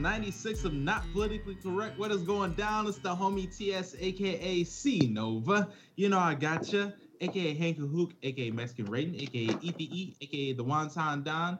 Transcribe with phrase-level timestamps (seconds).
[0.00, 1.98] 96 of Not Politically Correct.
[1.98, 2.86] What is going down?
[2.86, 5.68] It's the homie TS, aka C Nova.
[5.96, 11.22] You know I gotcha, aka Hank Hook, aka Mexican Raiden, aka ETE, aka the Wonton
[11.22, 11.58] Don,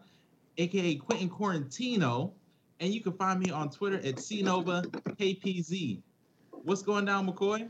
[0.57, 2.33] aka Quentin Quarantino.
[2.81, 6.01] And you can find me on Twitter at CNova KPZ.
[6.51, 7.69] What's going down, McCoy?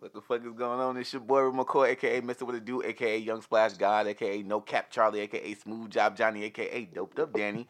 [0.00, 0.98] What the fuck is going on?
[0.98, 2.42] It's your boy McCoy, aka Mr.
[2.42, 6.44] What It Do, aka Young Splash God, aka No Cap Charlie, aka Smooth Job Johnny,
[6.44, 7.66] aka Doped Up Danny,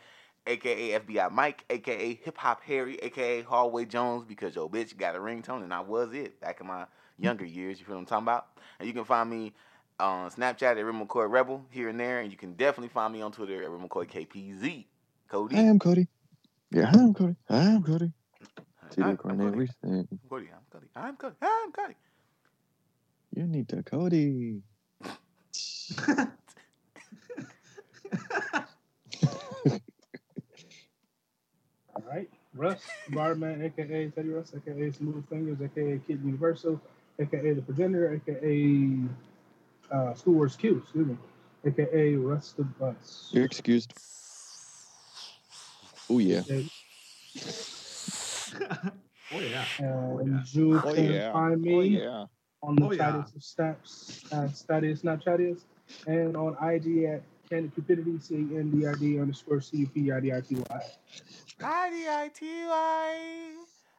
[0.46, 5.18] aka FBI Mike, aka Hip Hop Harry, aka Hallway Jones, because yo bitch got a
[5.18, 6.86] ringtone and I was it back in my
[7.18, 7.78] younger years.
[7.78, 8.46] You feel what I'm talking about?
[8.78, 9.52] And you can find me
[9.98, 13.22] on Snapchat at Rim McCoy Rebel here and there, and you can definitely find me
[13.22, 14.86] on Twitter at Rim McCoy KPZ.
[15.28, 15.56] Cody.
[15.56, 16.08] I am Cody.
[16.72, 17.36] Yeah, I am Cody.
[17.48, 18.12] I am Cody.
[18.90, 19.68] See I'm the corner Cody.
[20.28, 20.48] Cody.
[20.52, 20.86] I'm Cody.
[20.96, 21.36] I'm Cody.
[21.42, 21.94] I'm Cody.
[23.36, 24.62] You need to Cody.
[31.94, 32.28] All right.
[32.60, 36.78] Russ, Barman, aka Teddy Russ, aka Smooth Fingers, aka Kid Universal,
[37.18, 38.98] aka The Progenitor, aka
[39.90, 41.16] uh, Schoolworks Q, excuse me,
[41.64, 43.30] aka Russ the Bus.
[43.32, 43.94] You're excused.
[46.08, 46.40] Oh yeah.
[46.40, 46.68] Okay,
[49.32, 49.64] oh yeah.
[49.78, 50.42] And yeah.
[50.52, 51.32] you Oh can yeah.
[51.32, 52.26] find me Oh yeah.
[52.62, 52.98] on the Oh, yeah.
[52.98, 55.60] Chattiest of Snaps, uh, Chattiest Snapchattiest,
[56.08, 59.86] and on IG at Candid Cupidity, C A N D R D underscore C U
[59.86, 60.80] P I D I T Y.
[61.62, 63.16] I-D-I-T-Y.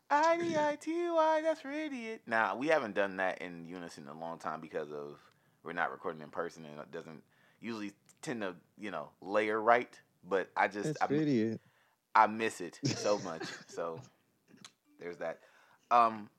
[0.10, 1.42] I-D-I-T-Y.
[1.44, 2.22] That's really it.
[2.28, 5.18] Now, we haven't done that in unison in a long time because of
[5.64, 7.24] we're not recording in person and it doesn't
[7.60, 10.00] usually tend to, you know, layer right.
[10.28, 11.62] But I just, That's I, really it.
[12.14, 13.44] I miss it so much.
[13.68, 14.00] so
[15.00, 15.40] there's that.
[15.90, 16.30] Um,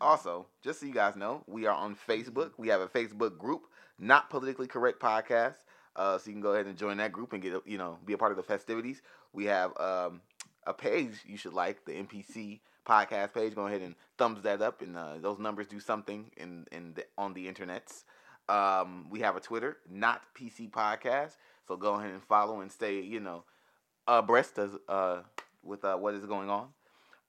[0.00, 2.52] also, just so you guys know, we are on Facebook.
[2.56, 3.66] We have a Facebook group,
[3.98, 5.56] Not Politically Correct Podcast.
[5.96, 8.12] Uh, so you can go ahead and join that group and get you know be
[8.12, 9.02] a part of the festivities.
[9.32, 10.20] We have um,
[10.66, 13.54] a page you should like, the NPC podcast page.
[13.54, 17.04] Go ahead and thumbs that up, and uh, those numbers do something in in the,
[17.16, 18.04] on the internets.
[18.48, 21.36] Um, we have a Twitter, Not PC Podcast.
[21.66, 23.44] So go ahead and follow and stay you know
[24.06, 25.18] abreast as, uh,
[25.62, 26.68] with uh, what is going on.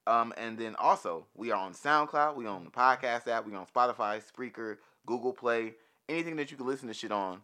[0.08, 3.68] Um, and then also, we are on SoundCloud, we on the podcast app, we on
[3.68, 5.74] Spotify, Spreaker, Google Play,
[6.08, 7.42] anything that you can listen to shit on.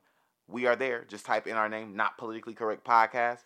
[0.47, 1.05] We are there.
[1.07, 3.39] Just type in our name, not politically correct podcast.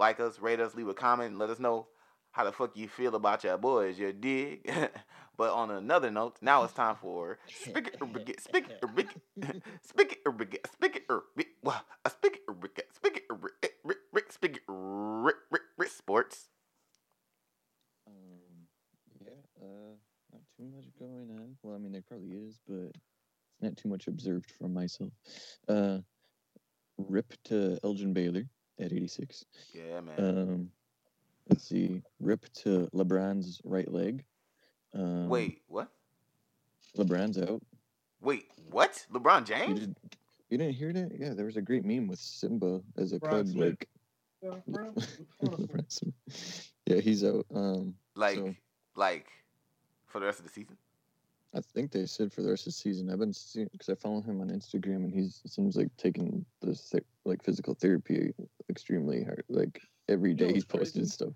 [0.00, 1.88] Like us, rate us, leave a comment, let us know
[2.30, 3.98] how the fuck you feel about your boys.
[3.98, 4.64] You dig?
[5.36, 9.20] but on another note, now it's time for spigot or bigot, spigot or bigot,
[9.82, 13.98] spigot or bigot, spigot or bit, well, a spigot or bigot, spigot or rick, rick,
[14.10, 16.48] rick, spigot, rick, rick, rick, sports.
[18.06, 18.68] Um,
[19.22, 19.32] yeah.
[19.60, 19.96] Uh,
[20.32, 21.56] not too much going on.
[21.62, 25.12] Well, I mean, there probably is, but it's not too much observed from myself.
[25.68, 25.98] Uh,
[26.96, 28.44] rip to Elgin Baylor
[28.80, 29.44] at 86.
[30.08, 30.38] Yeah, man.
[30.38, 30.70] Um,
[31.48, 32.02] let's see.
[32.20, 34.24] Rip to LeBron's right leg.
[34.94, 35.88] Um, Wait, what?
[36.96, 37.62] LeBron's out.
[38.20, 39.04] Wait, what?
[39.12, 39.80] LeBron You, James?
[39.80, 39.96] did,
[40.50, 41.12] you didn't hear that?
[41.18, 43.88] Yeah, there was a great meme with Simba as a LeBron cub, like
[44.42, 44.92] Yeah, bro.
[45.42, 46.70] LeBron Smith.
[46.86, 47.46] yeah, he's out.
[47.54, 48.54] Um, Like, so-
[48.96, 49.28] like
[50.06, 50.76] for the rest of the season?
[51.54, 53.10] I think they said for the rest of the season.
[53.10, 56.90] I've been seeing because I follow him on Instagram, and he's seems like taking this
[56.90, 58.32] th- like physical therapy
[58.68, 59.42] extremely hard.
[59.48, 59.80] Like
[60.10, 61.02] every You know he's what's crazy?
[61.02, 61.32] posting stuff.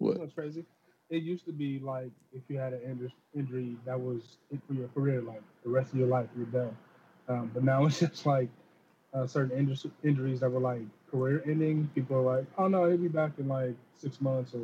[0.00, 0.14] You What?
[0.14, 0.64] know what's crazy?
[1.10, 4.88] It used to be like if you had an injury that was it for your
[4.88, 6.76] career, like the rest of your life, you're done.
[7.28, 8.48] Um, but now it's just like
[9.14, 11.90] uh, certain injur- injuries that were like career ending.
[11.94, 14.60] People are like, oh no, he'll be back in like six months, or,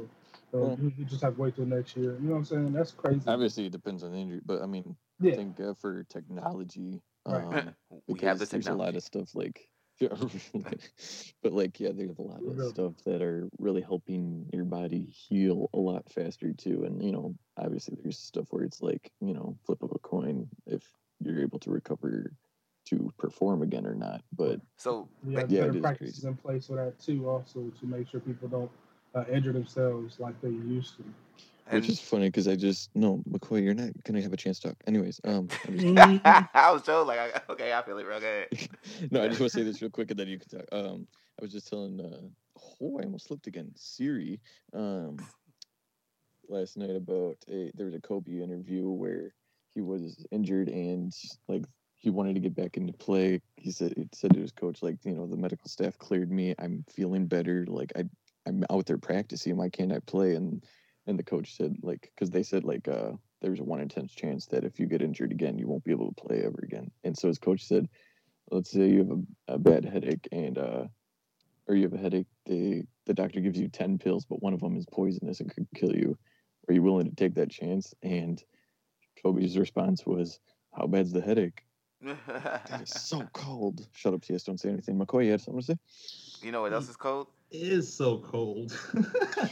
[0.52, 2.12] or Well- you you just have to wait till next year.
[2.14, 2.72] You know what I'm saying?
[2.72, 3.22] That's crazy.
[3.26, 7.02] Obviously, it depends on the injury, but I mean, yeah, thank God for technology.
[7.26, 7.44] Right.
[7.44, 7.74] Um,
[8.08, 9.73] we have the because there's a lot of stuff like yeah,
[11.42, 12.68] but like yeah there's a lot of Real.
[12.68, 17.34] stuff that are really helping your body heal a lot faster too and you know
[17.56, 20.82] obviously there's stuff where it's like you know flip of a coin if
[21.20, 22.32] you're able to recover
[22.86, 26.28] to perform again or not but So, we have Yeah, it better practices crazy.
[26.28, 28.70] in place for that too, also to make sure people don't
[29.14, 31.04] uh, injure themselves like they used to.
[31.70, 34.58] and, which is funny because i just no mccoy you're not gonna have a chance
[34.58, 35.86] to talk anyways um I'm just-
[36.54, 38.48] I was so like, okay, I feel it, real Go ahead.
[39.10, 40.68] no, I just want to say this real quick and then you can talk.
[40.72, 41.06] Um,
[41.38, 42.28] I was just telling, uh,
[42.80, 43.72] oh, I almost slipped again.
[43.74, 44.40] Siri,
[44.72, 45.16] um,
[46.48, 49.34] last night about a there was a Kobe interview where
[49.74, 51.12] he was injured and
[51.48, 51.64] like
[51.96, 53.40] he wanted to get back into play.
[53.56, 56.54] He said he said to his coach like you know the medical staff cleared me.
[56.58, 57.64] I'm feeling better.
[57.66, 58.04] Like I
[58.46, 59.56] I'm out there practicing.
[59.56, 60.34] Why can't I play?
[60.34, 60.64] And
[61.06, 64.06] and the coach said like because they said like uh there's a one in ten
[64.06, 66.90] chance that if you get injured again you won't be able to play ever again.
[67.04, 67.88] And so his coach said
[68.54, 70.84] let's say you have a, a bad headache and uh
[71.66, 74.60] or you have a headache they the doctor gives you 10 pills, but one of
[74.60, 76.16] them is poisonous and could kill you.
[76.68, 77.92] Are you willing to take that chance?
[78.02, 78.42] And
[79.22, 80.40] Kobe's response was,
[80.74, 81.62] How bad's the headache?
[82.02, 83.86] That is so cold.
[83.92, 84.44] Shut up, TS.
[84.44, 84.98] Don't say anything.
[84.98, 85.76] McCoy, you had something to say?
[86.42, 87.28] you know what else is cold?
[87.50, 88.76] It is so cold.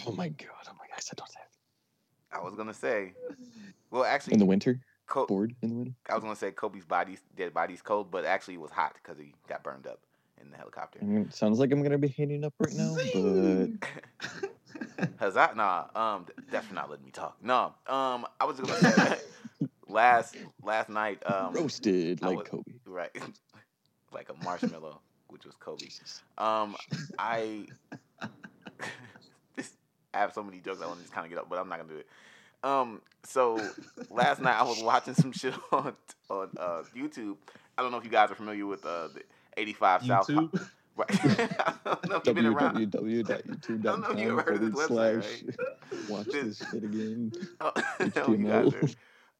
[0.06, 0.49] Oh my god.
[0.69, 0.96] Oh my god.
[0.96, 2.37] I said don't say it.
[2.37, 3.12] I was gonna say.
[3.90, 4.81] Well, actually, In the winter?
[5.12, 5.93] Co- Bored in the winter?
[6.09, 9.19] I was gonna say Kobe's body's dead body's cold, but actually it was hot because
[9.19, 10.00] he got burned up
[10.41, 11.00] in the helicopter.
[11.03, 13.79] I mean, sounds like I'm gonna be heating up right now, but Zing.
[15.20, 15.53] Huzzah!
[15.55, 17.37] Nah, um, th- that's for not letting me talk.
[17.43, 19.19] No, um, I was gonna say
[19.87, 22.73] last last night, um, roasted I like was- Kobe.
[22.87, 23.11] right,
[24.14, 24.99] like a marshmallow,
[25.29, 25.85] which was Kobe.
[25.85, 26.23] Jesus.
[26.38, 26.75] Um,
[27.19, 27.67] I
[30.14, 31.69] I have so many jokes I want to just kind of get up, but I'm
[31.69, 32.06] not gonna do it.
[32.62, 33.61] Um, so
[34.11, 35.94] last night I was watching some shit on
[36.31, 37.37] on uh, YouTube.
[37.76, 39.23] I don't know if you guys are familiar with uh, the
[39.56, 40.26] 85 South.
[40.29, 40.69] YouTube.
[40.94, 41.09] Right.
[41.25, 42.76] I don't know if you've been around.
[42.76, 43.03] I don't
[44.03, 47.32] know if you ever heard of this forward website, slash watch This- this shit again.
[47.62, 48.97] Know if you guys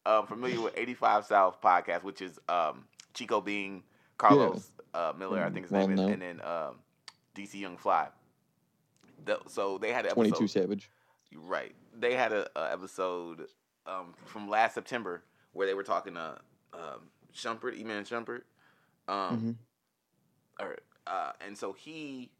[0.07, 3.83] are um, familiar with 85 South podcast, which is um, Chico Bean,
[4.19, 6.13] Karlous uh, Miller, I think his Well name is, known.
[6.15, 6.77] and then um,
[7.37, 8.09] DC Young Fly.
[9.27, 10.51] The, so they had an 22 episode.
[10.59, 10.91] Savage.
[11.35, 11.75] Right.
[11.99, 13.47] They had a, a episode
[13.87, 15.23] um, from last September
[15.53, 16.39] where they were talking to
[16.73, 18.43] um, Shumpert, Iman Shumpert.
[19.09, 19.56] Um,
[20.61, 20.65] Mhm.
[20.65, 22.31] or, uh, and so he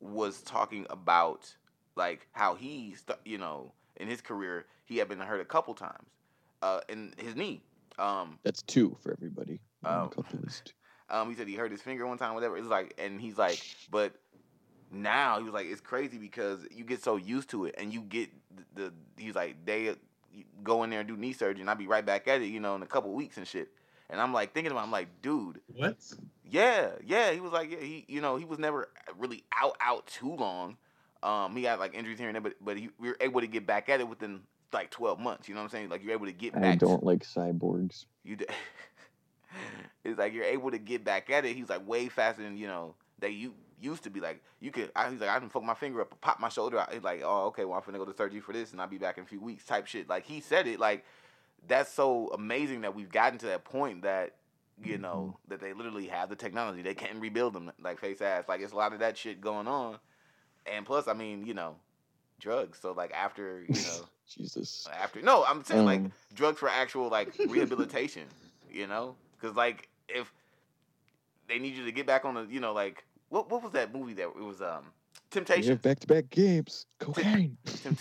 [0.00, 1.54] was talking about
[1.96, 5.74] like how he, st- you know, in his career, he had been hurt a couple
[5.74, 6.08] times
[6.62, 7.60] uh, in his knee.
[7.98, 9.60] Um, That's two for everybody.
[10.44, 10.74] list.
[11.10, 12.56] um, he said he hurt his finger one time, whatever.
[12.56, 13.60] It's like, and he's like,
[13.90, 14.12] but
[14.90, 18.02] now he was like, it's crazy because you get so used to it, and you
[18.02, 18.30] get
[18.74, 18.84] the.
[18.84, 19.94] the he's like, they
[20.62, 22.60] go in there and do knee surgery, and I'll be right back at it, you
[22.60, 23.68] know, in a couple weeks and shit.
[24.10, 25.96] And I'm like thinking about, I'm like, dude, What?
[26.44, 27.32] yeah, yeah.
[27.32, 28.88] He was like, yeah, he, you know, he was never
[29.18, 30.76] really out out too long.
[31.22, 33.46] Um, he got like injuries here and there, but but he, we were able to
[33.46, 34.40] get back at it within
[34.72, 35.48] like 12 months.
[35.48, 35.88] You know what I'm saying?
[35.90, 36.72] Like you're able to get I back.
[36.72, 38.06] I don't like cyborgs.
[38.24, 38.46] You d-
[40.04, 41.54] it's like you're able to get back at it.
[41.56, 44.20] He's like way faster than you know that you used to be.
[44.20, 44.90] Like you could.
[44.96, 46.92] I, he's like I can fuck my finger up, pop my shoulder out.
[46.92, 48.98] He's like, oh okay, well I'm finna go to surgery for this, and I'll be
[48.98, 49.64] back in a few weeks.
[49.64, 50.08] Type shit.
[50.08, 50.78] Like he said it.
[50.80, 51.04] Like
[51.66, 54.34] that's so amazing that we've gotten to that point that
[54.82, 56.82] you know that they literally have the technology.
[56.82, 58.44] They can rebuild them like face ass.
[58.48, 59.98] Like it's a lot of that shit going on.
[60.66, 61.76] And plus, I mean, you know,
[62.38, 62.78] drugs.
[62.80, 64.86] So like after you know Jesus.
[64.92, 68.24] after no, I'm saying like Um, drugs for actual like rehabilitation,
[68.70, 69.16] you know?
[69.40, 70.32] Because like if
[71.48, 73.94] they need you to get back on the, you know, like what what was that
[73.94, 74.92] movie that it was um
[75.30, 75.72] Temptation.
[75.72, 76.86] have back-to-back games.
[76.98, 77.58] Cocaine.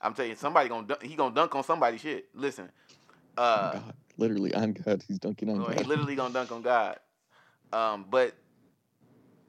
[0.00, 2.26] I'm telling you, somebody gonna dunk, he gonna dunk on somebody shit.
[2.34, 2.70] Listen,
[3.36, 3.94] uh, God.
[4.16, 5.02] Literally on God.
[5.08, 5.78] He's dunking on God.
[5.78, 6.98] he literally gonna dunk on God.
[7.72, 8.34] Um, but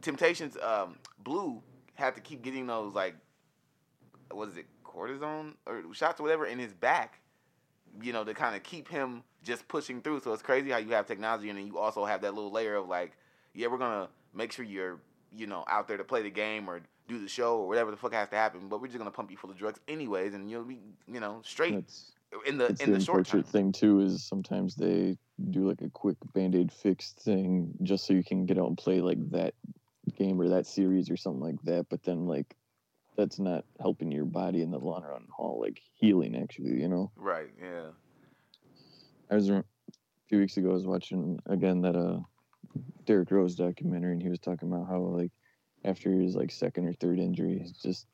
[0.02, 1.62] Temptations um Blue
[1.94, 3.16] had to keep getting those like
[4.32, 7.20] what is it cortisone or shots or whatever in his back,
[8.02, 10.22] you know, to kind of keep him just pushing through.
[10.22, 12.76] So it's crazy how you have technology and then you also have that little layer
[12.76, 13.12] of like,
[13.54, 15.00] yeah, we're gonna make sure you're
[15.36, 17.98] you know out there to play the game or do the show or whatever the
[17.98, 20.50] fuck has to happen, but we're just gonna pump you full of drugs anyways, and
[20.50, 20.80] you'll be
[21.12, 22.12] you know straight That's,
[22.46, 23.44] in the in the the short term.
[23.44, 25.18] thing too is sometimes they
[25.50, 29.02] do like a quick band-aid fix thing just so you can get out and play
[29.02, 29.54] like that
[30.16, 32.56] game or that series or something like that but then like
[33.16, 37.12] that's not helping your body in the long run haul like healing actually you know
[37.16, 37.50] Right.
[37.62, 37.88] Yeah.
[39.32, 39.64] i was a
[40.28, 42.20] few weeks ago i was watching again that uh
[43.10, 45.32] derrick rose documentary and he was talking about how like
[45.84, 48.06] after his like second or third injury he's just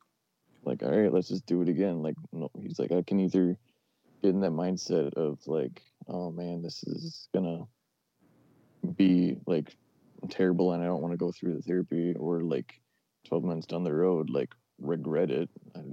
[0.64, 3.58] like all right let's just do it again like no he's like i can either
[4.24, 7.66] get in that mindset of like oh man this is gonna
[8.96, 9.76] be like
[10.30, 12.80] terrible and i don't want to go through the therapy or like
[13.28, 15.50] 12 months down the road like regret it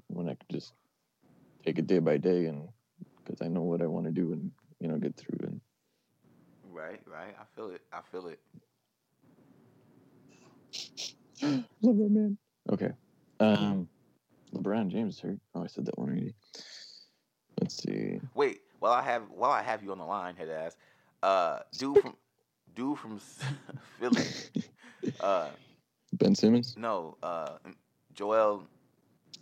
[0.06, 0.74] when i could just
[1.66, 2.68] take it day by day and
[3.16, 5.60] because i know what i want to do and you know get through and
[6.72, 7.00] Right.
[7.06, 7.34] Right.
[7.38, 7.82] I feel it.
[7.92, 8.40] I feel it.
[11.82, 12.38] love that man.
[12.70, 12.90] Okay.
[13.40, 13.88] Um
[14.54, 16.34] lebron james hurt oh i said that one already.
[17.60, 18.20] Let's see.
[18.34, 20.76] Wait, while I have while I have you on the line, head ass,
[21.22, 22.16] uh, dude from
[22.74, 23.20] dude from
[24.00, 24.26] Philly,
[25.20, 25.48] uh,
[26.14, 26.74] ben simmons?
[26.76, 27.58] no, uh,
[28.14, 28.64] Joel.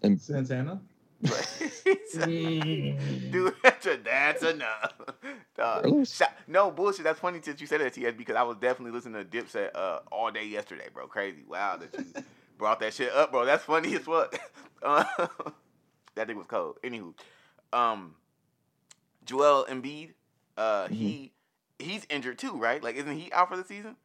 [0.03, 0.81] And Santana.
[2.13, 4.95] dude, that's, enough.
[5.57, 6.23] Carlos?
[6.47, 7.05] No bullshit.
[7.05, 10.01] That's funny that you said that, TS, because I was definitely listening to Dipset uh,
[10.11, 11.07] all day yesterday, bro.
[11.07, 11.45] Crazy.
[11.47, 12.23] Wow, that you
[12.57, 13.45] brought that shit up, bro.
[13.45, 14.39] That's funny as fuck.
[14.83, 15.05] Uh,
[16.15, 16.79] that thing was cold.
[16.83, 17.13] Anywho,
[17.73, 18.15] um,
[19.27, 20.15] Joel Embiid,
[20.57, 20.91] uh, Mhm.
[20.93, 21.33] he
[21.79, 22.83] he's injured too, right?
[22.83, 23.97] Like, isn't he out for the season?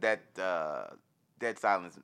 [0.00, 0.94] that uh,
[1.38, 1.98] dead silence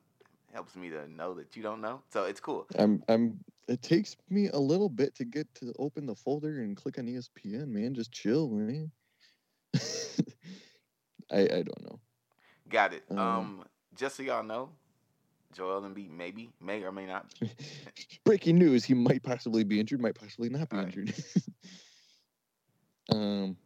[0.57, 2.01] helps me to know that you don't know.
[2.11, 2.65] So it's cool.
[2.79, 6.75] I'm I'm it takes me a little bit to get to open the folder and
[6.75, 7.93] click on ESPN, man.
[7.93, 8.91] Just chill, man.
[11.31, 11.99] I I don't know.
[12.69, 13.03] Got it.
[13.11, 14.69] Um, Um, just so y'all know,
[15.53, 17.27] Joel Embiid maybe may or may not.
[18.25, 20.97] Breaking news: He might possibly be injured, might possibly not be Alright.
[20.97, 21.13] injured.
[23.13, 23.57] um,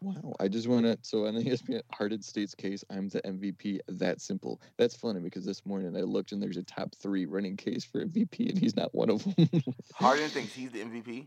[0.00, 0.34] wow!
[0.40, 0.98] I just want to.
[1.02, 3.80] So on the ESPN Harden states case, I'm the MVP.
[3.88, 4.60] That simple.
[4.76, 8.04] That's funny because this morning I looked and there's a top three running case for
[8.04, 9.62] MVP, and he's not one of them.
[9.94, 11.26] Harden thinks he's the MVP.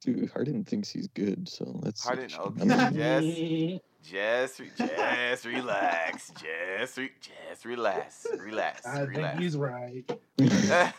[0.00, 2.04] Dude, Harden thinks he's good, so that's.
[2.04, 2.28] Harden,
[2.60, 3.80] I'm okay.
[4.02, 6.30] Just, just, just relax.
[6.30, 8.26] Just, re- just relax.
[8.36, 8.84] Relax.
[8.84, 10.04] I think he's right.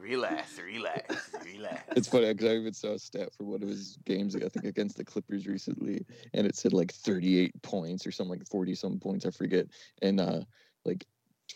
[0.00, 0.58] relax.
[0.58, 1.30] Relax.
[1.44, 1.84] Relax.
[1.96, 4.64] It's funny because I even saw a stat for one of his games, I think
[4.64, 6.04] against the Clippers recently,
[6.34, 9.66] and it said like 38 points or something like 40 some points, I forget,
[10.02, 10.40] and uh
[10.84, 11.04] like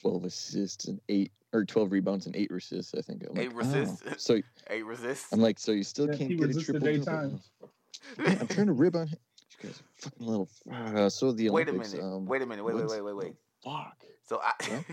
[0.01, 3.25] 12 assists and eight or 12 rebounds and eight assists, I think.
[3.31, 3.83] I'm Eight like, wow.
[3.83, 4.25] assists?
[4.25, 5.33] So Eight resists.
[5.33, 7.21] I'm like, so you still Yeah, can't get a resisted triple eight double?
[7.31, 7.51] times.
[8.19, 9.19] Yeah, I'm trying to rib on him.
[9.63, 10.49] You guys are fucking little.
[10.71, 12.15] Uh, so the Olympics, wait a minute.
[12.17, 12.65] Um, wait a minute.
[12.65, 13.35] Wait, wait, wait, wait, wait.
[13.64, 13.97] Fuck.
[14.26, 14.52] So I.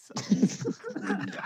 [0.00, 0.14] so-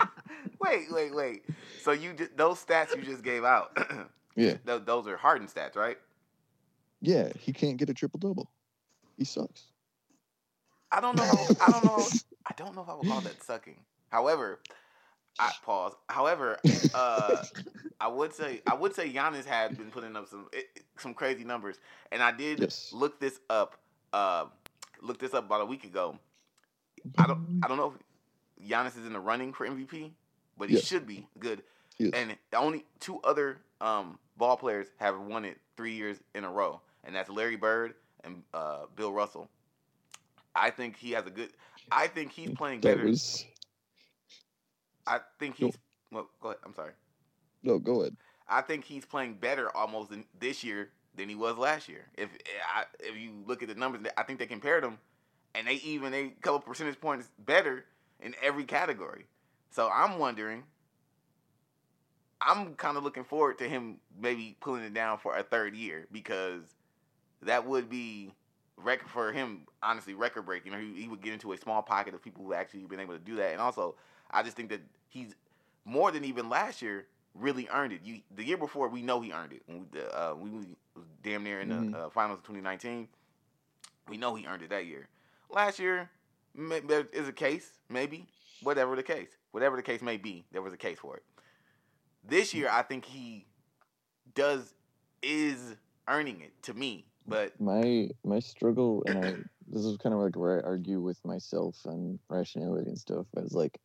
[0.59, 1.43] wait, wait, wait.
[1.81, 3.77] So you just, those stats you just gave out.
[4.37, 5.97] Yeah, tho- those are Harden stats, right?
[6.99, 7.29] yeah.
[7.39, 8.49] He can't get a triple double.
[9.17, 9.67] He sucks.
[10.91, 11.23] I don't know.
[11.23, 12.05] How, I don't know.
[12.45, 13.77] I don't know if I would call that sucking.
[14.09, 14.59] However,
[15.39, 15.93] I pause.
[16.09, 16.59] However,
[16.93, 17.43] uh,
[18.01, 20.65] I would say I would say Giannis had been putting up some it,
[20.97, 21.79] some crazy numbers,
[22.11, 22.89] and I did Yes.
[22.91, 23.77] look this up.
[24.11, 24.47] Uh,
[25.01, 26.19] look this up about a week ago.
[27.17, 30.11] I don't I don't know if Giannis is in the running for MVP,
[30.57, 30.85] but he Yes.
[30.85, 31.61] should be good.
[31.97, 32.11] He is.
[32.13, 36.81] And only two other um, ball players have won it three years in a row,
[37.03, 37.93] and that's Larry Bird
[38.23, 39.49] and uh, Bill Russell.
[40.55, 41.49] I think he has a good.
[41.91, 43.07] I think he's playing That better.
[43.07, 43.45] was
[45.07, 45.75] I think he's.
[46.11, 46.59] Well, go ahead.
[46.65, 46.91] I'm sorry.
[47.63, 47.77] no.
[47.79, 48.15] Go ahead.
[48.47, 52.05] I think he's playing better almost this year than he was last year.
[52.17, 52.29] If
[52.73, 54.97] I, if you look at the numbers, I think they compared them,
[55.57, 57.85] and they even a couple percentage points better
[58.19, 59.25] in every category.
[59.71, 60.63] So I'm wondering.
[62.41, 66.05] I'm kind of looking forward to him maybe pulling it down for a third year
[66.11, 66.61] because
[67.41, 68.33] that would be
[68.77, 69.61] record for him.
[69.81, 70.73] Honestly, record breaking.
[70.73, 73.13] Or he, he would get into a small pocket of people who actually been able
[73.13, 73.53] to do that.
[73.53, 73.95] And also,
[74.29, 75.33] I just think that he's
[75.85, 78.01] more than even last year really earned it.
[78.03, 79.61] You the year before we know he earned it.
[79.65, 80.65] When we, uh, we was
[81.23, 81.93] damn near in the Mhm.
[81.95, 83.07] uh, finals of 2019.
[84.07, 85.07] We know he earned it that year.
[85.49, 86.09] Last year,
[86.55, 88.27] there is a case, maybe.
[88.61, 91.23] Whatever the case, whatever the case may be, there was a case for it.
[92.27, 93.45] This year, I think he
[94.33, 94.73] does
[95.21, 95.75] is
[96.07, 99.33] earning it to me, but my my struggle and i
[99.67, 103.41] this is kind of like where i argue with myself and rationality and stuff i
[103.41, 103.79] was like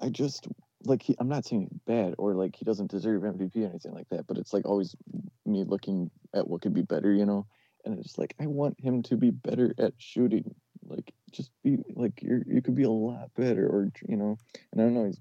[0.00, 0.48] i just
[0.84, 3.92] like he, i'm not saying he's bad or like he doesn't deserve mvp or anything
[3.92, 4.96] like that but it's like always
[5.44, 7.46] me looking at what could be better you know
[7.84, 12.22] and it's like i want him to be better at shooting like just be like
[12.22, 14.36] you're you could be a lot better or you know
[14.72, 15.20] and i don't know he's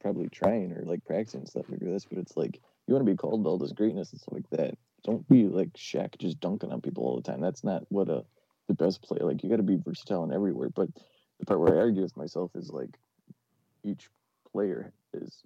[0.00, 3.16] probably trying or like practicing stuff like this but it's like you want to be
[3.16, 4.76] called all this greatness and stuff like that
[5.06, 7.40] don't be like Shaq just dunking on people all the time.
[7.40, 8.24] That's not what a
[8.66, 9.20] the best play.
[9.20, 10.68] Like you got to be versatile and everywhere.
[10.68, 10.88] But
[11.38, 12.98] the part where I argue with myself is like
[13.84, 14.08] each
[14.52, 15.42] player is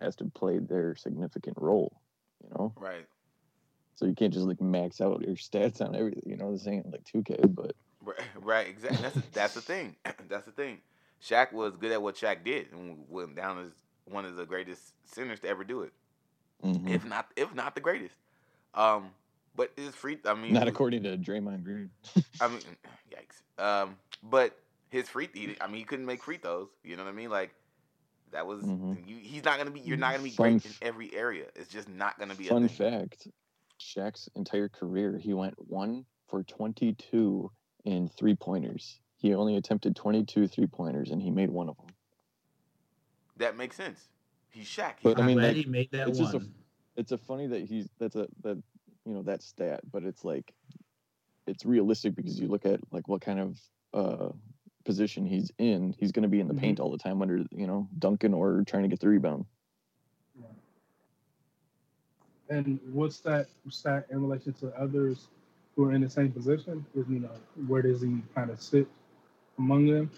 [0.00, 2.00] has to play their significant role.
[2.44, 3.06] You know, right,
[4.00, 6.22] so you can't just like max out your stats on everything.
[6.24, 9.02] You know, this ain't like 2K, but right, right exactly.
[9.02, 9.94] That's the, that's the thing.
[10.28, 10.78] that's the thing.
[11.22, 13.72] Shaq was good at what Shaq did, and went down as
[14.06, 15.92] one of the greatest centers to ever do it,
[16.64, 16.88] mhm.
[16.88, 18.14] if not if not the greatest.
[18.72, 19.10] Um,
[19.54, 20.18] but it's free.
[20.24, 21.90] I mean, not according to Draymond Green.
[22.40, 22.60] I mean,
[23.12, 23.62] yikes.
[23.62, 24.56] Um, but
[24.88, 26.68] his free, he, I mean, he couldn't make free throws.
[26.84, 27.28] You know what I mean?
[27.28, 27.54] Like
[28.32, 28.62] that was.
[28.64, 29.06] Mhm.
[29.06, 29.80] You, he's not gonna be.
[29.80, 31.44] You're not gonna be Fun great in every area.
[31.54, 32.44] It's just not gonna be.
[32.44, 33.28] Fun a fact:
[33.84, 37.50] Shaq's entire career, he went one for 22
[37.84, 39.00] in three pointers.
[39.16, 41.86] He only attempted 22 three pointers, and he made one of them.
[43.38, 44.08] That makes sense.
[44.50, 44.94] He's Shaq.
[44.98, 46.54] He's But, I not- mean, glad like, he made that it's just a one.
[46.96, 48.56] it's a funny that he's that's a that
[49.06, 50.52] you know that stat, but it's like
[51.46, 53.58] it's realistic because you look at like what kind of
[53.94, 54.28] uh
[54.84, 55.94] position he's in.
[55.98, 56.58] He's going to be in the Mhm.
[56.60, 59.46] paint all the time under you know dunking or trying to get the rebound.
[62.50, 65.28] And what's that stat in relation to others
[65.76, 66.84] who are in the same position?
[66.94, 67.30] Is you know
[67.68, 68.88] where does he kind of sit
[69.58, 70.10] among them?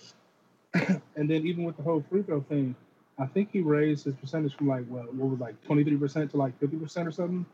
[1.16, 2.74] and then even with the whole free throw thing,
[3.18, 6.30] I think he raised his percentage from like what, what was like twenty three percent
[6.32, 7.46] to like fifty percent or something,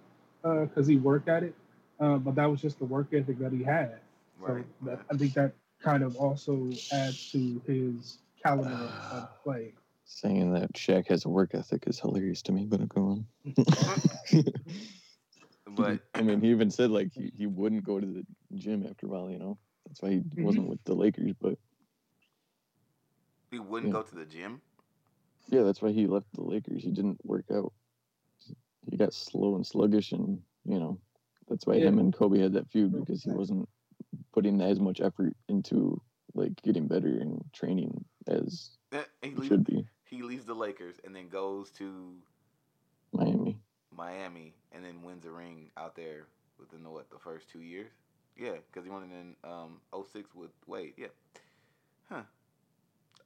[0.43, 1.55] because he worked at it.
[2.01, 3.99] Uh, but that was just the work ethic that he had.
[4.47, 4.67] So Right.
[4.85, 9.73] that, I think that kind of also adds to his caliber of play.
[10.09, 13.27] Saying that Shaq has a work ethic is hilarious to me, but go on.
[13.47, 14.41] Mm-hmm.
[15.67, 19.07] But I mean, he even said like he, he wouldn't go to the gym after
[19.07, 19.59] a while, you know.
[19.87, 20.43] That's why he mm-hmm.
[20.43, 21.59] wasn't with the Lakers, but
[23.51, 23.93] he wouldn't Yeah.
[23.93, 24.63] go to the gym.
[25.49, 26.85] yeah, that's why he left the Lakers.
[26.85, 27.73] He didn't work out.
[28.91, 31.01] He got slow and sluggish, and you know,
[31.49, 33.69] that's why him and Kobe had that feud because he wasn't
[34.33, 36.03] putting as much effort into
[36.35, 38.79] like getting better and training as
[39.23, 39.87] He he should be.
[40.09, 42.15] He leaves the Lakers and then goes to
[43.13, 43.59] Miami.
[43.95, 46.27] Miami and then wins a ring out there
[46.59, 47.91] within the what the first two years.
[48.37, 49.81] Yeah, because he won it in um
[50.13, 50.95] 06 with Wade.
[50.97, 51.09] Yeah.
[52.09, 52.23] Huh.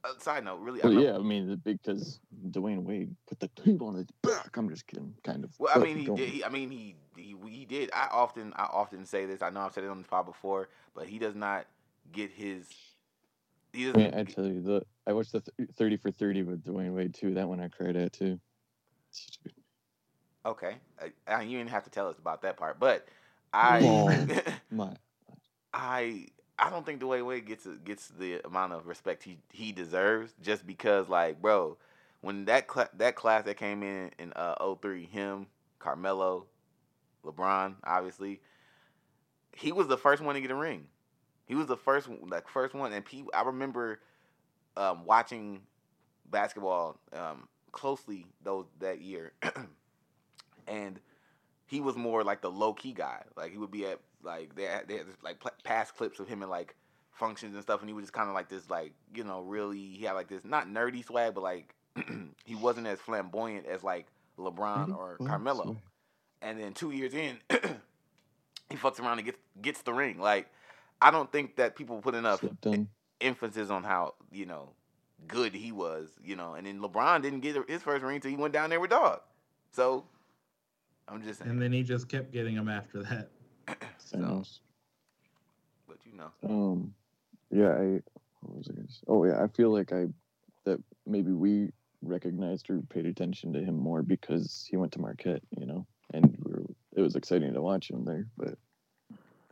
[0.03, 0.83] Uh, side note, really.
[0.83, 4.57] I Well, yeah, I mean, because Dwyane Wade put the table on his back.
[4.57, 5.51] I'm just kidding, kind of.
[5.57, 6.29] Well, I mean, he did.
[6.29, 7.89] He, I mean, he, he he did.
[7.93, 9.41] I often I often say this.
[9.41, 11.67] I know I've said it on this pod before, but he does not
[12.11, 12.67] get his.
[13.71, 14.01] He doesn't.
[14.01, 17.13] mean, I tell you, the I watched the th- 30 for 30 with Dwyane Wade
[17.13, 17.33] too.
[17.33, 18.39] That one I cried at too.
[19.11, 19.53] Such a good-
[20.45, 20.75] okay,
[21.27, 23.07] I, you didn't have to tell us about that part, but
[23.53, 23.79] I.
[24.71, 24.95] My,
[25.73, 26.27] I
[26.59, 30.65] I don't think Dwyane Wade gets gets the amount of respect he he deserves just
[30.67, 31.77] because like bro,
[32.21, 35.47] when that cla- that class that came in in uh 03, him,
[35.79, 36.45] Carmelo,
[37.25, 38.39] LeBron, obviously,
[39.55, 40.87] he was the first one to get a ring.
[41.45, 43.99] He was the first one- like first one and people I remember
[44.77, 45.61] um watching
[46.29, 49.33] basketball um closely those that year.
[50.67, 50.99] and
[51.65, 53.23] he was more like the low key guy.
[53.35, 56.27] Like he would be at like they had, they had like pl- past clips of
[56.27, 56.75] him in like
[57.11, 59.79] functions and stuff, and he was just kind of like this like you know really
[59.79, 61.73] he had like this not nerdy swag, but like
[62.45, 65.77] he wasn't as flamboyant as like LeBron or Carmelo.
[66.41, 67.37] And then two years in,
[68.69, 70.19] he fucks around and gets gets the ring.
[70.19, 70.47] Like
[71.01, 72.43] I don't think that people put enough.
[73.23, 74.69] Emphasis on how you know
[75.27, 76.55] good he was, you know.
[76.55, 79.21] And then LeBron didn't get his first ring until he went down there with Dog.
[79.71, 80.05] So
[81.07, 83.29] I'm just saying, And then he just kept getting them after that.
[83.97, 84.59] so, Thanos.
[85.87, 86.93] but you know, Um,
[87.51, 88.01] yeah, I.
[88.41, 89.03] What was I gonna say?
[89.07, 90.07] Oh yeah, I feel like I
[90.65, 95.41] that maybe we recognized or paid attention to him more because he went to Marquette,
[95.57, 98.27] you know, and we were, it was exciting to watch him there.
[98.37, 98.57] But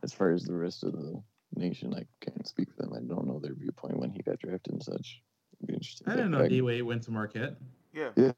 [0.02, 1.22] as far as the rest of the
[1.56, 2.92] nation, I can't speak for them.
[2.94, 5.22] I don't know their viewpoint when he got drafted and such.
[5.58, 6.08] It'd be interesting.
[6.08, 6.48] I to didn't know back.
[6.48, 7.56] D Wade went to Marquette.
[7.92, 8.32] yeah, Yeah,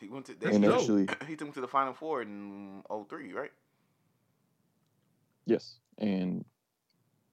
[0.00, 0.34] he went to.
[0.34, 0.80] That's and They, dope.
[0.80, 3.52] actually, he took him to the Final Four in 03, right?
[5.46, 6.44] yes, and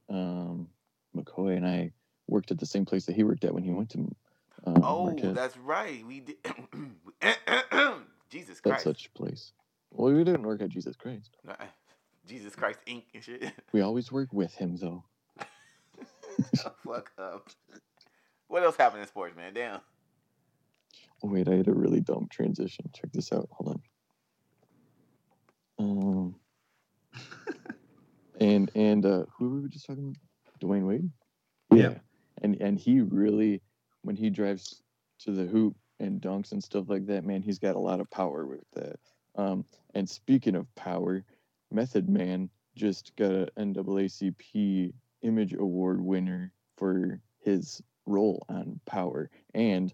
[0.09, 0.67] um,
[1.15, 1.91] McCoy and I
[2.27, 3.99] worked at the same place that he worked at when he went to.
[4.65, 5.35] Um, oh, Marquette.
[5.35, 6.03] that's right.
[6.05, 6.37] We did.
[8.29, 8.83] Jesus That's Christ.
[8.83, 9.53] such a place.
[9.91, 11.37] Well, we didn't work at Jesus Christ.
[12.27, 13.03] Jesus Christ Inc.
[13.13, 13.53] and shit.
[13.71, 15.03] We always work with him, though.
[16.85, 17.49] Fuck up.
[18.47, 19.53] What else happened in sports, man?
[19.53, 19.81] Damn.
[21.23, 22.89] Oh, wait, I had a really dumb transition.
[22.93, 23.49] Check this out.
[23.51, 23.81] Hold on.
[25.79, 26.35] Um,
[28.39, 30.17] and and uh, who were we just talking about?
[30.59, 31.09] Dwyane Wade.
[31.73, 31.95] Yeah.
[32.41, 33.61] And and he really,
[34.03, 34.81] when he drives
[35.19, 38.09] to the hoop and dunks and stuff like that, man, he's got a lot of
[38.09, 38.99] power with that.
[39.35, 41.23] Um, and speaking of power,
[41.71, 49.93] Method Man just got an NAACP Image Award winner for his role on Power, and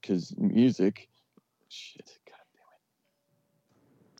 [0.00, 1.08] because music,
[1.68, 2.36] shit, god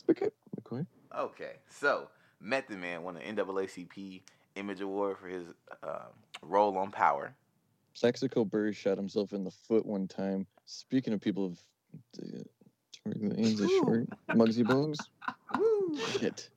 [0.06, 0.22] damn it.
[0.22, 0.86] Okay, McCoy.
[1.16, 2.08] Okay, so
[2.40, 4.22] Method Man won an NAACP
[4.56, 5.46] Image Award for his
[5.82, 6.06] uh,
[6.42, 7.34] role on Power.
[7.98, 10.46] Plaxico Burr shot himself in the foot one time.
[10.66, 11.58] Speaking of people of
[12.14, 12.44] the
[13.06, 14.98] the of short, Muggsy Bogues.
[16.18, 16.50] Shit.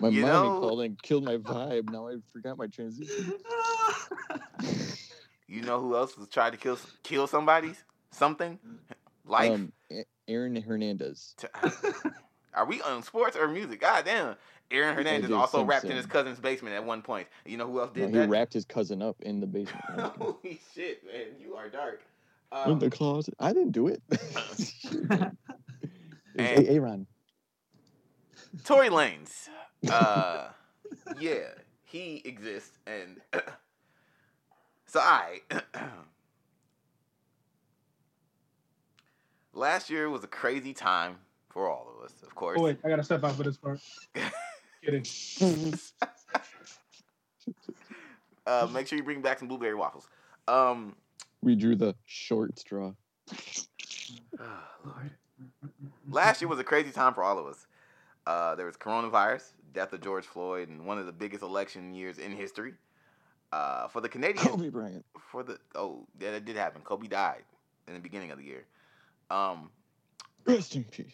[0.00, 1.90] My You mommy know- called and killed my vibe.
[1.90, 3.34] Now I forgot my transition.
[5.48, 8.58] You know who else was trying to kill kill somebody's something?
[9.26, 9.50] Life.
[9.52, 9.72] Um,
[10.26, 11.34] Aaron Hernandez.
[12.54, 13.80] Are we on sports or music?
[13.82, 14.36] God damn.
[14.70, 17.28] Aaron Hernandez also rapped in his cousin's basement at one point.
[17.44, 18.28] You know who else No, did he that?
[18.30, 19.84] wrapped his cousin up in the basement.
[19.94, 20.34] No, I'm just kidding.
[20.42, 21.26] Holy shit, man.
[21.38, 22.00] You are dark.
[22.64, 23.34] in Um, the closet.
[23.38, 24.02] I didn't do it.
[24.58, 25.36] Shit, man.
[26.34, 27.06] It was And- A- Aaron.
[28.64, 29.48] Tory Lanez.
[29.90, 30.48] Uh,
[31.18, 31.48] yeah,
[31.84, 33.20] he exists, and
[34.86, 35.40] so I.
[39.54, 41.16] Last year was a crazy time
[41.50, 42.58] for all of us, of course.
[42.58, 43.80] Oh wait, I gotta step out for this part.
[44.82, 45.04] Kidding.
[48.46, 50.08] uh, make sure you bring back some blueberry waffles.
[50.48, 50.96] Um,
[51.42, 52.92] We drew the short straw.
[54.40, 55.10] oh, Lord.
[56.08, 57.66] Last year was a crazy time for all of us.
[58.26, 62.18] Uh, there was coronavirus, death of George Floyd, and one of the biggest election years
[62.18, 62.74] in history.
[63.52, 65.04] Uh, for the Canadian, Kobe Bryant.
[65.30, 66.80] for the oh, yeah, that did happen.
[66.82, 67.42] Kobe died
[67.86, 68.64] in the beginning of the year.
[69.30, 69.70] Um,
[70.46, 71.12] Rest in peace.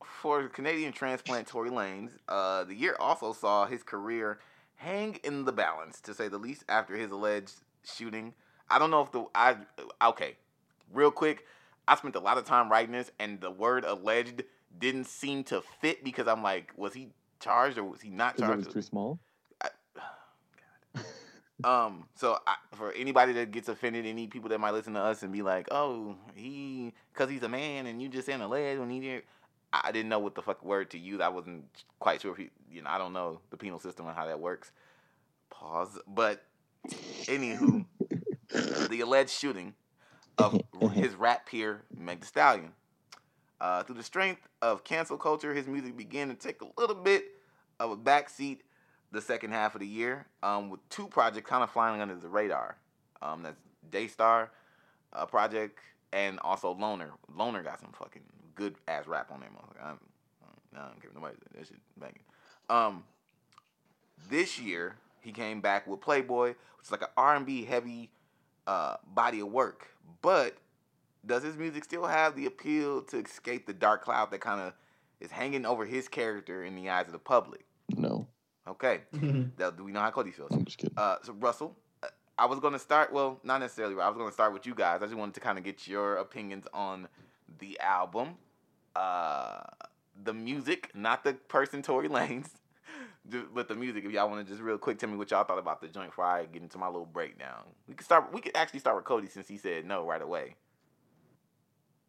[0.00, 4.38] for Canadian transplant Tory Lanez, uh, the year also saw his career
[4.76, 8.34] hang in the balance, to say the least, after his alleged shooting.
[8.70, 9.56] I don't know if the I
[10.02, 10.36] okay,
[10.92, 11.46] real quick.
[11.88, 14.44] I spent a lot of time writing this, and the word alleged
[14.76, 17.08] didn't seem to fit because I'm like, was he
[17.40, 18.74] charged or was he not Because it was charged?
[18.74, 19.18] too small.
[21.64, 25.24] Um, so I, for anybody that gets offended, any people that might listen to us
[25.24, 28.90] and be like, "Oh, he, cause he's a man, and you just saying alleged when
[28.90, 29.24] he did,"
[29.72, 31.20] I didn't know what the fuck word to use.
[31.20, 31.64] I wasn't
[31.98, 34.38] quite sure if he, you know, I don't know the penal system and how that
[34.38, 34.70] works.
[35.50, 35.98] Pause.
[36.06, 36.44] But
[37.24, 37.84] anywho,
[38.88, 39.74] the alleged shooting
[40.38, 40.60] of
[40.92, 42.70] his rap peer Meg Thee Stallion.
[43.60, 47.24] Uh, through the strength of cancel culture, his music began to take a little bit
[47.80, 48.58] of a backseat
[49.10, 52.28] the second half of the year, um, with two projects kind of flying under the
[52.28, 52.76] radar.
[53.22, 53.58] Um, that's
[53.90, 54.50] Daystar
[55.12, 55.78] uh, project
[56.12, 57.10] and also Loner.
[57.34, 58.22] Loner got some fucking
[58.54, 59.84] good ass rap on there, motherfucker.
[59.84, 59.98] I'm,
[60.74, 62.20] I don't if nobody that shit banging.
[62.68, 63.04] Um,
[64.28, 68.10] this year he came back with Playboy, which is like an R&B heavy
[68.66, 69.88] uh, body of work.
[70.22, 70.56] But
[71.28, 74.72] does his music still have the appeal to escape the dark cloud that kind of
[75.20, 77.64] is hanging over his character in the eyes of the public?
[77.96, 78.26] No,
[78.66, 79.00] Okay.
[79.58, 80.52] Now, do we know how Cody feels?
[80.52, 80.94] I'm just kidding.
[80.96, 83.12] Uh, so Russell, uh, I was going to start.
[83.12, 83.94] Well, not necessarily.
[83.94, 85.02] but I was going to start with you guys.
[85.02, 87.08] I just wanted to kind of get your opinions on
[87.58, 88.36] the album,
[88.94, 89.60] uh,
[90.22, 92.50] the music, not the person Tory Lanez,
[93.54, 94.04] but the music.
[94.04, 96.10] If y'all want to just real quick tell me what y'all thought about the joint
[96.10, 97.62] before I get into my little breakdown.
[97.88, 98.32] We could start.
[98.32, 100.56] We could actually start with Cody since he said no right away.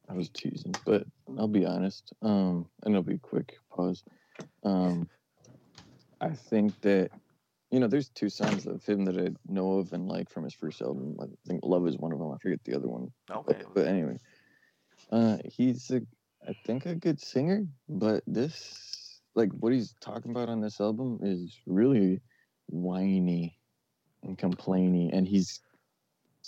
[0.09, 1.05] I was teasing, but
[1.37, 2.13] I'll be honest.
[2.21, 4.03] Um, and it'll be a quick pause.
[4.63, 5.07] Um,
[6.19, 7.11] I think that
[7.71, 10.53] you know, there's two songs of him that I know of and like from his
[10.53, 11.17] first album.
[11.21, 12.31] I think "Love" is one of them.
[12.31, 13.11] I forget the other one.
[13.29, 13.57] Okay.
[13.59, 14.17] But, but anyway,
[15.11, 16.01] uh, he's a,
[16.47, 21.19] I think a good singer, but this, like, what he's talking about on this album
[21.21, 22.21] is really
[22.67, 23.55] whiny
[24.23, 25.61] and complaining, and he's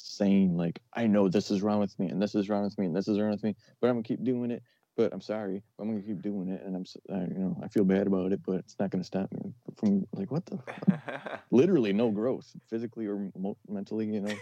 [0.02, 2.86] saying like, "I know this is wrong with me, and this is wrong with me,
[2.88, 4.62] and this is wrong with me, but I'm gonna keep doing it."
[4.98, 7.70] But I'm sorry, I'm gonna keep doing it, and I'm, s- I, you know, I
[7.70, 11.40] feel bad about it, but it's not gonna stop me from like what the, fuck?
[11.52, 14.08] literally no growth, physically or mo- mentally.
[14.08, 14.36] You know,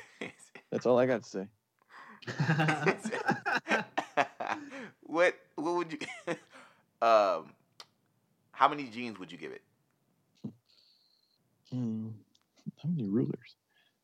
[0.72, 1.48] that's all I got to say.
[5.02, 6.00] what what would you
[7.02, 7.54] um
[8.52, 9.62] how many jeans would you give it?
[11.72, 12.08] Hmm.
[12.82, 13.56] How many rulers?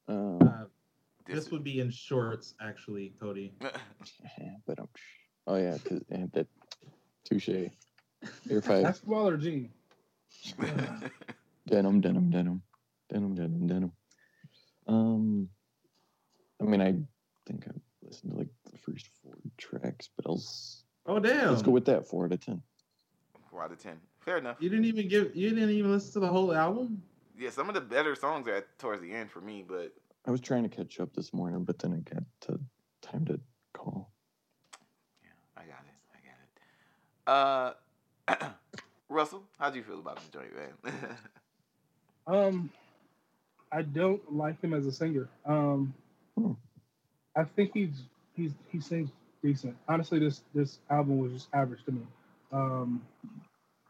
[0.08, 0.66] Um, Uh,
[1.26, 3.54] this would be in shorts, actually, Cody.
[4.68, 4.88] but I'm.
[5.48, 6.48] Oh yeah, cause and that
[7.24, 7.50] touche.
[7.50, 9.70] Air five Basketball or Gene?
[11.68, 12.62] denim, denim, denim,
[13.10, 13.92] denim, denim, denim.
[14.88, 15.50] Um,
[16.62, 16.94] I mean, I
[17.46, 20.42] think I listened to like the first four tracks, but I'll
[21.08, 21.50] Oh damn!
[21.50, 22.62] let's go with that four out of ten.
[23.50, 24.00] Four out of ten.
[24.20, 24.58] Fair enough.
[24.60, 25.36] You didn't even give.
[25.36, 27.02] You didn't even listen to the whole album.
[27.38, 29.94] Yeah, some of the better songs are towards the end for me, but
[30.28, 32.60] I was trying to catch up this morning, but then I got to
[33.02, 33.40] time to
[33.74, 34.12] call.
[35.24, 35.98] yeah, I got it.
[37.28, 37.76] I got
[38.38, 38.40] it.
[38.40, 38.50] Uh
[39.10, 40.94] Russell, how do you feel about the joint, man?
[42.28, 42.72] Um,
[43.72, 45.30] I don't like him as a singer.
[45.46, 45.94] Um,
[46.36, 46.54] Hmm.
[47.36, 48.02] I think he's
[48.36, 49.12] he's he sings
[49.44, 49.78] decent.
[49.88, 52.02] Honestly, this this album was just average to me.
[52.52, 53.04] Um,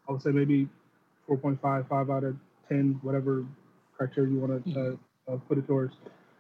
[0.08, 0.68] I would say maybe
[1.30, 2.36] 4.5, 5 out of
[2.68, 3.46] 10, whatever
[3.98, 4.98] criteria you want to
[5.30, 5.96] uh, uh, put it towards.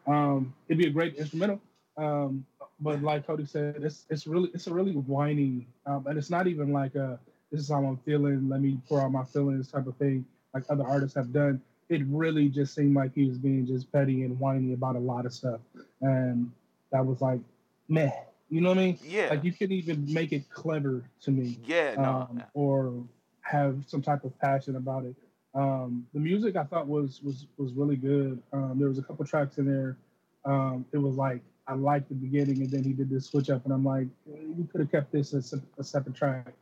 [0.07, 1.61] Um, it'd be a great instrumental.
[1.97, 2.45] Um,
[2.79, 6.47] but like Cody said, it's it's really it's a really whiny, um, and it's not
[6.47, 7.19] even like a
[7.51, 8.49] this is how I'm feeling.
[8.49, 11.61] Let me pour out my feelings type of thing like other artists have done.
[11.89, 15.27] It really just seemed like he was being just petty and whiny about a lot
[15.27, 15.59] of stuff,
[16.01, 16.51] and
[16.91, 17.39] that was like,
[17.87, 18.11] meh.
[18.49, 18.99] You know what I mean?
[19.03, 19.27] yeah.
[19.29, 22.03] Like you couldn't even make it clever to me yeah, no.
[22.03, 23.03] um, or
[23.41, 25.15] have some type of passion about it.
[25.55, 28.41] Um, the music I thought was was was really good.
[28.51, 29.97] Um, there was a couple tracks in there.
[30.43, 33.63] Um, it was like I liked the beginning, and then he did this switch up,
[33.63, 36.53] and I'm like, you could have kept this as a, a separate track.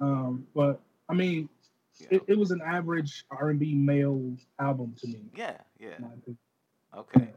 [0.00, 1.48] Um, but I mean,
[2.00, 2.08] yeah.
[2.12, 5.20] it, it was an average R&B male album to me.
[5.36, 5.96] yeah, yeah.
[5.96, 6.38] in my opinion.
[6.96, 7.28] Okay.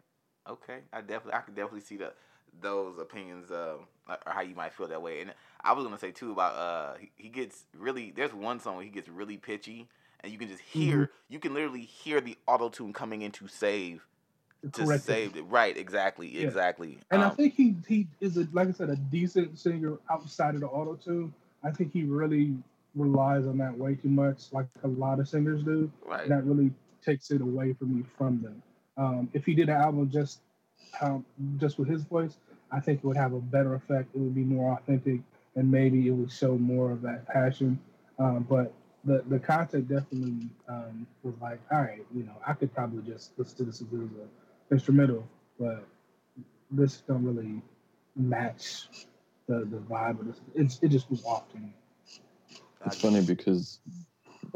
[0.49, 0.79] Okay.
[0.93, 2.13] I definitely I could definitely see the
[2.59, 3.77] those opinions uh
[4.09, 5.21] or how you might feel that way.
[5.21, 8.75] And I was gonna say too about uh he, he gets really there's one song
[8.75, 9.87] where he gets really pitchy
[10.23, 13.47] and you can just hear you can literally hear the auto tune coming in to
[13.47, 14.07] save
[14.73, 15.05] to Correct.
[15.05, 15.43] save it.
[15.43, 16.51] Right, exactly, Yeah.
[16.51, 16.99] exactly.
[17.11, 20.55] And I Um, think he he is a like I said a decent singer outside
[20.55, 21.33] of the auto tune.
[21.63, 22.57] I think he really
[22.95, 25.91] relies on that way too much, like a lot of singers do.
[26.01, 26.23] right.
[26.25, 28.63] And that really takes it away from me from them.
[28.97, 30.41] Um, if he did an album just
[31.01, 31.25] um,
[31.57, 32.37] just with his voice,
[32.71, 34.15] I think it would have a better effect.
[34.15, 35.21] It would be more authentic,
[35.55, 37.79] and maybe it would show more of that passion.
[38.19, 42.73] Um, but the the content definitely um, was like, all right, you know, I could
[42.73, 44.09] probably just listen to this as an
[44.71, 45.27] instrumental,
[45.59, 45.85] but
[46.69, 47.61] this don't really
[48.15, 48.87] match
[49.47, 50.41] the the vibe of this.
[50.55, 51.73] It's, it just was off to me.
[52.85, 53.79] It's funny because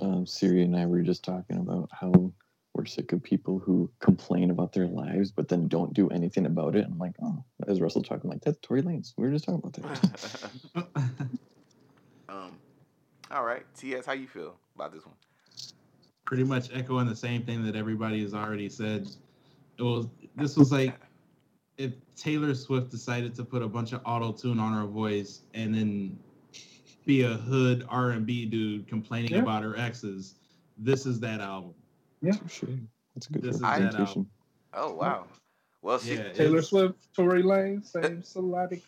[0.01, 2.31] um, Siri and I were just talking about how
[2.73, 6.75] we're sick of people who complain about their lives but then don't do anything about
[6.75, 6.85] it.
[6.85, 9.13] I'm like, oh, as Russell talking, like that's Tory Lanez.
[9.17, 10.85] We were just talking about that.
[12.29, 12.51] um,
[13.35, 15.15] all right, TS, how you feel about this one?
[16.25, 19.07] Pretty much echoing the same thing that everybody has already said.
[19.77, 20.95] It was this was like
[21.77, 25.75] if Taylor Swift decided to put a bunch of auto tune on her voice and
[25.75, 26.17] then
[27.05, 29.39] be a hood R and B dude complaining Yeah.
[29.39, 30.35] about her exes,
[30.77, 31.73] this is that album.
[32.21, 32.69] Yeah, Sure.
[33.13, 34.25] That's a good This is that representation.
[34.73, 35.25] Oh wow.
[35.81, 38.81] Well, she, Yeah, Taylor Swift, Tory Lane, same syllabic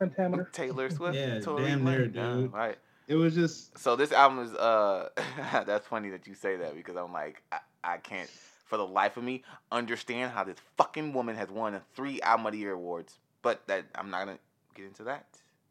[0.00, 0.48] pentameter.
[0.52, 1.14] Uh, Taylor Swift.
[1.14, 2.14] Yeah, Tory damn near, Lanez.
[2.14, 2.52] Yeah, dude.
[2.52, 2.78] right.
[3.06, 5.08] It was just So this album is uh
[5.66, 8.30] that's funny that you say that because I'm like I, I can't
[8.64, 12.52] for the life of me understand how this fucking woman has won three album of
[12.52, 13.18] the year awards.
[13.42, 14.38] But that I'm not gonna
[14.74, 15.26] get into that.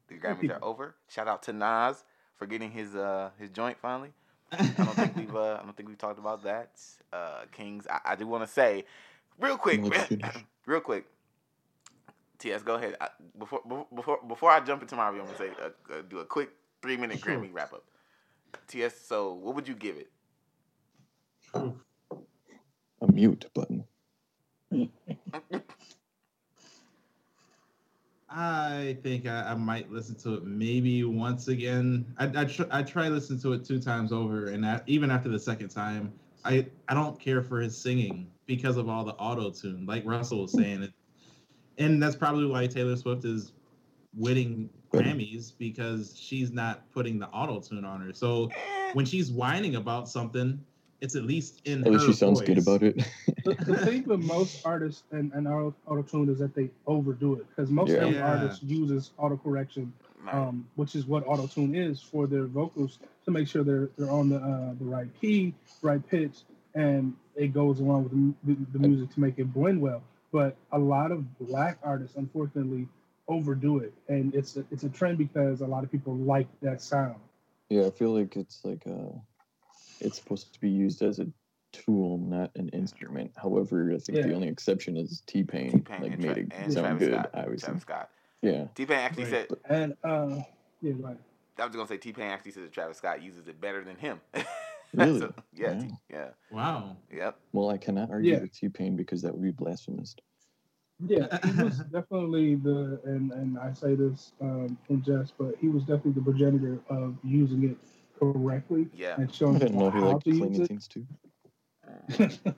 [0.08, 0.96] The Grammys are over.
[1.08, 2.04] Shout out to Nas
[2.36, 4.12] for getting his uh his joint finally.
[4.52, 6.80] I don't think we've uh, I don't think we've talked about that.
[7.12, 7.88] Uh, Kings.
[7.89, 8.86] I, I do want to say,
[9.39, 9.82] real quick,
[10.67, 11.06] real quick.
[12.38, 12.96] Ts, go ahead.
[13.02, 13.08] I,
[13.39, 13.62] before
[13.96, 16.52] before- before I jump into my review, I'm gonna say uh, uh, do a quick
[16.84, 17.86] three minute Grammy wrap up.
[18.67, 20.12] Ts, so what would you give it?
[21.56, 23.86] A mute button.
[28.30, 32.06] I think I, I might listen to it maybe once again.
[32.17, 35.30] I I, tr- I try listen to it two times over, and that, even after
[35.30, 36.12] the second time,
[36.43, 40.41] I I don't care for his singing because of all the auto tune, like Russell
[40.41, 40.84] was saying.
[40.84, 40.93] It,
[41.78, 43.54] and that's probably why Taylor Swift is
[44.15, 48.14] winning But- Grammys because she's not putting the auto tune on her.
[48.14, 50.60] So Eh, when she's whining about something,
[51.02, 52.98] it's at least in At least her she sounds good about it.
[53.44, 57.46] the, the thing with most artists and, and auto tune is that they overdo it
[57.50, 58.04] because most Yeah.
[58.04, 58.24] every Yeah.
[58.24, 59.94] artist uses auto correction,
[60.32, 64.12] um, which is what auto tune is for their vocals to make sure they're they're
[64.12, 66.44] on the uh, the right key, right pitch,
[66.76, 70.04] and it goes along with the, the, the music to make it blend well.
[70.32, 72.88] But a lot of black artists, unfortunately,
[73.28, 76.82] overdo it, and it's a, it's a trend because a lot of people like that
[76.82, 77.16] sound.
[77.70, 79.18] Yeah, I feel like it's like uh
[80.00, 81.28] it's supposed to be used as a
[81.72, 83.32] tool, not an instrument.
[83.42, 85.72] However, I think the only exception is T Pain.
[85.72, 87.30] T-Pain Like made it and sound Travis good, Scott.
[87.34, 87.66] obviously.
[87.68, 88.10] Travis Scott.
[88.42, 88.66] Yeah.
[88.76, 89.32] T-Pain actually Right.
[89.32, 89.48] said.
[89.70, 90.42] And uh,
[90.82, 91.18] yeah, right.
[91.58, 94.20] I was gonna say T-Pain actually said that Travis Scott uses it better than him.
[94.96, 95.22] Really?
[95.22, 95.74] So, yeah.
[95.74, 95.80] Wow.
[95.80, 96.28] T- yeah.
[96.52, 96.98] Wow.
[97.12, 97.40] Yep.
[97.52, 98.42] Well, I cannot argue Yeah.
[98.42, 100.16] with T Pain because that would be blasphemous.
[101.08, 105.68] Yeah, he was definitely the, and, and I say this um, in jest, but he
[105.68, 107.78] was definitely the progenitor of using it
[108.20, 109.16] correctly Yeah.
[109.18, 111.06] and I showing didn't know he how liked to cleaning use things too.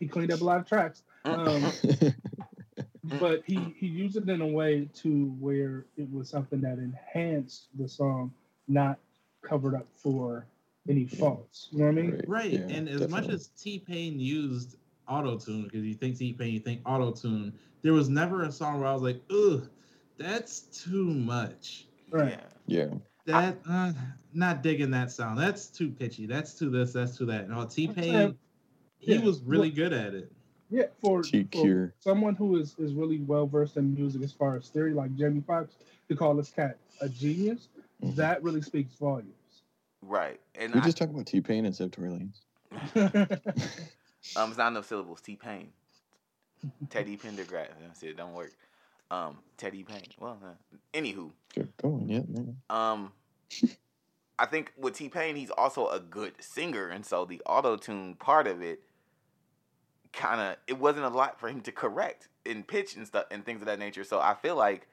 [0.00, 1.72] he cleaned up a lot of tracks, um,
[3.18, 7.68] but he, he used it in a way to where it was something that enhanced
[7.78, 8.32] the song,
[8.68, 8.98] not
[9.42, 10.44] covered up for
[10.88, 11.68] any faults.
[11.70, 12.22] You know what I mean?
[12.26, 12.50] Right.
[12.50, 14.76] yeah, and as much as T Pain used
[15.08, 18.52] auto tune, because you think T Pain, you think auto tune, there was never a
[18.52, 19.68] song where I was like, ugh,
[20.18, 21.86] that's too much.
[22.10, 22.40] Right.
[22.66, 22.86] Yeah.
[22.86, 22.94] yeah.
[23.26, 23.92] That uh,
[24.32, 25.38] not digging that sound.
[25.38, 26.26] That's too pitchy.
[26.26, 26.92] That's too this.
[26.92, 27.48] That's too that.
[27.48, 28.36] No, T Pain,
[28.98, 30.32] he yeah, was really look- good at it.
[30.68, 34.68] Yeah, for, for someone who is, is really well versed in music as far as
[34.68, 35.76] theory, like Jamie Foxx,
[36.08, 37.68] to call this cat a genius,
[38.02, 38.16] Mhm.
[38.16, 39.62] that really speaks volumes.
[40.02, 40.40] Right.
[40.56, 42.30] And We I, just talk about T Pain and of Tory
[42.94, 43.40] Lanez.
[44.34, 45.20] Um, it's not enough syllables.
[45.20, 45.68] T-Pain.
[46.90, 47.68] Teddy Pendergrass.
[47.80, 48.16] That's it.
[48.16, 48.52] Don't work.
[49.10, 50.08] Um, Teddy Payne.
[50.18, 52.56] Well, uh, anywho, Sure, Go on, yeah, man.
[52.70, 53.12] um,
[54.38, 58.14] I think with T Pain, he's also a good singer, and so the auto tune
[58.16, 58.82] part of it,
[60.12, 63.44] kind of, it wasn't a lot for him to correct in pitch and stuff and
[63.46, 64.04] things of that nature.
[64.04, 64.88] So I feel like,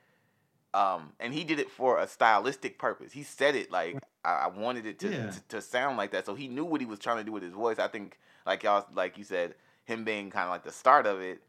[0.74, 3.12] um, and he did it for a stylistic purpose.
[3.12, 5.30] He said it like I, I wanted it to, Yeah.
[5.32, 7.44] to to sound like that, so he knew what he was trying to do with
[7.44, 7.80] his voice.
[7.80, 9.56] I think, like y'all, like you said,
[9.86, 11.42] him being kind of like the start of it,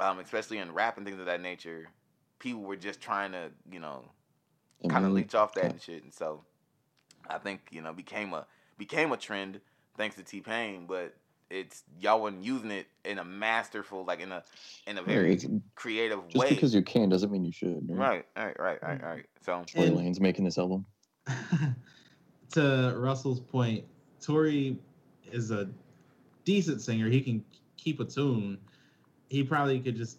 [0.00, 1.88] um, especially in rap and things of that nature.
[2.38, 4.04] People were just trying to, you know,
[4.88, 6.02] kind of then- leech off that and shit.
[6.04, 6.44] And so
[7.28, 8.46] I think you know became a
[8.78, 9.60] became a trend
[9.96, 11.14] thanks to T Pain, but
[11.48, 14.42] it's y'all wasn't using it in a masterful, like in a
[14.86, 16.50] in a very it's- creative Just way.
[16.50, 17.88] because you can doesn't mean you should.
[17.88, 18.24] Right?
[18.36, 19.26] right, right, right, right, right.
[19.44, 20.84] So Tory Lanez making this album.
[22.52, 23.84] to Russell's point,
[24.20, 24.78] Tory
[25.32, 25.68] is a
[26.44, 27.08] decent singer.
[27.08, 27.44] He can
[27.76, 28.58] keep a tune,
[29.28, 30.18] he probably could just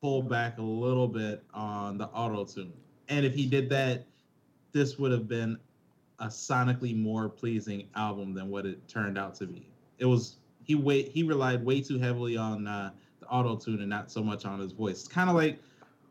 [0.00, 2.72] pull back a little bit on the auto tune.
[3.08, 4.06] And if he did that,
[4.72, 5.58] this would have been
[6.18, 9.68] a sonically more pleasing album than what it turned out to be.
[9.98, 13.88] It was he wait he relied way too heavily on uh, the auto tune and
[13.88, 15.00] not so much on his voice.
[15.00, 15.58] It's kind of like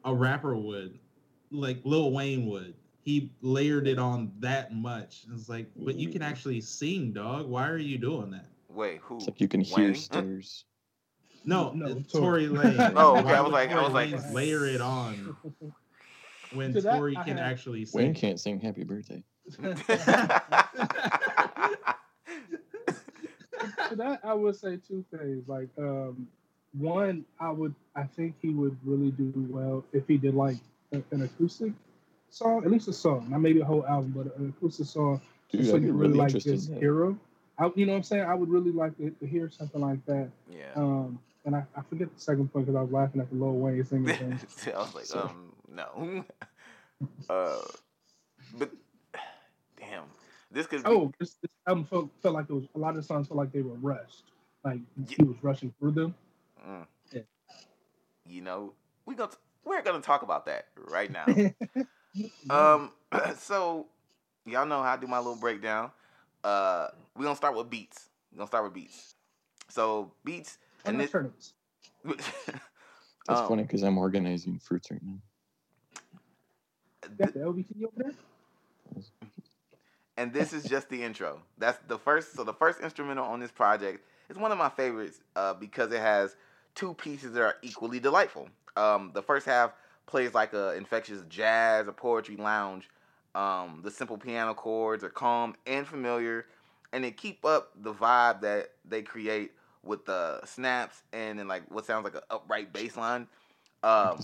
[0.04, 0.98] a rapper would,
[1.52, 2.74] like Lil Wayne would.
[3.06, 5.26] He layered it on that much.
[5.32, 7.48] It's like, but you can actually sing, dog.
[7.48, 8.48] Why are you doing that?
[8.68, 9.18] Wait, who?
[9.18, 9.86] It's like you can Wayne?
[9.86, 10.66] hear stars.
[11.46, 12.48] No, No, it's Tory.
[12.50, 12.94] Tory Lane.
[12.96, 13.94] Oh, okay, I was would like- I Tory was
[14.26, 15.38] like- layer it on
[16.54, 18.02] when To that, Tory I can have- actually sing.
[18.02, 19.24] Wayne can't sing Happy Birthday.
[23.90, 25.48] to that I would say two things.
[25.48, 26.28] Like um,
[26.74, 30.58] one, I would I think he would really do well if he did like
[30.94, 31.72] a, an acoustic
[32.36, 35.22] song, at least a song, not maybe a whole album, but an acoustic song.
[35.52, 37.18] Dude, so you really really like this in hero.
[37.58, 38.24] I, you know what I'm saying?
[38.24, 40.30] I would really like to, to hear something like that.
[40.50, 40.74] yeah.
[40.76, 43.54] Um, and I, I forget the second point because I was laughing at the Lil
[43.54, 44.08] Wayne singing
[44.48, 44.74] thing.
[44.76, 46.26] I was like, So- um, no.
[47.30, 47.62] uh,
[48.58, 48.72] but
[49.80, 50.04] damn,
[50.52, 50.84] this could.
[50.84, 53.28] Be, Oh, this, this album felt, felt like it was a lot of the songs
[53.28, 54.24] felt like they were rushed.
[54.66, 55.16] Like Yeah.
[55.20, 56.16] he was rushing through them.
[56.68, 56.86] Mm.
[57.14, 57.22] Yeah.
[58.28, 58.74] You know,
[59.06, 59.32] we gonna
[59.64, 61.26] we're gonna talk about that right now.
[62.50, 62.92] Um,
[63.38, 63.88] so
[64.46, 65.92] y'all know how I do my little breakdown.
[66.44, 68.10] Uh, we're gonna start with beats.
[68.32, 69.16] We're gonna start with beats.
[69.70, 71.12] So beats I'm and not this.
[71.12, 71.34] turning.
[73.28, 75.18] That's um, funny because I'm organizing fruits right now.
[77.18, 79.04] Got the LBT over there?
[80.18, 81.42] and this is just the intro.
[81.58, 82.36] That's the first.
[82.36, 86.00] So the first instrumental on this project is one of my favorites uh, because it
[86.02, 86.36] has
[86.76, 88.50] two pieces that are equally delightful.
[88.76, 89.72] Um, the first half
[90.06, 92.90] plays like a infectious jazz or poetry lounge.
[93.34, 96.46] Um, the simple piano chords are calm and familiar,
[96.94, 99.52] and they keep up the vibe that they create
[99.84, 103.28] with the snaps and then like what sounds like an upright bass line.
[103.84, 104.20] Um,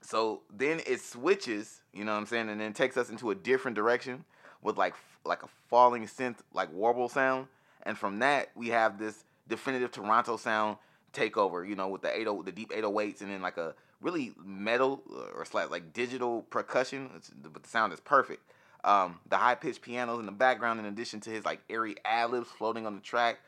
[0.00, 3.34] so then it switches, you know what I'm saying, and then takes us into a
[3.34, 4.24] different direction
[4.62, 7.46] with like like a falling synth like warble sound,
[7.82, 10.78] and from that we have this definitive Toronto sound
[11.12, 15.02] takeover, you know, with the 80 the deep 808s and then like a really metal
[15.10, 17.10] uh, or slight like digital percussion,
[17.42, 18.42] but the sound is perfect.
[18.84, 22.30] Um, the high pitched pianos in the background, in addition to his like airy ad
[22.30, 23.40] libs floating on the track,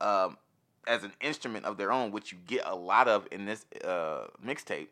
[0.00, 0.38] um,
[0.86, 4.26] as an instrument of their own, which you get a lot of in this uh,
[4.44, 4.88] mixtape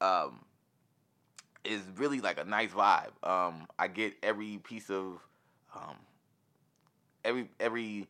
[0.00, 0.44] um,
[1.64, 3.10] is really like a nice vibe.
[3.22, 5.18] Um, I get every piece of
[5.74, 5.96] um,
[7.24, 8.06] every every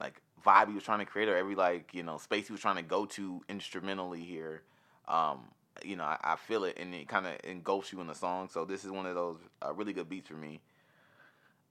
[0.00, 2.60] like vibe he was trying to create, or every like you know space he was
[2.60, 4.62] trying to go to instrumentally here.
[5.08, 5.40] Um,
[5.84, 8.48] you know, I, I feel it, and it kind of engulfs you in the song.
[8.50, 10.60] So this is one of those uh, really good beats for me.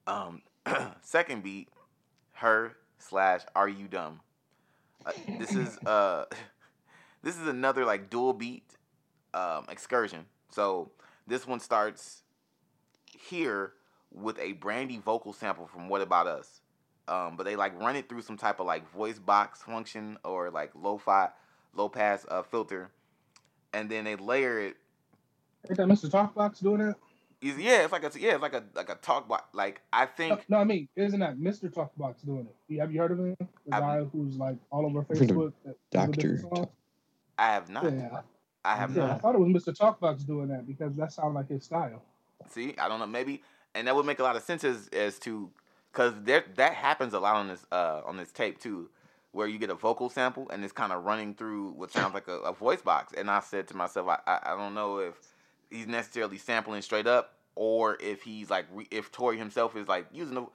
[0.06, 0.42] Um,
[1.02, 1.68] second beat,
[2.32, 4.20] her slash Are You Dumb?
[5.04, 6.26] Uh, this is uh,
[7.22, 8.64] this is another like dual beat
[9.34, 10.26] um, excursion.
[10.50, 10.90] So
[11.26, 12.22] this one starts
[13.28, 13.72] here
[14.12, 16.60] with a Brandy vocal sample from What About Us.
[17.08, 20.50] Um, but they like run it through some type of like voice box function or
[20.50, 21.30] like lo-fi,
[21.74, 22.90] low pass uh, filter,
[23.72, 24.76] and then they layer it.
[25.68, 26.10] Ain't that Mr.
[26.10, 26.96] Talkbox doing that?
[27.40, 29.44] Is yeah, it's like a yeah, it's like a like a talk box.
[29.52, 31.72] Like I think no, I mean, isn't that Mr.
[31.72, 32.78] Talkbox doing it?
[32.80, 33.36] Have you heard of him?
[33.66, 35.52] The I've- guy who's like all over I've heard of Facebook.
[35.64, 36.68] that does a Doctor?
[37.38, 37.84] I have not.
[37.84, 38.20] Yeah,
[38.64, 39.14] I have yeah.
[39.14, 39.76] I thought it was Mr.
[39.76, 42.02] Talkbox doing that because that sounded like his style.
[42.48, 43.42] See, I don't know, maybe,
[43.74, 45.50] and that would make a lot of sense as, as to,
[45.92, 48.88] because there that happens a lot on this uh on this tape too,
[49.32, 52.28] where you get a vocal sample and it's kind of running through what sounds like
[52.28, 55.14] a, a voice box, and I said to myself, I, I I don't know if
[55.70, 60.06] he's necessarily sampling straight up or if he's like re, if Tory himself is like
[60.12, 60.46] using the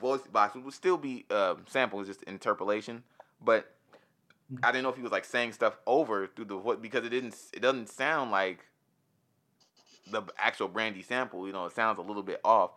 [0.00, 3.02] voice box, it would still be um, sample, it's just interpolation,
[3.42, 3.74] but.
[4.64, 7.10] I didn't know if he was like saying stuff over through the voice because it
[7.10, 7.36] didn't.
[7.52, 8.66] It doesn't sound like
[10.10, 11.46] the actual Brandy sample.
[11.46, 12.72] You know, it sounds a little bit off,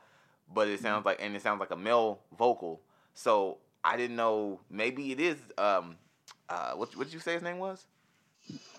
[0.54, 2.82] but it sounds like and it sounds like a male vocal.
[3.14, 4.60] So I didn't know.
[4.70, 5.38] Maybe it is.
[5.58, 5.98] Um,
[6.50, 7.86] uh, what what did you say his name was?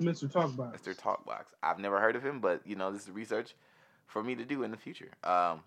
[0.01, 0.31] Mr.
[0.31, 0.81] Talkbox.
[0.81, 0.97] Mr.
[0.97, 1.45] Talkbox.
[1.63, 3.55] I've never heard of him, but you know, this is research
[4.07, 5.11] for me to do in the future.
[5.23, 5.61] Um,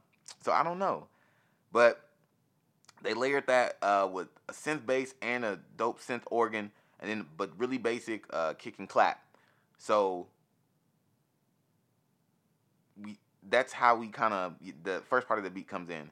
[0.43, 1.07] so I don't know,
[1.71, 2.09] but
[3.01, 7.25] they layered that uh, with a synth bass and a dope synth organ, and then
[7.37, 9.23] but really basic uh, kick and clap.
[9.77, 10.27] So
[13.01, 13.17] we
[13.49, 16.11] that's how we kind of the first part of the beat comes in,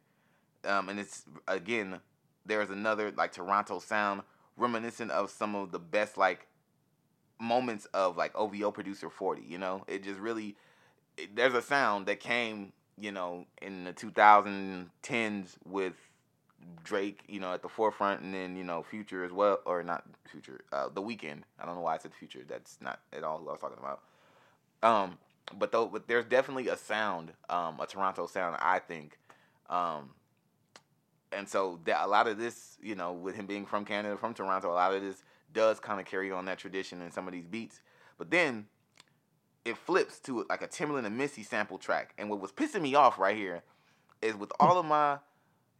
[0.70, 2.00] um, and it's again
[2.46, 4.22] there's another like Toronto sound
[4.58, 6.48] reminiscent of some of the best like
[7.40, 9.84] moments of like OVO producer 40, you know?
[9.88, 10.56] It just really
[11.18, 15.94] it, there's a sound that came, you know, in the 2010s with
[16.84, 20.04] Drake, you know, at the forefront, and then you know Future as well, or not
[20.32, 21.42] Future, uh, The Weeknd.
[21.60, 22.44] I don't know why I said Future.
[22.48, 24.02] That's not at all who I was talking about.
[24.82, 25.18] Um,
[25.58, 29.18] but though, but there's definitely a sound, um, a Toronto sound, I think.
[29.70, 30.12] Um,
[31.36, 34.34] and so that a lot of this, you know, with him being from Canada, from
[34.34, 35.24] Toronto, a lot of this
[35.54, 37.82] does kind of carry on that tradition in some of these beats.
[38.18, 38.68] But then
[39.64, 42.14] it flips to like a Timbaland and Missy sample track.
[42.18, 43.64] And what was pissing me off right here
[44.22, 45.18] is with all of my,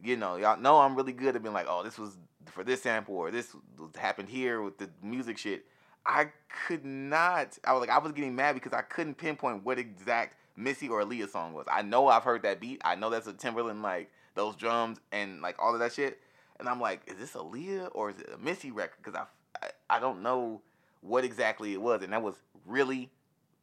[0.02, 2.82] you know, y'all know I'm really good at being like, oh, this was for this
[2.82, 3.54] sample or this
[3.96, 5.64] happened here with the music shit.
[6.04, 6.28] I
[6.66, 7.58] could not.
[7.64, 11.02] I was like, I was getting mad because I couldn't pinpoint what exact Missy or
[11.02, 11.66] Aaliyah song was.
[11.70, 12.80] I know I've heard that beat.
[12.84, 16.20] I know that's a Timbaland like those drums and like all of that shit.
[16.58, 18.98] And I'm like, is this a Aaliyah or is it a Missy record?
[19.02, 20.62] Because I, I I don't know
[21.00, 23.10] what exactly it was, and that was really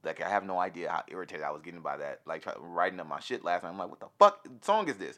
[0.04, 2.22] like I have no idea how irritated I was getting by that.
[2.26, 3.70] Like try, writing up my shit last night.
[3.70, 5.18] I'm like, what the fuck song is this?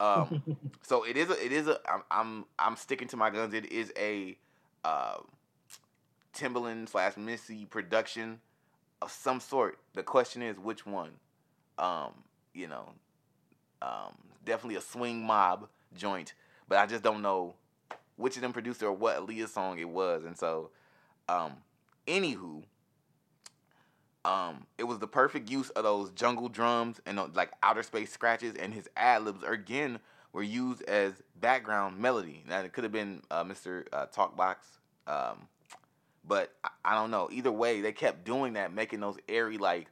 [0.00, 0.42] Um,
[0.82, 3.54] so it is a, it is a I'm, I'm I'm sticking to my guns.
[3.54, 4.36] It is a
[4.84, 5.18] uh,
[6.34, 8.40] Timbaland slash Missy production
[9.02, 9.78] of some sort.
[9.94, 11.12] The question is which one.
[11.78, 12.12] Um,
[12.54, 12.90] you know,
[13.82, 14.14] um,
[14.44, 16.34] definitely a swing mob joint,
[16.68, 17.54] but I just don't know
[18.16, 20.24] which of them produced or what Aaliyah song it was.
[20.24, 20.70] And so,
[21.28, 21.52] um,
[22.06, 22.64] anywho,
[24.24, 28.12] um, it was the perfect use of those jungle drums and uh, like outer space
[28.12, 30.00] scratches, and his ad libs again
[30.32, 32.44] were used as background melody.
[32.46, 33.86] Now it could have been uh, Mr.
[33.92, 34.56] Uh, Talkbox,
[35.06, 35.48] um,
[36.26, 37.30] but I, I, don't know.
[37.32, 39.86] Either way, they kept doing that, making those airy like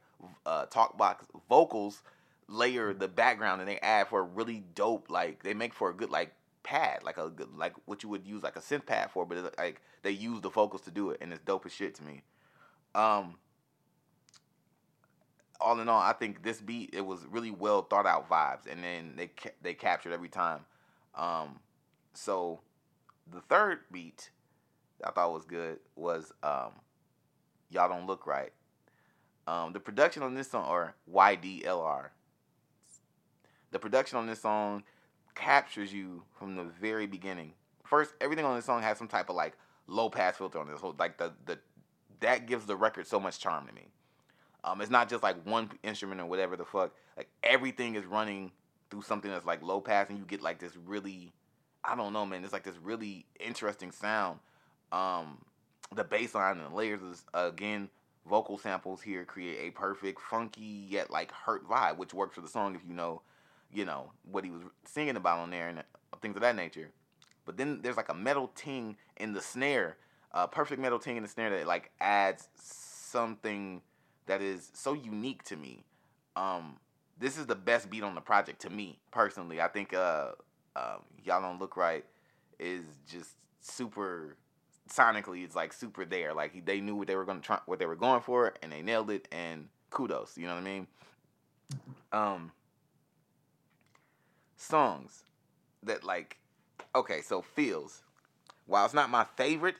[0.45, 1.17] uh, Talkbox
[1.49, 2.03] vocals
[2.47, 5.93] layer the background, and they add for a really dope like they make for a
[5.93, 6.33] good like
[6.63, 9.37] pad, like a good like what you would use like a synth pad for, but
[9.37, 12.03] it's like they use the vocals to do it, and it's dope as shit to
[12.03, 12.23] me.
[12.95, 13.35] Um,
[15.59, 18.83] all in all, I think this beat it was really well thought out vibes, and
[18.83, 20.65] then they ca- they captured every time.
[21.15, 21.59] Um,
[22.13, 22.59] so
[23.31, 24.29] the third beat
[25.03, 26.71] I thought was good was um,
[27.69, 28.51] "Y'all Don't Look Right."
[29.47, 32.09] Um, the production on this song, or YDLR,
[33.71, 34.83] the production on this song
[35.35, 37.53] captures you from the very beginning.
[37.83, 39.57] First, everything on this song has some type of like
[39.87, 40.79] low pass filter on this.
[40.79, 41.59] whole like the the
[42.19, 43.87] that gives the record so much charm to me.
[44.63, 46.93] Um, it's not just like one instrument or whatever the fuck.
[47.15, 48.51] Like everything is running
[48.89, 51.31] through something that's like low pass, and you get like this really,
[51.83, 52.43] I don't know, man.
[52.43, 54.39] It's like this really interesting sound.
[54.91, 55.39] Um,
[55.95, 57.89] the bass line and the layers is again
[58.27, 62.47] vocal samples here create a perfect funky yet like hurt vibe, which works for the
[62.47, 63.21] song if you know,
[63.71, 65.83] you know what he was singing about on there and
[66.21, 66.89] things of that nature.
[67.45, 69.97] But then there's like a metal ting in the snare,
[70.33, 73.81] a uh, perfect metal ting in the snare that like adds something
[74.25, 75.83] that is so unique to me.
[76.35, 76.77] Um,
[77.19, 79.61] this is the best beat on the project to me personally.
[79.61, 80.31] I think uh,
[80.75, 82.05] um, y'all don't look right
[82.59, 84.35] is just super
[84.89, 85.43] sonically.
[85.43, 86.33] It's like super there.
[86.33, 88.81] Like they knew what they were to try, what they were going for, and they
[88.81, 89.27] nailed it.
[89.31, 90.87] And kudos, you know what I mean?
[92.11, 92.51] Um,
[94.57, 95.23] songs
[95.83, 96.37] that like,
[96.95, 98.01] okay, so feels.
[98.65, 99.75] While it's not my favorite,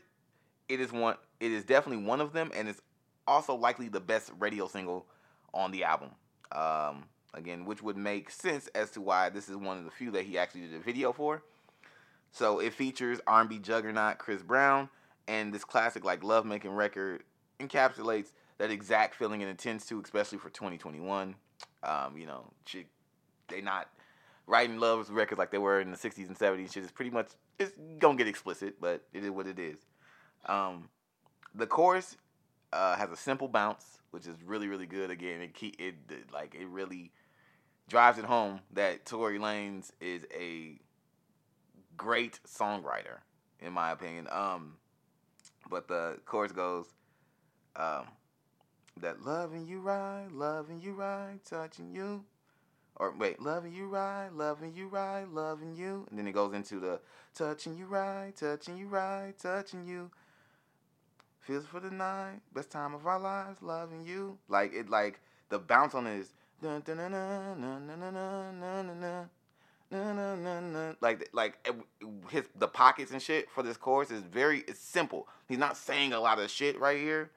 [0.69, 1.15] it is one.
[1.39, 2.81] It is definitely one of them, and it's
[3.27, 5.05] also likely the best radio single
[5.53, 6.11] on the album.
[6.51, 10.11] Um, again, which would make sense as to why this is one of the few
[10.11, 11.43] that he actually did a video for.
[12.31, 14.89] So it features R&B juggernaut Chris Brown,
[15.27, 17.23] and this classic like love making record
[17.59, 21.35] encapsulates that exact feeling it intends to, especially for 2021.
[21.83, 22.45] Um, you know,
[23.49, 23.87] they not
[24.47, 26.73] writing love records like they were in the 60s and 70s.
[26.73, 27.27] Shit is pretty much
[27.59, 29.77] it's gonna get explicit, but it is what it is.
[30.45, 30.89] Um,
[31.53, 32.17] the chorus
[32.73, 35.11] uh, has a simple bounce, which is really really good.
[35.11, 37.11] Again, it it like it really
[37.87, 40.79] drives it home that Tory Lanez is a
[41.95, 43.19] great songwriter,
[43.59, 44.27] in my opinion.
[44.31, 44.75] Um,
[45.69, 46.85] but the chorus goes,
[47.75, 48.05] um,
[49.01, 52.23] that loving you right, loving you right, touching you.
[52.99, 56.07] Or wait, loving you right, loving you right, loving you.
[56.09, 56.99] And then it goes into the
[57.35, 60.09] touching you right, touching you right, touching you.
[61.39, 64.37] Feels for the night, best time of our lives, loving you.
[64.49, 65.19] Like it, like
[65.49, 66.33] the bounce on it is
[71.01, 71.69] like like
[72.29, 75.27] his the pockets and shit for this chorus is very it's simple.
[75.47, 77.29] He's not saying a lot of shit right here,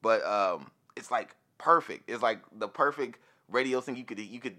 [0.00, 2.08] but um, it's like perfect.
[2.08, 3.18] It's like the perfect
[3.50, 3.96] radio thing.
[3.96, 4.56] You could you could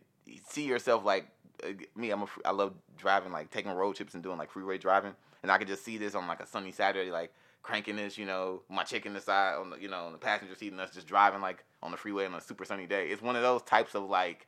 [0.50, 1.28] see yourself like
[1.64, 2.12] uh, me.
[2.12, 5.52] I'm a I love driving like taking road trips and doing like freeway driving, and
[5.52, 8.62] I could just see this on like a sunny Saturday like cranking this, you know,
[8.70, 11.42] my chicken aside on the, you know, on the passenger seat and us just driving
[11.42, 13.08] like on the freeway on a super sunny day.
[13.08, 14.48] It's one of those types of like,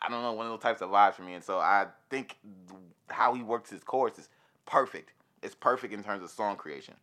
[0.00, 1.34] I don't know, one of those types of vibes for me.
[1.34, 2.36] And so I think
[3.08, 4.28] how he works his chorus is
[4.66, 5.12] perfect.
[5.42, 6.94] It's perfect in terms of song creation.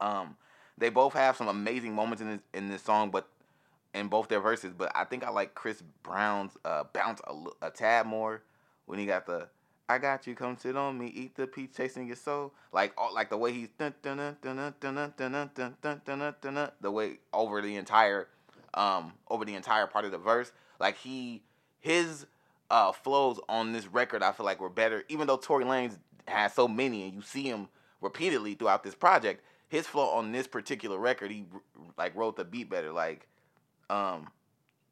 [0.00, 0.36] Um,
[0.76, 3.28] they both have some amazing moments in this in this song, but
[3.94, 4.72] in both their verses.
[4.76, 7.20] But I think I like Chris Brown's uh, bounce
[7.62, 8.42] a tad more
[8.86, 9.48] when he got the
[9.90, 12.52] I got you, come sit on me, eat the peach, chasing your soul.
[12.72, 13.68] Like all, like the way he's
[16.80, 18.28] the way over the entire
[18.74, 20.52] um over the entire part of the verse.
[20.78, 21.42] Like he
[21.80, 22.26] his
[22.70, 26.52] uh flows on this record I feel like were better, even though Tory Lanez has
[26.52, 27.68] so many and you see him
[28.02, 29.42] repeatedly throughout this project.
[29.70, 31.46] His flow on this particular record, he
[31.96, 32.92] like wrote the beat better.
[32.92, 33.26] Like
[33.90, 34.28] um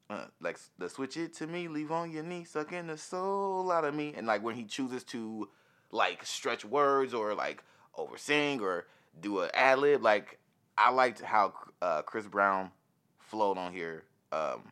[0.09, 3.85] uh, like the switch it to me, leave on your knee, sucking the soul out
[3.85, 5.49] of me, and like when he chooses to
[5.91, 7.65] like stretch words or like
[7.97, 8.87] oversing or
[9.21, 10.39] do an ad lib, like
[10.79, 12.71] I liked how uh, Chris Brown
[13.19, 14.05] flowed on here.
[14.33, 14.71] Um,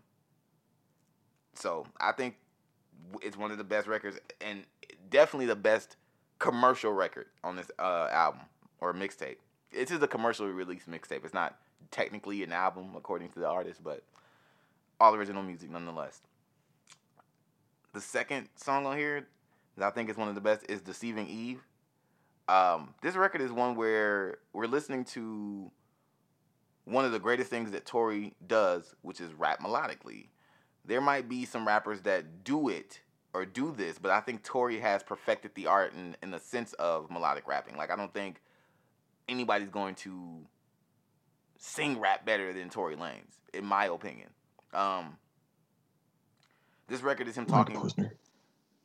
[1.55, 2.37] so I think
[3.23, 4.65] it's one of the best records and
[5.11, 5.97] definitely the best
[6.39, 8.43] commercial record on this uh, album
[8.81, 9.37] or mixtape.
[9.73, 11.25] This is a commercially released mixtape.
[11.25, 11.57] It's not
[11.91, 14.03] technically an album according to the artist, but
[15.01, 16.21] all original music nonetheless.
[17.93, 19.27] The second song on here
[19.77, 21.63] that I think is one of the best is Deceiving Eve.
[22.49, 25.71] Um, this record is one where we're listening to
[26.85, 30.27] one of the greatest things that Tory does, which is rap melodically.
[30.85, 33.01] There might be some rappers that do it
[33.33, 36.73] or do this, but I think Tory has perfected the art in, in the sense
[36.75, 37.77] of melodic rapping.
[37.77, 38.41] Like I don't think
[39.29, 40.41] anybody's going to
[41.59, 44.29] sing rap better than Tory Lanez, in my opinion.
[44.75, 45.17] Um,
[46.89, 47.81] this record is him talking.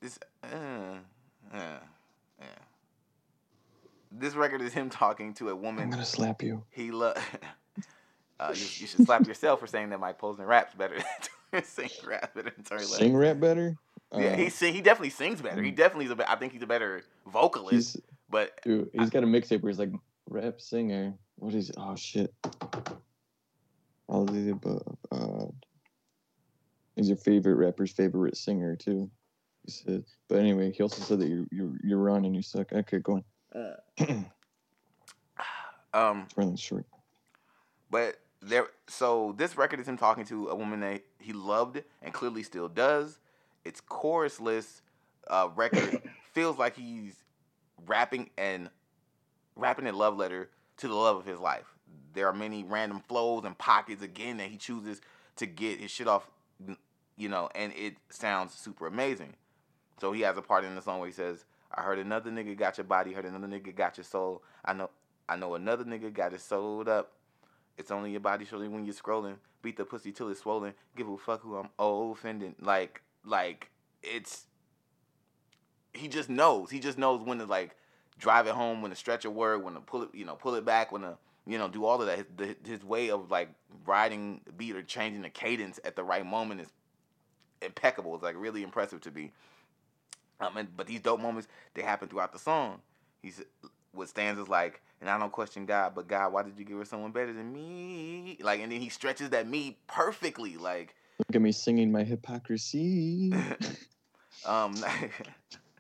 [0.01, 0.47] This, uh,
[1.53, 1.57] uh,
[2.39, 2.45] yeah.
[4.11, 5.83] This record is him talking to a woman.
[5.83, 6.63] I'm gonna slap you.
[6.69, 7.17] He love.
[8.39, 10.97] uh, you, you, should slap yourself for saying that Mike Posner raps better
[11.51, 12.97] than sing rap better than Tory Lanez.
[12.97, 13.77] Sing rap better.
[14.15, 15.61] Yeah, he sing, he definitely sings better.
[15.61, 16.31] He definitely is a.
[16.31, 17.97] I think he's a better vocalist.
[18.29, 19.91] but dude, he's got a mixtape where he's like
[20.29, 21.13] rap singer.
[21.35, 21.71] What is?
[21.77, 22.33] Oh shit.
[24.07, 24.97] All of the above.
[25.11, 25.45] Uh,
[26.99, 29.09] he's your favorite rapper's favorite singer too.
[29.65, 32.71] He said, but anyway, he also said that you you you're wrong and you suck.
[32.71, 33.23] Okay, go
[33.55, 33.75] on.
[35.93, 36.85] um, running short.
[37.89, 42.13] But there, so this record is him talking to a woman that he loved and
[42.13, 43.19] clearly still does.
[43.65, 44.81] It's chorusless.
[45.27, 46.01] Uh, record
[46.33, 47.23] feels like he's
[47.85, 48.69] rapping and
[49.55, 51.75] rapping a love letter to the love of his life.
[52.13, 55.01] There are many random flows and pockets again that he chooses
[55.35, 56.29] to get his shit off,
[57.19, 59.35] you know, and it sounds super amazing.
[59.99, 62.57] So he has a part in the song where he says, "I heard another nigga
[62.57, 64.41] got your body, heard another nigga got your soul.
[64.63, 64.89] I know,
[65.27, 67.11] I know another nigga got it sold up.
[67.77, 69.35] It's only your body surely when you're scrolling.
[69.61, 70.73] Beat the pussy till it's swollen.
[70.95, 72.55] Give a fuck who I'm offending.
[72.61, 73.69] Like, like
[74.01, 74.45] it's
[75.93, 76.71] he just knows.
[76.71, 77.75] He just knows when to like
[78.17, 80.55] drive it home, when to stretch a word, when to pull it, you know, pull
[80.55, 82.25] it back, when to you know do all of that.
[82.37, 83.49] His, his way of like
[83.85, 86.71] riding beat or changing the cadence at the right moment is
[87.61, 88.15] impeccable.
[88.15, 89.31] It's like really impressive to be.
[90.39, 92.79] Um, and, but these dope moments they happen throughout the song.
[93.21, 93.41] He's
[93.93, 96.85] with stanzas like, and I don't question God, but God, why did you give her
[96.85, 98.37] someone better than me?
[98.41, 100.57] Like, and then he stretches that me perfectly.
[100.57, 103.31] Like, look at me singing my hypocrisy.
[104.45, 105.09] um, I,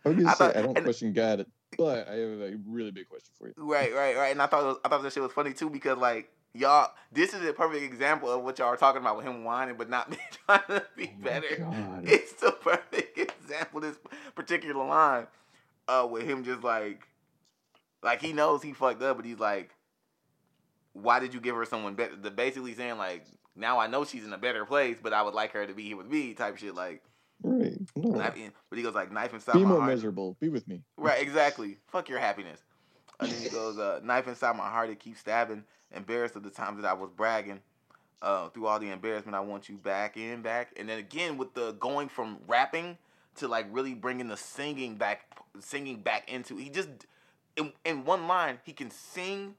[0.05, 1.45] I, thought, I don't and, question God,
[1.77, 3.53] but I have a really big question for you.
[3.57, 4.31] Right, right, right.
[4.31, 7.33] And I thought was, I thought that shit was funny too because like y'all, this
[7.33, 10.11] is a perfect example of what y'all are talking about with him whining but not
[10.45, 11.55] trying to be oh better.
[11.57, 12.03] God.
[12.07, 13.81] It's the perfect example.
[13.81, 13.97] This
[14.35, 15.27] particular line,
[15.87, 17.07] uh, with him just like,
[18.03, 19.71] like he knows he fucked up, but he's like,
[20.93, 22.15] why did you give her someone better?
[22.15, 23.25] The basically saying like,
[23.55, 25.83] now I know she's in a better place, but I would like her to be
[25.83, 26.75] here with me, type shit.
[26.75, 27.03] Like,
[27.43, 27.73] right?
[27.95, 28.11] No.
[28.69, 29.91] But he goes like, knife inside be more heart.
[29.91, 30.37] miserable.
[30.39, 30.83] Be with me.
[30.97, 31.77] Right, exactly.
[31.87, 32.61] Fuck your happiness.
[33.19, 35.63] And then he goes, uh, knife inside my heart, it keeps stabbing.
[35.95, 37.61] Embarrassed of the times that I was bragging.
[38.21, 40.73] Uh, through all the embarrassment, I want you back in, back.
[40.77, 42.97] And then again with the going from rapping
[43.35, 45.21] to like really bringing the singing back,
[45.59, 46.57] singing back into.
[46.57, 46.89] He just
[47.55, 49.55] in in one line he can sing,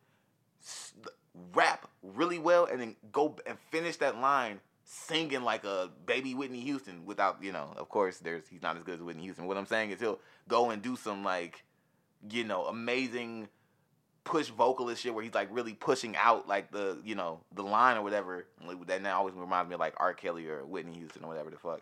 [1.55, 6.61] rap really well, and then go and finish that line singing like a baby Whitney
[6.61, 9.47] Houston without, you know, of course there's he's not as good as Whitney Houston.
[9.47, 11.65] What I'm saying is he'll go and do some like,
[12.29, 13.49] you know, amazing
[14.25, 17.97] push vocalist shit where he's like really pushing out like the, you know, the line
[17.97, 18.47] or whatever.
[18.65, 20.13] Like, that now always reminds me of like R.
[20.13, 21.81] Kelly or Whitney Houston or whatever the fuck.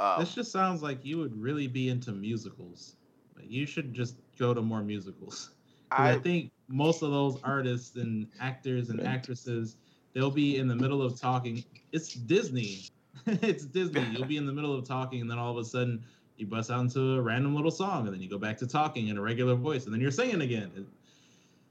[0.00, 2.96] Um, this just sounds like you would really be into musicals.
[3.40, 5.50] You should just go to more musicals.
[5.90, 9.76] I, I think most of those artists and actors and actresses
[10.14, 11.64] they'll be in the middle of talking.
[11.92, 12.88] It's Disney.
[13.26, 14.04] it's Disney.
[14.12, 16.04] You'll be in the middle of talking, and then all of a sudden,
[16.38, 19.08] you bust out into a random little song, and then you go back to talking
[19.08, 20.86] in a regular voice, and then you're singing again.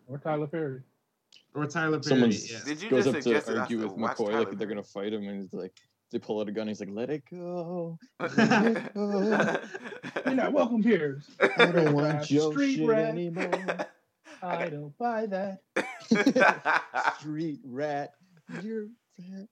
[0.07, 0.82] Or Tyler Perry.
[1.53, 2.03] Or Tyler Perry.
[2.03, 2.59] Someone's Yeah.
[2.65, 5.28] Did you goes just up to argue with McCoy Tyler like they're gonna fight him,
[5.28, 5.74] and he's like,
[6.11, 6.68] they pull out a gun.
[6.68, 7.99] He's like, "Let it go."
[8.38, 11.22] You're not welcome here.
[11.57, 13.09] I don't want Street your shit rat.
[13.09, 13.51] anymore.
[14.41, 15.59] I don't buy that.
[17.20, 18.13] Street rat,
[18.61, 18.88] you're
[19.18, 19.47] fat.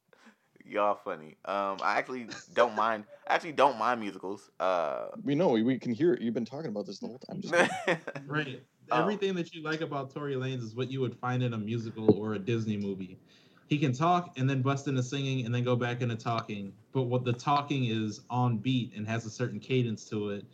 [0.68, 1.38] Y'all funny.
[1.46, 3.06] Um, I actually don't mind.
[3.28, 4.50] I actually don't mind musicals.
[4.60, 6.22] Uh, We know we can hear it.
[6.22, 7.42] You've been talking about this the whole time.
[7.42, 7.54] Just
[8.28, 8.64] Right.
[8.92, 9.02] Oh.
[9.02, 12.20] Everything that you like about Tory Lanez is what you would find in a musical
[12.20, 13.18] or a Disney movie.
[13.68, 17.04] He can talk and then bust into singing and then go back into talking, but
[17.04, 20.46] what the talking is on beat and has a certain cadence to it,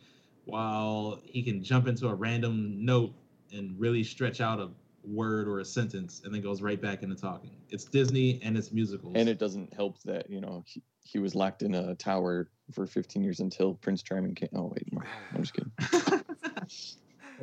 [0.46, 3.14] while he can jump into a random note
[3.52, 4.70] and really stretch out a
[5.04, 7.52] word or a sentence and then goes right back into talking.
[7.70, 9.14] It's Disney and it's musicals.
[9.16, 12.86] and it doesn't help that you know he, he was locked in a tower for
[12.86, 14.50] 15 years until Prince Charming came.
[14.54, 15.02] Oh wait, no,
[15.34, 16.24] I'm just kidding.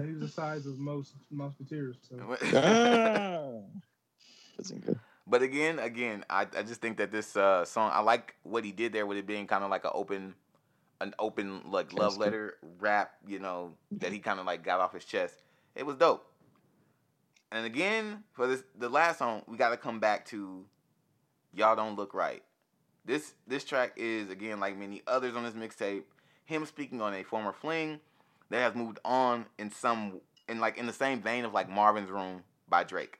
[0.07, 1.97] He's the size of most musketeers.
[2.09, 2.37] So.
[2.55, 3.67] ah,
[4.57, 4.99] doesn't good.
[5.27, 8.73] But again, again, I, I just think that this uh, song, I like what he
[8.73, 10.35] did there with it being kind of like an open,
[11.01, 14.95] an open like love letter rap, you know, that he kind of like got off
[14.95, 15.43] his chest.
[15.75, 16.28] It was dope.
[17.51, 20.65] And again, for this the last song, we got to come back to
[21.53, 22.43] "Y'all Don't Look Right."
[23.05, 26.03] This this track is again like many others on this mixtape,
[26.45, 28.01] him speaking on a former fling
[28.51, 32.11] that has moved on in some in like in the same vein of like Marvin's
[32.11, 33.19] Room by Drake.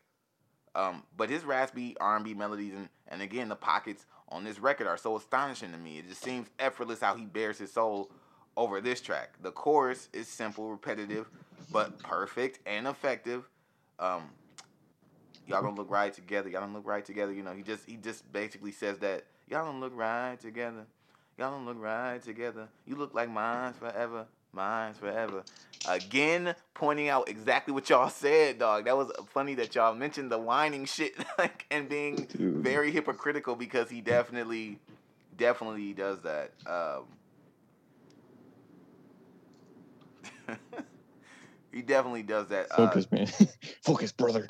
[0.75, 4.99] Um, but his raspy R&B melodies and, and again the pockets on this record are
[4.99, 5.99] so astonishing to me.
[5.99, 8.11] It just seems effortless how he bears his soul
[8.57, 9.31] over this track.
[9.43, 11.29] The chorus is simple, repetitive,
[11.73, 13.49] but perfect and effective.
[13.99, 14.31] Um,
[15.47, 16.49] y'all don't look right together.
[16.49, 17.33] Y'all don't look right together.
[17.33, 20.87] You know, he just he just basically says that y'all don't look right together.
[21.39, 22.69] Y'all don't look right together.
[22.87, 24.27] You look like mine forever.
[24.53, 25.45] Mine's forever.
[25.89, 28.87] Again, pointing out exactly what y'all said, dog.
[28.87, 33.89] That was funny that y'all mentioned the whining shit like and being very hypocritical because
[33.91, 34.79] he definitely,
[35.37, 36.53] definitely does that.
[36.67, 37.05] Um,
[41.73, 42.67] he definitely does that.
[42.71, 43.27] Uh, Focus, man.
[43.83, 44.47] Focus, brother.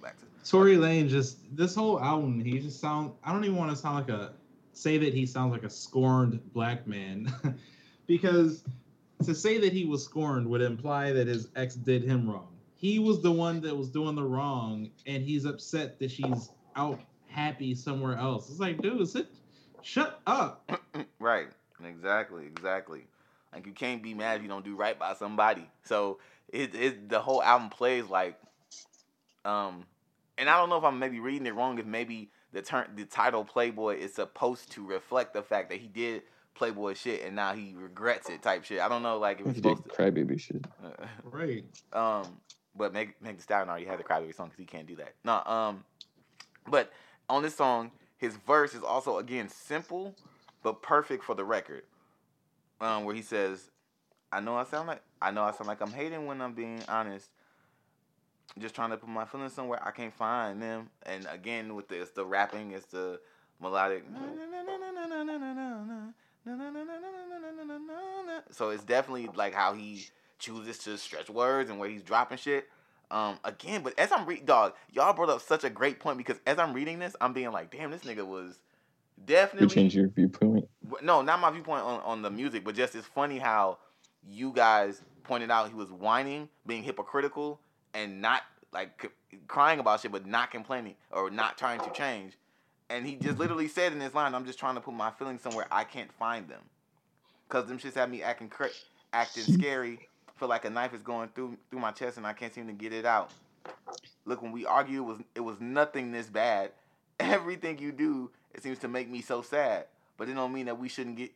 [0.00, 3.70] back to- Tory Lane just this whole album, he just sound I don't even want
[3.70, 4.32] to sound like a
[4.72, 7.32] say that he sounds like a scorned black man.
[8.06, 8.64] because
[9.24, 12.48] to say that he was scorned would imply that his ex did him wrong.
[12.76, 17.00] He was the one that was doing the wrong and he's upset that she's out
[17.28, 18.50] happy somewhere else.
[18.50, 19.28] It's like, dude, sit
[19.82, 20.70] shut up.
[21.18, 21.48] right.
[21.84, 22.46] Exactly.
[22.46, 23.06] Exactly.
[23.52, 25.68] Like you can't be mad if you don't do right by somebody.
[25.84, 26.18] So
[26.48, 28.38] it, it the whole album plays like,
[29.44, 29.84] um,
[30.38, 31.78] and I don't know if I'm maybe reading it wrong.
[31.78, 35.88] If maybe the turn the title Playboy is supposed to reflect the fact that he
[35.88, 36.22] did
[36.54, 38.80] Playboy shit and now he regrets it type shit.
[38.80, 40.02] I don't know like if it's He did supposed to.
[40.02, 40.64] crybaby shit.
[41.24, 41.64] Right.
[41.92, 42.38] Um,
[42.76, 45.14] but Meg Meg Thee Stallion already had the crybaby song because he can't do that.
[45.24, 45.84] No, um,
[46.68, 46.92] but
[47.28, 50.14] on this song, his verse is also again simple
[50.62, 51.82] but perfect for the record.
[52.80, 53.70] Um, where he says,
[54.32, 56.82] "I know I sound like I know I sound like I'm hating when I'm being
[56.88, 57.28] honest.
[58.58, 62.00] Just trying to put my feelings somewhere I can't find them." And again, with the
[62.02, 63.20] it's the rapping, it's the
[63.60, 64.04] melodic.
[68.50, 70.06] So it's definitely like how he
[70.38, 72.68] chooses to stretch words and where he's dropping shit.
[73.10, 76.40] Um, again, but as I'm reading, dog, y'all brought up such a great point because
[76.46, 78.58] as I'm reading this, I'm being like, damn, this nigga was
[79.26, 80.68] Definitely change your viewpoint.
[81.02, 83.78] no, not my viewpoint on, on the music, but just it's funny how
[84.28, 87.60] you guys pointed out he was whining, being hypocritical,
[87.94, 88.42] and not
[88.72, 92.36] like c- crying about shit, but not complaining or not trying to change.
[92.90, 95.42] And he just literally said in his line, "I'm just trying to put my feelings
[95.42, 96.62] somewhere I can't find them,
[97.48, 98.70] cause them shits have me acting cra-
[99.12, 102.52] acting scary, feel like a knife is going through through my chest and I can't
[102.52, 103.30] seem to get it out.
[104.24, 106.72] Look, when we argue, it was it was nothing this bad.
[107.20, 109.86] Everything you do, it seems to make me so sad.
[110.16, 111.32] But it don't mean that we shouldn't get.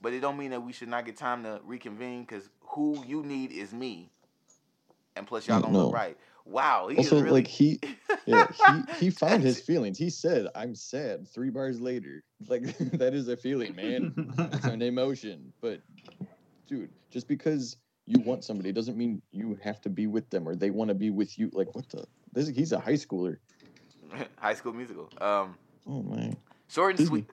[0.00, 3.22] But it don't mean that we should not get time to reconvene because who you
[3.22, 4.10] need is me.
[5.16, 5.86] And plus, y'all don't No.
[5.86, 6.16] look right.
[6.44, 7.40] Wow, he also, is really.
[7.40, 7.78] like he,
[8.26, 9.98] yeah, he he found his feelings.
[9.98, 12.62] He said, "I'm sad." Three bars later, like
[12.92, 14.14] that is a feeling, man.
[14.52, 15.52] It's an emotion.
[15.60, 15.80] But,
[16.66, 20.56] dude, just because you want somebody doesn't mean you have to be with them or
[20.56, 21.50] they want to be with you.
[21.52, 22.06] Like, what the?
[22.32, 23.36] This he's a high schooler.
[24.38, 25.10] High School Musical.
[25.20, 25.54] Um,
[25.86, 26.36] Oh man.
[26.68, 27.26] Short and sweet.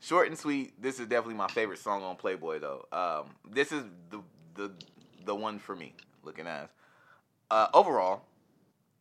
[0.00, 0.80] Short and sweet.
[0.80, 2.86] This is definitely my favorite song on Playboy, though.
[2.92, 4.20] Um, this is the
[4.54, 4.72] the
[5.24, 5.94] the one for me.
[6.22, 6.70] Looking at
[7.50, 8.22] uh, overall,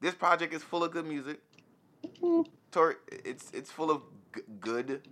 [0.01, 1.39] this project is full of good music.
[2.71, 4.01] Tory, it's it's full of
[4.35, 5.07] g- good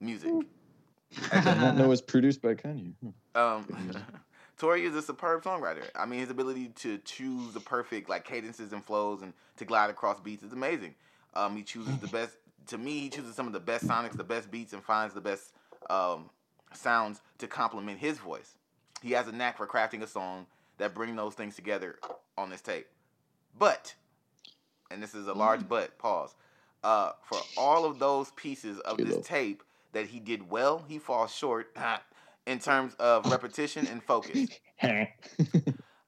[0.00, 0.32] music.
[1.32, 2.94] I did not know it's produced by Kanye.
[3.34, 3.56] Huh.
[3.56, 3.66] Um,
[4.58, 5.84] Tory is a superb songwriter.
[5.94, 9.90] I mean, his ability to choose the perfect like cadences and flows and to glide
[9.90, 10.94] across beats is amazing.
[11.34, 12.36] Um, he chooses the best.
[12.70, 15.20] To me, he chooses some of the best sonics, the best beats, and finds the
[15.20, 15.52] best
[15.88, 16.30] um,
[16.72, 18.56] sounds to complement his voice.
[19.02, 20.46] He has a knack for crafting a song
[20.78, 21.96] that bring those things together
[22.38, 22.86] on this tape.
[23.58, 23.94] But,
[24.90, 25.98] and this is a large but.
[25.98, 26.34] Pause.
[26.84, 30.98] Uh, for all of those pieces of Good this tape that he did well, he
[30.98, 31.76] falls short
[32.46, 34.48] in terms of repetition and focus.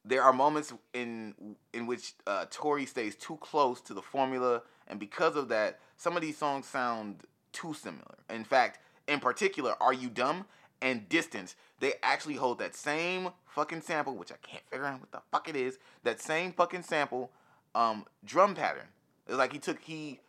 [0.04, 1.51] There are moments in
[1.82, 6.14] in which uh, Tory stays too close to the formula, and because of that, some
[6.16, 8.18] of these songs sound too similar.
[8.30, 8.78] In fact,
[9.08, 10.46] in particular, "Are You Dumb?"
[10.80, 15.10] and "Distance," they actually hold that same fucking sample, which I can't figure out what
[15.10, 15.78] the fuck it is.
[16.04, 17.32] That same fucking sample,
[17.74, 18.86] um, drum pattern.
[19.26, 20.20] It's like he took he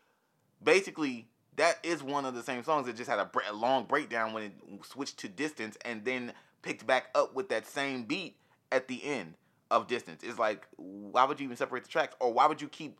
[0.63, 4.33] basically that is one of the same songs that just had a, a long breakdown
[4.33, 4.53] when it
[4.85, 6.33] switched to distance and then
[6.63, 8.37] picked back up with that same beat
[8.71, 9.35] at the end
[9.73, 10.21] of distance.
[10.23, 12.15] It's like why would you even separate the tracks?
[12.19, 12.99] Or why would you keep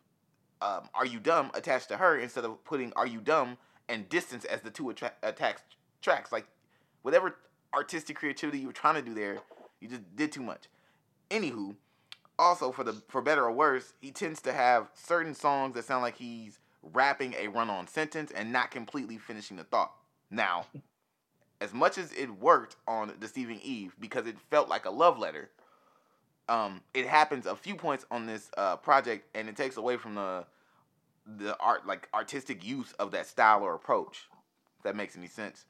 [0.60, 3.56] um, are you dumb attached to her instead of putting are you dumb
[3.88, 6.32] and distance as the two attra- attached tracks?
[6.32, 6.46] Like
[7.02, 7.36] whatever
[7.72, 9.38] artistic creativity you were trying to do there
[9.80, 10.64] you just did too much.
[11.30, 11.76] Anywho
[12.36, 16.02] also for the for better or worse he tends to have certain songs that sound
[16.02, 19.92] like he's rapping a run-on sentence and not completely finishing the thought.
[20.28, 20.66] Now
[21.60, 25.50] as much as it worked on deceiving eve because it felt like a love letter
[26.48, 30.14] um it happens a few points on this uh project and it takes away from
[30.14, 30.44] the
[31.38, 34.28] the art like artistic use of that style or approach
[34.78, 35.64] if that makes any sense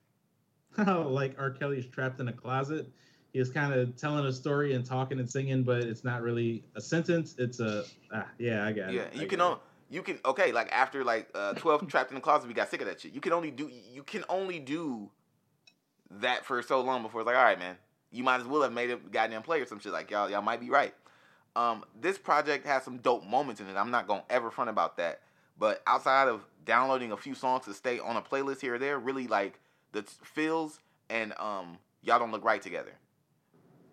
[0.87, 1.51] like R.
[1.51, 2.89] Kelly's trapped in a closet.
[3.33, 6.65] He was kind of telling a story and talking and singing, but it's not really
[6.77, 7.35] a sentence.
[7.39, 9.13] It's a ah, yeah, I got yeah it.
[9.17, 9.59] I you can only
[9.91, 12.81] you can okay like after like uh 12 trapped in the closet we got sick
[12.81, 15.11] of that shit you can only do you can only do
[16.11, 17.77] that for so long before it's like all right man
[18.15, 19.93] you might as well have made a goddamn play or some shit.
[19.93, 20.95] Like y'all y'all might be right.
[21.57, 23.77] Um this project has some dope moments in it.
[23.77, 25.21] I'm not gonna ever front about that.
[25.59, 28.99] But outside of downloading a few songs to stay on a playlist here or there
[28.99, 29.61] really like
[29.93, 32.93] the t- feels and um y'all don't look right together.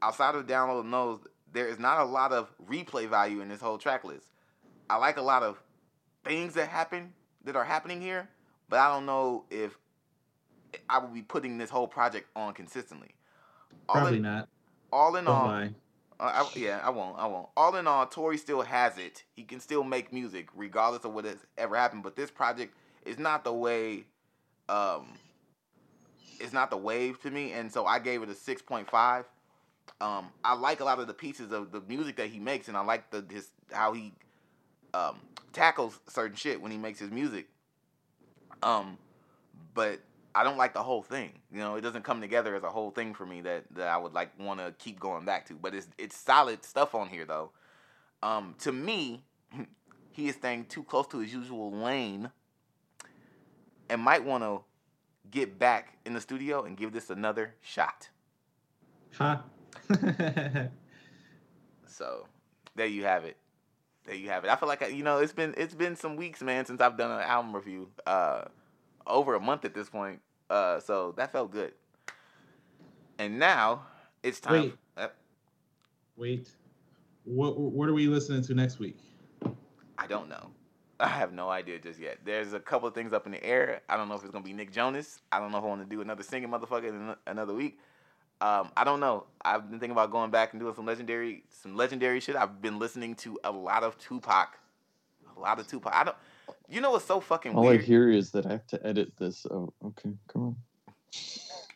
[0.01, 1.19] Outside of downloading those
[1.51, 4.27] there is not a lot of replay value in this whole track list.
[4.89, 5.61] I like a lot of
[6.23, 7.13] things that happen
[7.43, 8.29] that are happening here,
[8.69, 9.77] but I don't know if
[10.89, 13.15] I will be putting this whole project on consistently.
[13.93, 14.49] All Probably in, not.
[14.91, 15.47] all in Don't all,
[16.19, 17.17] uh, I, yeah, I won't.
[17.19, 17.49] I won't.
[17.57, 19.23] All in all, Tory still has it.
[19.35, 22.03] He can still make music regardless of what has ever happened.
[22.03, 22.75] But this project
[23.05, 24.05] is not the way.
[24.69, 25.07] Um,
[26.39, 29.25] it's not the wave to me, and so I gave it a six point five.
[29.99, 32.77] Um, I like a lot of the pieces of the music that he makes, and
[32.77, 34.13] I like the his how he
[34.93, 35.17] um,
[35.53, 37.47] tackles certain shit when he makes his music.
[38.63, 38.97] Um,
[39.73, 39.99] but
[40.33, 41.31] I don't like the whole thing.
[41.51, 43.97] You know, it doesn't come together as a whole thing for me that, that I
[43.97, 45.53] would like want to keep going back to.
[45.55, 47.51] But it's it's solid stuff on here though.
[48.23, 49.23] Um, to me,
[50.11, 52.29] he is staying too close to his usual lane,
[53.89, 54.61] and might want to
[55.29, 58.09] get back in the studio and give this another shot.
[59.13, 59.39] Huh?
[61.91, 62.25] So
[62.75, 63.37] there you have it.
[64.05, 64.49] There you have it.
[64.49, 66.97] I feel like I, you know it's been it's been some weeks, man, since I've
[66.97, 67.89] done an album review.
[68.07, 68.45] Uh,
[69.11, 70.19] over a month at this point.
[70.49, 71.73] Uh, so that felt good.
[73.19, 73.83] And now
[74.23, 74.61] it's time.
[74.61, 74.75] Wait.
[74.97, 75.07] uh,
[76.17, 76.49] Wait.
[77.23, 78.97] What what are we listening to next week?
[79.97, 80.49] I don't know.
[80.99, 82.19] I have no idea just yet.
[82.25, 83.81] There's a couple of things up in the air.
[83.89, 85.21] I don't know if it's gonna be Nick Jonas.
[85.31, 87.79] I don't know if I want to do another singing motherfucker in another week.
[88.39, 89.25] Um, I don't know.
[89.43, 92.35] I've been thinking about going back and doing some legendary, some legendary shit.
[92.35, 94.57] I've been listening to a lot of Tupac,
[95.37, 95.93] a lot of Tupac.
[95.93, 96.17] I don't.
[96.71, 99.45] You know what's so fucking All I hear is that I have to edit this.
[99.51, 100.55] Oh, okay, come on.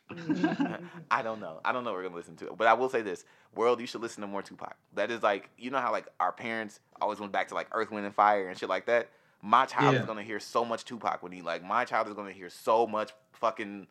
[0.09, 0.83] Mm.
[1.11, 1.59] I don't know.
[1.65, 2.47] I don't know what we're gonna listen to.
[2.47, 2.57] it.
[2.57, 4.77] But I will say this: world, you should listen to more Tupac.
[4.93, 7.91] That is like, you know how like our parents always went back to like Earth,
[7.91, 9.09] Wind, and Fire and shit like that.
[9.41, 11.61] My child is gonna hear so much Tupac when he like.
[11.61, 13.87] My child is gonna hear so much fucking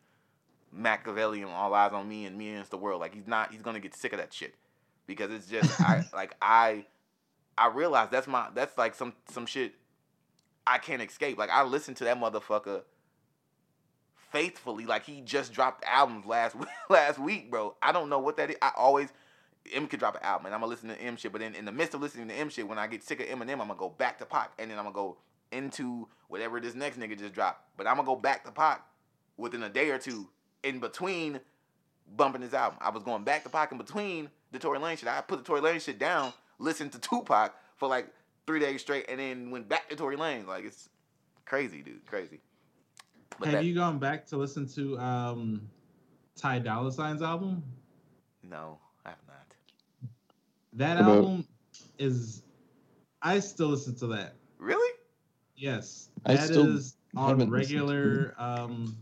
[0.71, 2.99] Machiavellian, All Eyes on Me, and Me Against the World.
[2.99, 3.51] Like he's not.
[3.51, 4.55] He's gonna get sick of that shit
[5.05, 6.85] because it's just I like I
[7.57, 9.75] I realize that's my that's like some some shit
[10.67, 11.37] I can't escape.
[11.37, 12.81] Like I listened to that motherfucker
[14.31, 14.85] faithfully.
[14.85, 17.75] Like he just dropped albums last week, last week, bro.
[17.81, 18.57] I don't know what that is.
[18.61, 19.09] I always
[19.73, 21.65] M could drop an album and I'm gonna listen to M shit, but then in
[21.65, 23.75] the midst of listening to M shit, when I get sick of Eminem, I'm gonna
[23.75, 25.17] go back to Pac, and then I'm gonna go
[25.51, 27.61] into whatever this next nigga just dropped.
[27.77, 28.85] But I'm gonna go back to Pac
[29.37, 30.29] within a day or two
[30.63, 31.39] in between
[32.15, 32.77] bumping his album.
[32.81, 35.07] I was going back to Pac in between the Tory Lane shit.
[35.07, 38.07] I put the Tory Lane shit down, listened to Tupac for like
[38.47, 40.45] three days straight, and then went back to Tory Lane.
[40.45, 40.89] Like it's
[41.45, 42.39] crazy, dude, crazy.
[43.39, 45.61] But Have that, you gone back to listen to um,
[46.37, 47.63] Ty Dolla Sign's album?
[48.43, 50.09] no, I have not.
[50.73, 51.47] That What about- album
[51.97, 52.41] is.
[53.21, 54.35] I still listen to that.
[54.59, 54.91] Really?
[55.57, 58.35] Yes, I that still is on haven't listened to regular.
[58.37, 58.95] Um,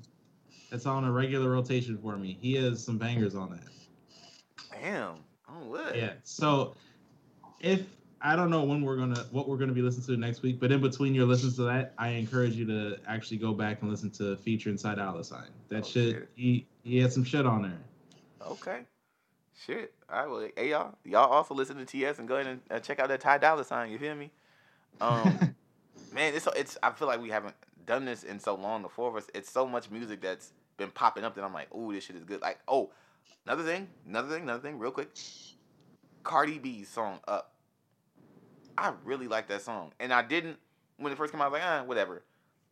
[0.72, 2.38] it's on a regular rotation for me.
[2.40, 3.68] He has some bangers on that.
[4.82, 5.16] Damn.
[5.50, 5.96] Oh, what?
[5.96, 6.14] Yeah.
[6.24, 6.76] So,
[7.60, 7.82] if
[8.26, 10.72] I don't know when we're gonna what we're gonna be listening to next week, but
[10.72, 14.10] in between your listens to that, I encourage you to actually go back and listen
[14.12, 15.50] to Featuring Ty Dolla Sign.
[15.68, 16.30] That Oh, shit, shit.
[16.36, 17.80] he he had some shit on there.
[18.48, 18.82] Okay.
[19.66, 19.94] Shit.
[20.10, 20.30] All right.
[20.30, 23.10] Well, hey y'all, y'all also listen to TS and go ahead and uh, check out
[23.10, 23.92] that Ty Dolla Sign.
[23.92, 24.32] You feel me?
[25.02, 25.56] Um,
[26.14, 26.78] man, it's it's.
[26.82, 27.56] I feel like we haven't
[27.86, 28.84] done this in so long.
[28.84, 29.30] The four of us.
[29.36, 32.24] It's so much music that's been popping up that I'm like, oh, this shit is
[32.24, 32.42] good.
[32.42, 32.92] Like, oh,
[33.46, 35.10] another thing, another thing, another thing, real quick.
[36.24, 37.53] Cardi B's song "Up."
[38.78, 40.58] I really like that song, and I didn't
[40.98, 41.46] when it first came out.
[41.46, 42.24] I was like, ah, whatever.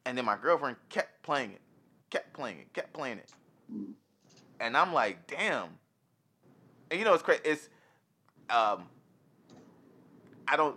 [0.06, 1.62] And then my girlfriend kept playing it,
[2.10, 3.32] kept playing it, kept playing it,
[4.60, 5.70] and I'm like, damn.
[6.90, 7.42] And you know it's crazy.
[7.46, 7.70] It's
[8.50, 8.84] um,
[10.48, 10.76] I don't.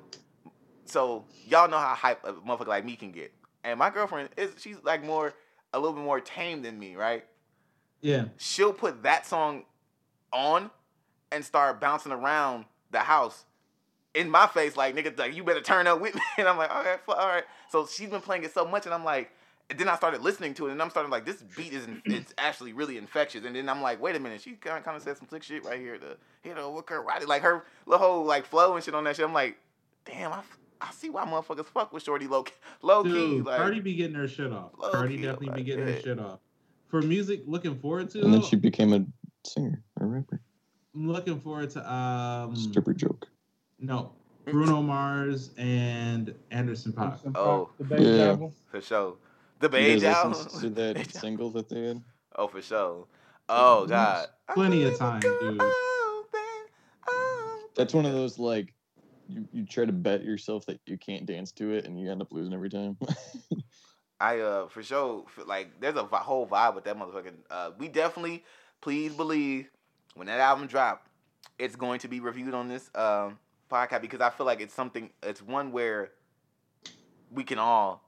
[0.85, 3.33] So y'all know how hype a motherfucker like me can get,
[3.65, 5.33] and my girlfriend is she's like more
[5.73, 7.25] a little bit more tame than me, right?
[8.01, 8.27] Yeah.
[8.37, 9.65] she'll put that song
[10.31, 10.71] on
[11.33, 13.47] and start bouncing around the house
[14.15, 16.21] in my face, like nigga, like you better turn up with me.
[16.39, 17.45] And I'm like, all right, fu- all right.
[17.71, 19.31] So she's been playing it so much, and I'm like,
[19.71, 22.03] and then I started listening to it, and I'm starting like, this beat is in,
[22.05, 23.45] it's actually really infectious.
[23.45, 25.43] And then I'm like, wait a minute, she kind of kind of said some slick
[25.43, 25.99] shit right here.
[25.99, 26.17] The
[26.49, 29.17] you know, what her right, like her little whole like flow and shit on that
[29.17, 29.25] shit.
[29.25, 29.57] I'm like,
[30.05, 30.41] damn, I,
[30.81, 32.45] I see why motherfuckers fuck with Shorty low
[32.83, 33.11] low key.
[33.11, 34.73] Dude, Like, Cardi be getting her shit off.
[34.79, 35.95] Low Cardi key, definitely be getting yeah.
[35.95, 36.41] her shit off.
[36.89, 38.21] For music, looking forward to.
[38.23, 39.05] And then she became a
[39.49, 40.41] singer, a rapper.
[40.95, 43.29] I'm looking forward to um Stripper joke.
[43.85, 44.13] No
[44.47, 47.05] Bruno Mars and Anderson Paak.
[47.05, 47.71] Anderson Paak, Oh.
[47.79, 48.25] the baby Yeah.
[48.31, 48.53] album.
[48.71, 49.17] for sure.
[49.61, 50.33] The You beige guys album.
[50.33, 52.03] listened to that single that they had?
[52.37, 53.07] Oh, for sure.
[53.49, 54.27] Oh God.
[54.53, 55.61] Plenty of time, dude.
[57.77, 58.73] That's one of those like
[59.29, 62.23] you, you try to bet yourself that you can't dance to it and you end
[62.23, 62.97] up losing every time.
[64.21, 67.35] I uh for sure feel like there's a whole vibe with that motherfucking.
[67.51, 68.45] Uh, we definitely
[68.81, 69.71] please believe
[70.15, 71.09] when that album drop,
[71.59, 73.39] it's going to be reviewed on this um
[73.75, 75.11] podcast because I feel like it's something.
[75.23, 76.13] It's one where
[77.33, 78.03] we can all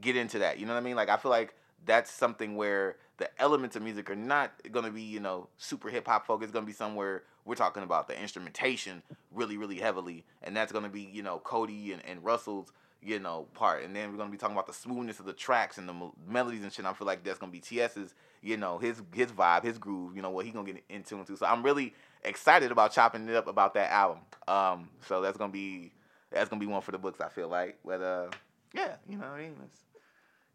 [0.00, 0.58] get into that.
[0.58, 0.96] You know what I mean?
[0.96, 1.54] Like I feel like
[1.84, 5.88] that's something where the elements of music are not going to be you know super
[5.88, 6.48] hip hop focused.
[6.48, 9.02] It's going to be somewhere we're talking about the instrumentation
[9.32, 13.18] really really heavily, and that's going to be you know Cody and, and Russell's you
[13.18, 15.78] know part, and then we're going to be talking about the smoothness of the tracks
[15.78, 16.84] and the mel- melodies and shit.
[16.84, 20.16] I feel like that's going to be TS's you know his his vibe, his groove.
[20.16, 21.36] You know what he going to get into into.
[21.36, 21.94] So I'm really
[22.24, 24.18] excited about chopping it up about that album.
[24.48, 25.92] Um, so that's gonna be
[26.30, 27.20] that's gonna be one for the books.
[27.20, 28.28] I feel like, but uh,
[28.74, 29.56] yeah, you know what I mean.
[29.64, 29.76] It's,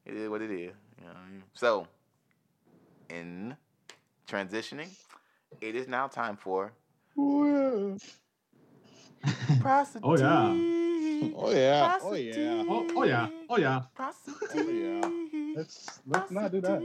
[0.05, 0.73] it is what it is.
[0.99, 1.43] You know what I mean?
[1.53, 1.87] So,
[3.09, 3.55] in
[4.27, 4.89] transitioning,
[5.61, 6.71] it is now time for
[9.59, 10.03] prostitute.
[10.03, 10.53] Oh, yeah.
[11.35, 11.97] oh yeah.
[12.01, 12.63] Oh yeah.
[12.69, 13.27] Oh, oh yeah.
[13.49, 13.81] Oh yeah.
[13.95, 15.55] Prostitute.
[15.55, 16.81] Let's let's not do that.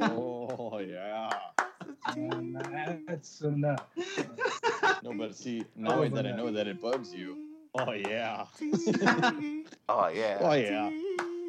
[0.00, 1.30] Oh yeah.
[2.06, 2.56] Um,
[3.06, 3.86] that's enough.
[5.02, 7.36] No, but see, now that I know that it bugs you.
[7.74, 8.46] Oh yeah.
[9.88, 10.38] oh yeah.
[10.40, 10.90] Oh yeah.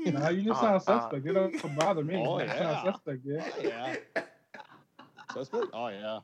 [0.05, 0.99] Now you just Uh, sound uh.
[1.01, 1.25] suspect.
[1.25, 2.15] It don't bother me.
[2.15, 2.83] Oh, You sound yeah.
[2.93, 3.43] suspect, yeah.
[3.57, 3.95] Oh yeah.
[5.33, 5.67] Suspect?
[5.73, 6.19] Oh yeah.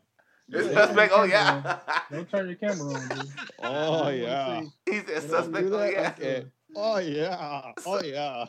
[0.50, 1.12] It's suspect.
[1.16, 1.64] Oh yeah.
[2.12, 3.30] Don't turn your camera on, dude.
[3.64, 4.48] Oh yeah.
[4.48, 4.72] wanna see.
[4.86, 5.70] He said You don't suspect.
[5.72, 6.14] Oh yeah.
[6.18, 6.46] Okay.
[6.76, 7.72] Oh yeah.
[7.86, 8.46] Oh yeah.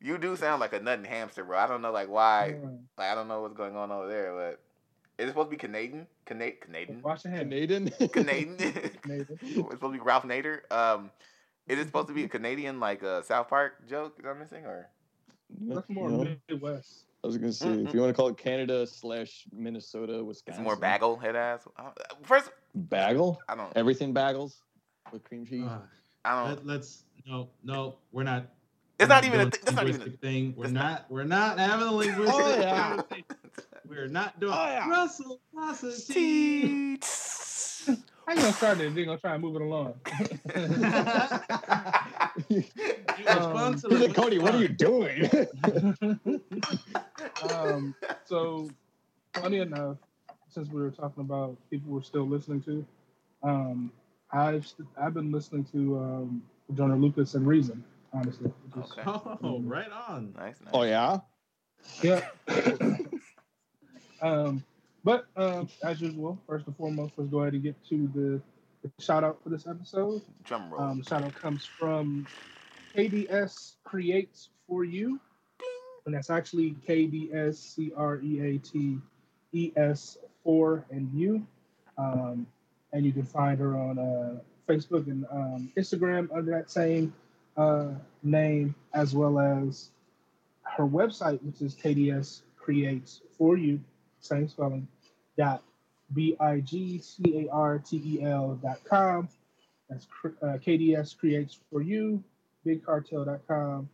[0.00, 1.58] You do sound like a nutting hamster, bro.
[1.58, 2.56] I don't know like why.
[2.98, 4.60] Like I don't know what's going on over there, but
[5.18, 6.06] is it supposed to be Canadian?
[6.24, 6.58] Canadian?
[6.60, 7.02] Canadian?
[7.02, 7.42] Wash your hands.
[7.50, 7.90] Canadian.
[8.08, 8.56] Canadian?
[9.06, 9.38] Nathan.
[9.40, 10.60] it's supposed to be Ralph Nader.
[10.72, 11.10] Um,
[11.68, 14.64] is it supposed to be a Canadian like uh, South Park joke that I'm missing,
[14.64, 14.88] or
[15.60, 17.04] That's more You know, Midwest.
[17.22, 20.60] I was gonna say if you want to call it Canada slash Minnesota, Wisconsin.
[20.60, 21.68] it's more bagel head ass?
[22.24, 22.50] First,
[22.88, 23.40] Bagel.
[23.48, 23.72] I don't.
[23.76, 24.56] Everything bagels
[25.12, 25.68] with cream cheese.
[25.68, 25.78] Uh,
[26.24, 26.66] I don't.
[26.66, 28.46] let, us no no we're not.
[28.98, 29.42] It's we're not even a.
[29.44, 30.00] doing Th- that's not even.
[30.00, 30.54] linguistic thing.
[30.56, 31.06] We're that's not.
[31.10, 32.34] We're not having a linguistic.
[32.34, 33.02] Oh, yeah.
[33.82, 33.88] Conversation.
[33.88, 34.52] We're not doing.
[34.54, 34.88] Oh, yeah.
[34.88, 37.04] Russell Prostitute.
[37.04, 38.94] A- How you gonna start it?
[38.94, 39.94] Then gonna try and move it along.
[42.48, 45.28] It's fun Um, to like, Cody, what are you doing?
[47.50, 48.70] um, so
[49.34, 49.96] funny enough,
[50.48, 52.84] since we were talking about people we're still listening to,
[53.42, 53.90] um,
[54.32, 56.42] I've st- I've been listening to um,
[56.74, 57.82] Joyner Lucas and Reason.
[58.14, 59.02] Honestly, Just- Okay.
[59.06, 60.32] Oh, right on.
[60.36, 60.56] Nice.
[60.64, 60.70] nice.
[60.74, 61.18] oh yeah.
[62.02, 62.20] Yeah.
[64.22, 64.64] um,
[65.04, 68.40] but um, as usual, first and foremost, let's go ahead and get to the,
[68.82, 70.22] the shout out for this episode.
[70.44, 70.80] Drum roll.
[70.82, 72.26] Um, shout out comes from
[72.96, 75.20] KDS Creates for You.
[76.06, 78.98] and that's actually KDS C R E A T
[79.52, 81.46] E S four and U.
[81.98, 82.46] Um,
[82.92, 87.12] and you can find her on uh, Facebook and um, Instagram under that same
[87.56, 87.88] uh,
[88.22, 89.90] name, as well as
[90.62, 93.80] her website, which is KDS Creates for You,
[94.22, 94.88] same spelling,
[95.36, 95.62] dot
[96.14, 99.28] B I G C A R T E L dot com.
[99.90, 102.22] That's uh, KDS Creates for You,
[102.66, 103.88] bigcartel.com.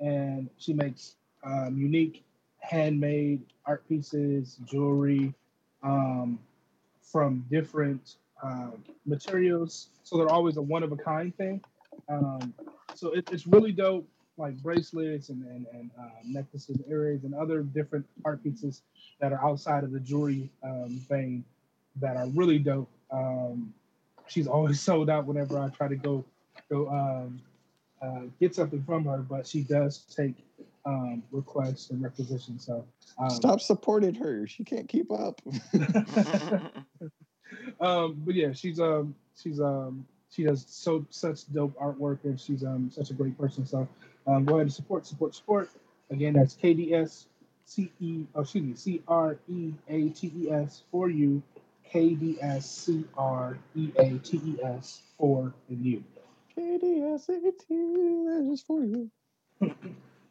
[0.00, 1.14] And she makes
[1.44, 2.24] um, unique
[2.58, 5.32] handmade art pieces, jewelry
[5.82, 6.38] um,
[7.02, 8.70] from different uh,
[9.06, 9.90] materials.
[10.02, 11.62] So they're always a one of a kind thing.
[12.08, 12.52] Um,
[12.94, 17.62] so it, it's really dope, like bracelets and, and, and uh, necklaces, earrings, and other
[17.62, 18.82] different art pieces
[19.20, 21.44] that are outside of the jewelry um, vein
[22.00, 22.88] that are really dope.
[23.10, 23.72] Um,
[24.26, 26.24] she's always sold out whenever I try to go
[26.70, 27.40] go um,
[28.02, 30.34] uh, get something from her, but she does take
[30.86, 32.64] um, requests and requisitions.
[32.66, 32.84] So
[33.18, 34.46] um, stop supporting her.
[34.46, 35.40] She can't keep up.
[37.80, 42.64] um, but yeah, she's um she's um she does so such dope artwork and she's
[42.64, 43.66] um such a great person.
[43.66, 43.86] So
[44.26, 45.70] um, go ahead and support, support, support.
[46.10, 47.26] Again, that's KDS
[47.64, 51.42] C E oh, excuse me C R E A T E S for you.
[51.92, 56.02] KDS C R E A T E S for you.
[56.56, 59.10] KDS A T that is for you.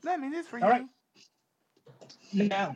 [0.04, 0.70] Let me this for All you.
[0.70, 0.86] right.
[2.34, 2.76] Now,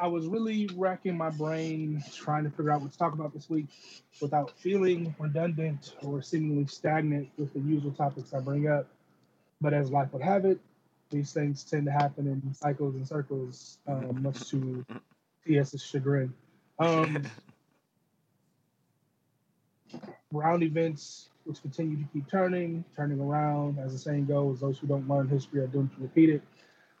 [0.00, 3.50] I was really racking my brain trying to figure out what to talk about this
[3.50, 3.66] week
[4.20, 8.86] without feeling redundant or seemingly stagnant with the usual topics I bring up.
[9.60, 10.58] But as life would have it,
[11.10, 14.84] these things tend to happen in cycles and circles, um, much to
[15.46, 16.32] TS's chagrin.
[16.78, 17.24] Um,
[20.32, 23.78] round events which continue to keep turning, turning around.
[23.78, 26.42] As the saying goes, those who don't learn history are doomed to repeat it,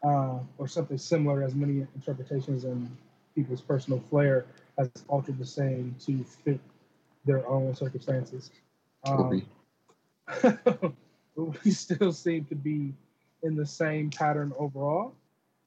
[0.02, 2.90] uh, or something similar, as many interpretations and
[3.34, 4.46] people's personal flair
[4.78, 6.60] has altered the saying to fit
[7.26, 8.50] their own circumstances.
[9.06, 9.42] Um,
[11.44, 12.92] we still seem to be
[13.42, 15.14] in the same pattern overall.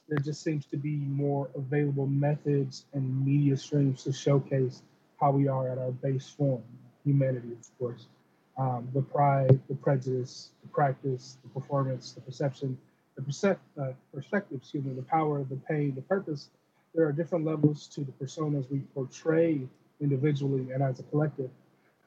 [0.09, 4.81] There just seems to be more available methods and media streams to showcase
[5.19, 6.63] how we are at our base form,
[7.05, 8.07] humanity, of course.
[8.57, 12.77] Um, the pride, the prejudice, the practice, the performance, the perception,
[13.15, 16.49] the percep- uh, perspective, excuse me, the power, the pain, the purpose.
[16.93, 19.61] There are different levels to the personas we portray
[20.01, 21.49] individually and as a collective,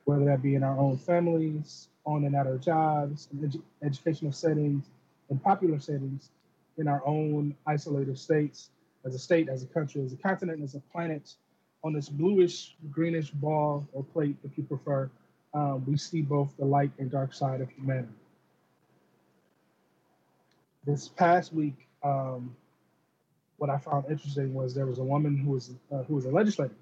[0.05, 4.33] whether that be in our own families, on and at our jobs, in edu- educational
[4.33, 4.91] settings,
[5.31, 6.31] in popular settings,
[6.79, 8.71] in our own isolated states,
[9.05, 11.35] as a state, as a country, as a continent, as a planet,
[11.83, 15.11] on this bluish, greenish ball or plate, if you prefer,
[15.53, 18.09] um, we see both the light and dark side of humanity.
[20.87, 22.55] This past week, um,
[23.59, 26.31] what I found interesting was there was a woman who was uh, who was a
[26.31, 26.75] legislator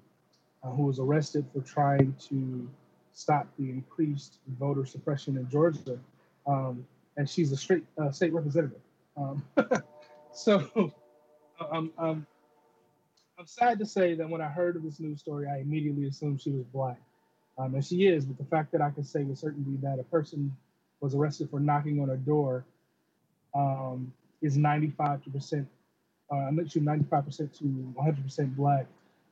[0.63, 2.67] uh, who was arrested for trying to
[3.13, 5.99] stop the increased voter suppression in Georgia,
[6.47, 6.85] um,
[7.15, 8.81] and she's a straight uh, state representative.
[9.15, 9.43] Um,
[10.33, 10.91] so,
[11.71, 12.25] um, um,
[13.39, 16.41] I'm sad to say that when I heard of this news story, I immediately assumed
[16.41, 16.99] she was black,
[17.57, 18.25] um, and she is.
[18.25, 20.55] But the fact that I can say with certainty that a person
[20.99, 22.65] was arrested for knocking on a door
[23.53, 24.11] um,
[24.41, 25.67] is 95 percent.
[26.31, 28.87] Uh, I'm not sure 95 percent to 100 percent black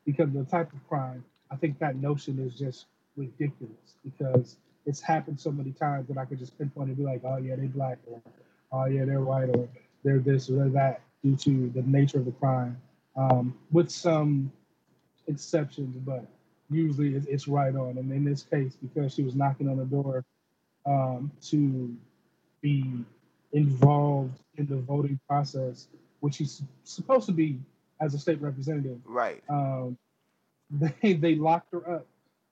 [0.06, 1.24] because of the type of crime.
[1.50, 2.86] I think that notion is just
[3.16, 7.22] ridiculous because it's happened so many times that I could just pinpoint and be like,
[7.24, 8.22] oh yeah, they black, or
[8.72, 9.68] oh yeah, they're white, or
[10.04, 12.80] they're this or they're that due to the nature of the crime,
[13.16, 14.52] um, with some
[15.28, 16.26] exceptions, but
[16.70, 17.98] usually it's, it's right on.
[17.98, 20.26] And in this case, because she was knocking on the door
[20.86, 21.96] um, to
[22.62, 22.86] be
[23.54, 25.88] involved in the voting process,
[26.22, 27.60] which she's supposed to be
[28.00, 29.44] as a state representative, Right.
[29.50, 29.98] um,
[30.72, 32.08] they they locked her up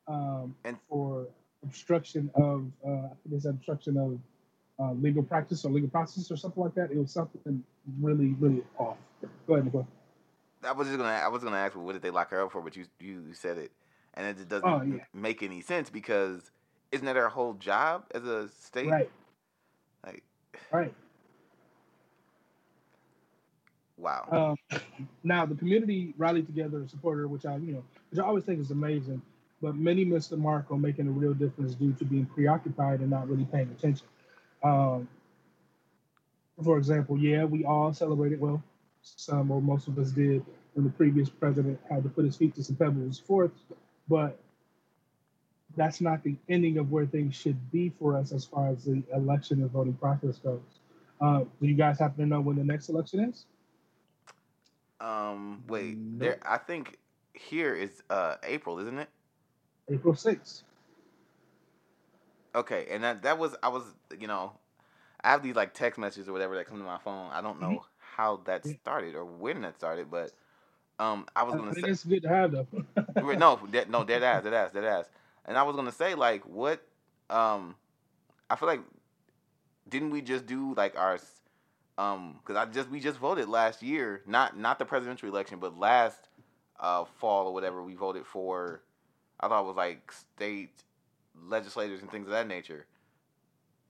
[0.10, 1.28] um, And- for
[1.64, 4.20] obstruction of uh, I think it's obstruction of
[4.84, 6.92] uh, legal practice or legal process or something like that.
[6.92, 7.64] It was something
[8.00, 8.98] really really off.
[9.48, 9.88] Go ahead, Nicole.
[10.64, 11.10] I was just gonna.
[11.10, 12.62] I was gonna ask, what did they lock her up for?
[12.62, 13.72] But you you said it,
[14.16, 15.04] and it just doesn't Oh, yeah.
[15.14, 16.52] make any sense because
[16.92, 18.90] isn't that her whole job as a state?
[18.90, 19.12] Right,
[20.06, 20.24] Like,
[20.72, 20.94] right.
[23.98, 24.56] wow.
[24.72, 24.80] Um,
[25.24, 28.44] now the community rallied together and supported her, which I you know which I always
[28.44, 29.22] think is amazing.
[29.62, 33.10] But many missed the mark on making a real difference due to being preoccupied and
[33.10, 34.08] not really paying attention.
[34.64, 35.08] Um,
[36.64, 38.62] for example, yeah, we all celebrated, well,
[39.02, 42.56] some or most of us did, when the previous president had to put his feet
[42.56, 43.52] to some pebbles forth,
[44.08, 44.38] but
[45.76, 49.04] that's not the ending of where things should be for us as far as the
[49.14, 50.80] election and voting process goes.
[51.22, 53.46] Uh, do you guys happen to know when the next election is?
[55.00, 56.20] Um, wait, Nope.
[56.20, 56.40] there.
[56.44, 56.98] I think
[57.34, 59.10] here is uh April, isn't it?
[59.92, 60.64] April 6th.
[62.56, 63.84] Okay, and that that was I was
[64.20, 64.54] you know,
[65.24, 67.32] I have these like text messages or whatever that come to my phone.
[67.32, 70.34] I don't know how that started or when that started, but
[71.00, 72.68] um, I was I gonna say it's good to have though.
[73.22, 75.06] Wait, no, dead, no, dead ass, dead ass, dead ass.
[75.46, 76.82] And I was gonna say like, what?
[77.30, 77.76] Um,
[78.50, 78.82] I feel like
[79.90, 81.20] didn't we just do like our,
[81.98, 85.78] um, because I just we just voted last year, not not the presidential election, but
[85.80, 86.30] last
[86.80, 88.82] uh fall or whatever we voted for.
[89.40, 90.84] I thought it was like state
[91.48, 92.86] legislators and things of that nature.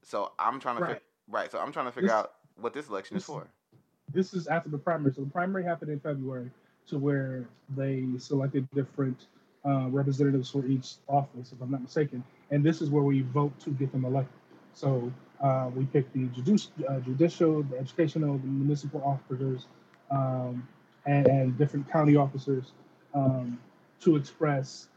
[0.03, 0.93] So I'm trying to Right.
[0.95, 1.51] fig- right.
[1.51, 3.47] So I'm trying to figure This- out what this election is for.
[4.13, 5.13] this is after the primary.
[5.13, 6.51] So the primary happened in February,
[6.87, 9.27] to where they selected different
[9.65, 12.23] uh, representatives for each office, if I'm not mistaken.
[12.49, 14.33] And this is where we vote to get them elected.
[14.73, 19.67] So uh, we pick the judici- uh, judicial, the educational, the municipal officers,
[20.11, 20.67] um,
[21.05, 22.71] and, and different county officers
[23.13, 23.59] um,
[24.01, 24.87] to express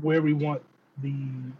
[0.00, 0.62] where we want
[1.02, 1.14] the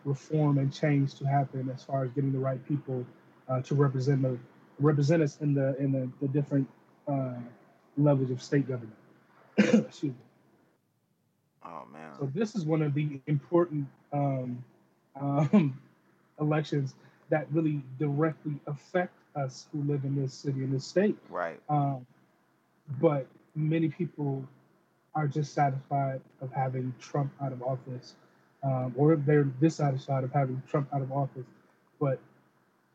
[0.04, 3.04] reform and change to happen as far as getting the right people
[3.48, 4.38] uh, to represent the
[4.78, 6.68] represent us in the in the, the different
[7.08, 7.34] uh,
[7.96, 8.96] levels of state government.
[9.58, 10.14] Excuse me.
[11.64, 12.12] Oh man.
[12.18, 14.64] So this is one of the important um,
[15.20, 15.80] um,
[16.40, 16.94] elections
[17.28, 21.16] that really directly affect us who live in this city in this state.
[21.28, 21.60] Right.
[21.68, 22.06] Um,
[23.00, 24.44] but many people
[25.14, 28.14] are just satisfied of having Trump out of office,
[28.62, 31.46] um, or they're dissatisfied of having Trump out of office.
[32.00, 32.20] But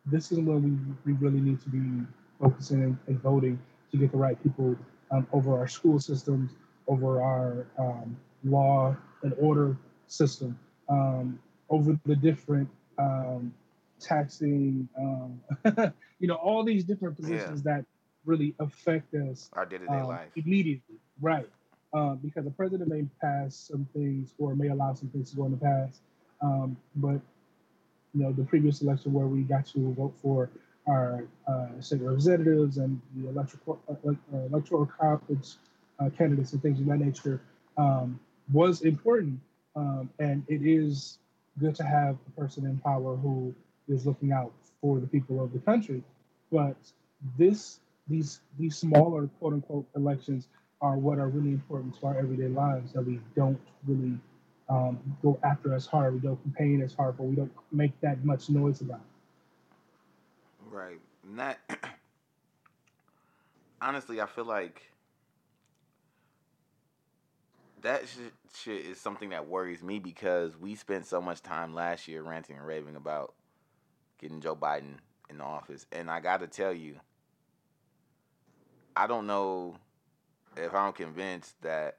[0.06, 2.06] this is where we, we really need to be
[2.40, 3.60] focusing and, voting
[3.92, 4.76] to get the right people
[5.12, 6.52] um, over our school systems,
[6.88, 10.58] over our um, law and order system,
[10.90, 11.40] um,
[11.70, 13.54] over the different um,
[14.00, 15.42] taxing, um,
[16.20, 17.86] you know, all these different positions that
[18.26, 20.30] really affect us Our day to day um, life.
[20.36, 21.48] immediately, right?
[21.96, 25.46] Um, because the president may pass some things or may allow some things to go
[25.46, 26.02] in the past,
[26.42, 27.22] um, but
[28.14, 30.50] you know the previous election where we got to vote for
[30.90, 35.54] our uh, state representatives and the electoral uh, uh, electoral college
[36.00, 37.40] uh, candidates and things of that nature
[37.78, 38.20] um,
[38.52, 39.40] was important,
[39.78, 41.20] um, and it is
[41.62, 43.56] good to have a person in power who
[43.88, 46.04] is looking out for the people of the country.
[46.52, 46.76] But
[47.38, 47.80] this
[48.10, 50.50] these these smaller quote unquote elections
[50.86, 54.20] are what are really important to our everyday lives that we don't really
[54.70, 56.14] um, go after as hard.
[56.14, 59.00] We don't campaign as hard, but we don't make that much noise about.
[59.00, 60.76] it.
[60.76, 61.00] Right.
[61.28, 61.60] And that
[63.82, 64.84] honestly, I feel like
[67.82, 72.08] that shit, shit is something that worries me because we spent so much time last
[72.08, 73.34] year ranting and raving about
[74.20, 74.98] getting Joe Biden
[75.32, 77.00] in the office, and I got to tell you,
[78.96, 79.78] I don't know
[80.58, 81.98] if I'm convinced that.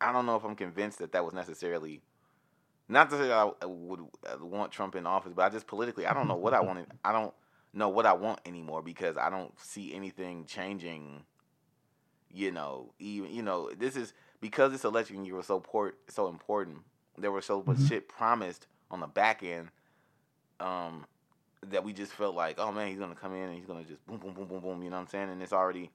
[0.00, 2.02] I don't know if I'm convinced that that was necessarily
[2.88, 6.06] not to say I I would uh, want Trump in office, but I just politically,
[6.06, 6.86] I don't know what I wanted.
[7.04, 7.34] I don't
[7.74, 11.24] know what I want anymore because I don't see anything changing.
[12.30, 16.28] You know, even you know, this is because this election year was so port so
[16.28, 16.78] important.
[17.16, 17.88] There was so much Mhm.
[17.88, 19.70] shit promised on the back end,
[20.60, 21.06] um,
[21.66, 24.04] that we just felt like, oh man, he's gonna come in and he's gonna just
[24.06, 24.82] boom, boom, boom, boom, boom.
[24.82, 25.30] You know what I'm saying?
[25.30, 25.90] And it's already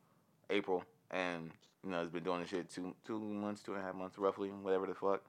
[0.50, 1.52] April, and
[1.84, 4.18] you know, he's been doing this shit two two months, two and a half months,
[4.18, 5.22] roughly, whatever the fuck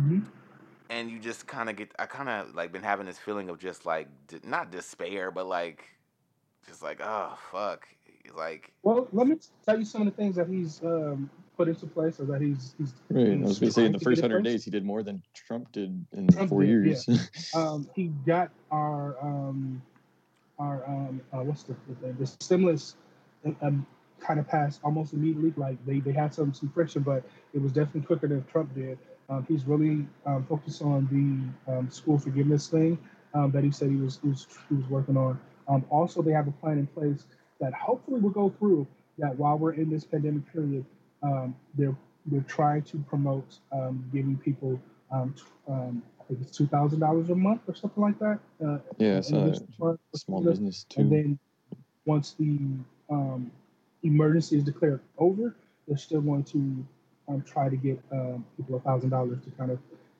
[0.00, 0.24] Mhm.
[0.90, 3.58] and you just kind of get i kind of like been having this feeling of
[3.58, 4.08] just like
[4.44, 5.84] not despair but like
[6.66, 7.88] just like oh fuck
[8.36, 9.36] like Well, let me
[9.66, 11.28] tell you some of the things that he's um,
[11.58, 12.94] put into place, or that he's he's.
[13.10, 13.32] Right.
[13.32, 15.70] I was going to say in the first hundred days, he did more than Trump
[15.72, 17.06] did in Trump four did, years.
[17.54, 19.82] um, he got our um,
[20.58, 22.94] our um, uh, what's the the, the stimulus
[23.60, 23.86] um,
[24.20, 25.52] kind of passed almost immediately.
[25.56, 28.98] Like they, they had some some friction, but it was definitely quicker than Trump did.
[29.28, 32.96] Um, he's really um, focused on the um, school forgiveness thing
[33.34, 35.38] um, that he said he was he was, he was working on.
[35.68, 37.24] Um, also, they have a plan in place
[37.60, 38.86] that hopefully will go through.
[39.18, 40.84] That while we're in this pandemic period,
[41.22, 41.96] um, they're
[42.26, 44.80] they're trying to promote um, giving people
[45.10, 48.38] um, t- um, I think it's two thousand dollars a month or something like that.
[48.64, 49.68] Uh, yeah, I in saw this that.
[49.78, 51.00] fund for Small business too.
[51.02, 51.38] And then
[52.04, 52.58] once the
[53.10, 53.50] um,
[54.02, 55.54] emergency is declared over,
[55.86, 56.86] they're still going to
[57.28, 59.78] um, try to get um, people a thousand dollars to kind of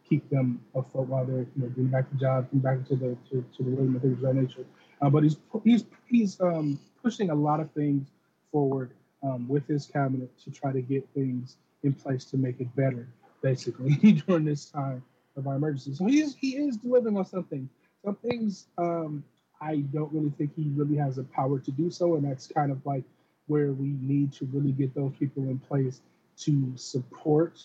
[0.09, 3.17] keep them afloat while they're you know getting back to jobs, getting back into the
[3.31, 4.65] to, to the rhythm and things of that nature.
[5.03, 8.09] Uh, but he's he's he's um, pushing a lot of things
[8.51, 8.91] forward
[9.23, 13.09] um, with his cabinet to try to get things in place to make it better,
[13.43, 13.95] basically
[14.27, 15.03] during this time
[15.37, 15.95] of our emergency.
[15.95, 17.69] So he is he is delivering on something.
[18.05, 19.25] Some things um,
[19.61, 22.71] I don't really think he really has the power to do so, and that's kind
[22.71, 23.05] of like
[23.47, 26.01] where we need to really get those people in place
[26.39, 27.61] to support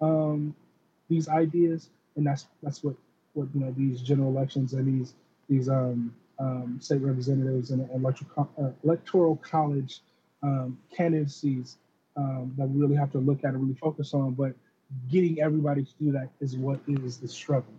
[0.00, 0.54] um,
[1.08, 2.94] these ideas, and that's that's what
[3.34, 5.14] what you know these general elections and these
[5.48, 10.00] these um, um, state representatives and electoral uh, electoral college
[10.42, 11.78] um, candidacies
[12.16, 14.32] um, that we really have to look at and really focus on.
[14.32, 14.54] But
[15.10, 17.72] getting everybody to do that is what is the struggle.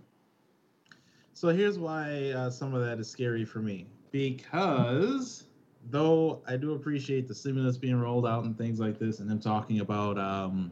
[1.33, 5.45] So here's why uh, some of that is scary for me because
[5.89, 9.39] though I do appreciate the stimulus being rolled out and things like this, and him
[9.39, 10.71] talking about um,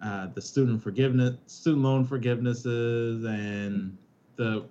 [0.00, 3.96] uh, the student forgiveness, student loan forgivenesses, and
[4.36, 4.64] the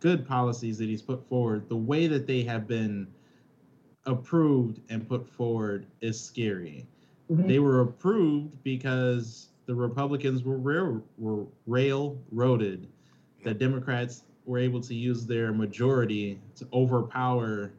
[0.00, 3.06] good policies that he's put forward, the way that they have been
[4.06, 6.86] approved and put forward is scary.
[7.30, 7.48] Mm-hmm.
[7.48, 12.88] They were approved because the Republicans were rail, were railroaded.
[13.44, 17.72] The Democrats were able to use their majority to overpower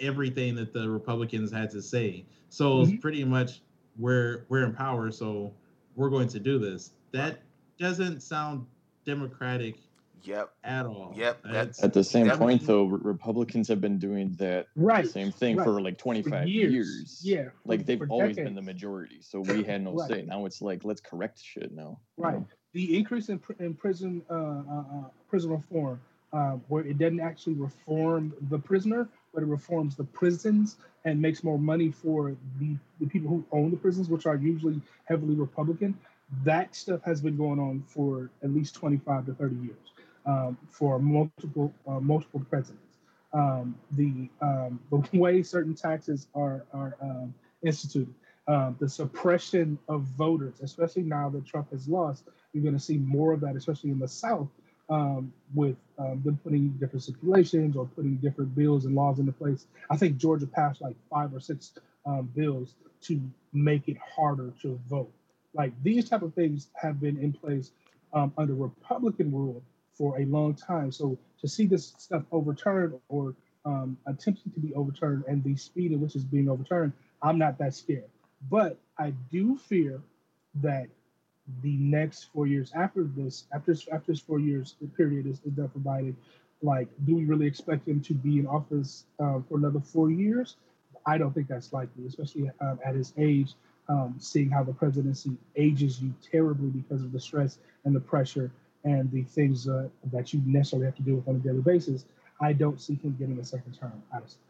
[0.00, 2.24] everything that the Republicans had to say.
[2.48, 2.92] So mm-hmm.
[2.92, 3.60] it's pretty much
[3.98, 5.52] we're we're in power, so
[5.96, 6.92] we're going to do this.
[7.12, 7.40] That
[7.78, 8.66] doesn't sound
[9.04, 9.76] democratic
[10.22, 10.50] Yep.
[10.64, 11.12] At all.
[11.16, 11.40] Yep.
[11.44, 15.08] That's at the same point though, Republicans have been doing that right.
[15.08, 15.64] same thing right.
[15.64, 16.72] for like 25 for years.
[16.72, 17.20] years.
[17.22, 17.48] Yeah.
[17.64, 18.46] Like they've always decades.
[18.46, 19.18] been the majority.
[19.20, 20.08] So we had no right.
[20.08, 20.22] say.
[20.22, 22.00] Now it's like let's correct shit now.
[22.16, 22.34] Right.
[22.34, 22.46] Know?
[22.72, 26.00] The increase in, in prison uh, uh, uh, prison reform,
[26.32, 31.42] uh, where it doesn't actually reform the prisoner, but it reforms the prisons and makes
[31.42, 35.96] more money for the, the people who own the prisons, which are usually heavily Republican.
[36.44, 39.88] That stuff has been going on for at least 25 to 30 years
[40.28, 42.98] um, for multiple uh, multiple presidents.
[43.32, 48.14] Um, the um, the way certain taxes are are um, instituted,
[48.46, 52.98] um, the suppression of voters, especially now that Trump has lost, you're going to see
[52.98, 54.48] more of that, especially in the South,
[54.90, 59.66] um, with them putting different stipulations or putting different bills and laws into place.
[59.90, 61.72] I think Georgia passed like five or six
[62.34, 63.20] bills to
[63.52, 65.12] make it harder to vote.
[65.54, 67.70] Like these type of things have been in place
[68.14, 69.62] under Republican rule
[69.98, 70.92] for a long time.
[70.92, 73.34] So to see this stuff overturned or
[73.64, 77.58] um, attempting to be overturned and the speed at which it's being overturned, I'm not
[77.58, 78.08] that scared.
[78.48, 80.00] But I do fear
[80.62, 80.86] that
[81.62, 85.68] the next four years after this, after after this four years period is, is done
[85.68, 86.14] for Biden,
[86.62, 90.56] like, do we really expect him to be in office uh, for another four years?
[91.06, 93.54] I don't think that's likely, especially um, at his age.
[93.90, 97.56] Um, seeing how the presidency ages you terribly because of the stress
[97.86, 98.50] and the pressure
[98.84, 102.04] and the things uh, that you necessarily have to deal with on a daily basis,
[102.40, 104.40] I don't see him getting a second term, honestly.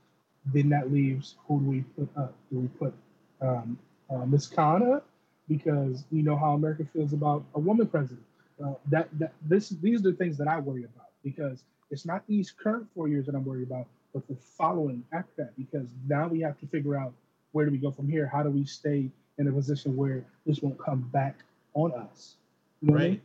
[0.53, 2.35] Then that leaves who do we put up?
[2.51, 2.95] Do we put
[3.41, 3.79] um,
[4.11, 4.47] uh, Ms.
[4.47, 5.01] Khan?
[5.49, 8.25] Because you know how America feels about a woman president.
[8.63, 12.27] Uh, that that this these are the things that I worry about because it's not
[12.27, 15.57] these current four years that I'm worried about, but the following after that.
[15.57, 17.13] Because now we have to figure out
[17.53, 18.27] where do we go from here?
[18.27, 21.37] How do we stay in a position where this won't come back
[21.75, 22.35] on us?
[22.81, 23.05] You know right.
[23.05, 23.23] I mean?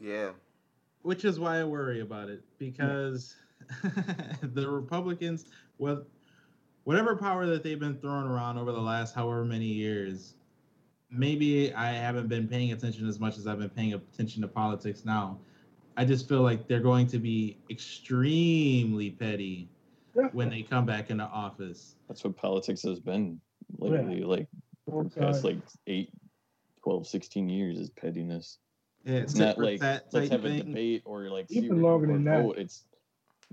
[0.00, 0.30] Yeah.
[1.02, 3.36] Which is why I worry about it because
[4.42, 5.46] the Republicans,
[5.78, 6.04] well,
[6.84, 10.34] whatever power that they've been throwing around over the last however many years,
[11.10, 15.04] maybe I haven't been paying attention as much as I've been paying attention to politics
[15.04, 15.38] now.
[15.96, 19.68] I just feel like they're going to be extremely petty
[20.32, 21.96] when they come back into office.
[22.06, 23.40] That's what politics has been
[23.78, 24.26] lately, yeah.
[24.26, 24.46] like
[24.88, 26.10] oh, for the past like 8,
[26.84, 28.58] 12, 16 years is pettiness.
[29.04, 30.60] Yeah, it's not like let's have thing.
[30.60, 32.56] a debate or like even longer than vote.
[32.56, 32.62] that.
[32.62, 32.84] It's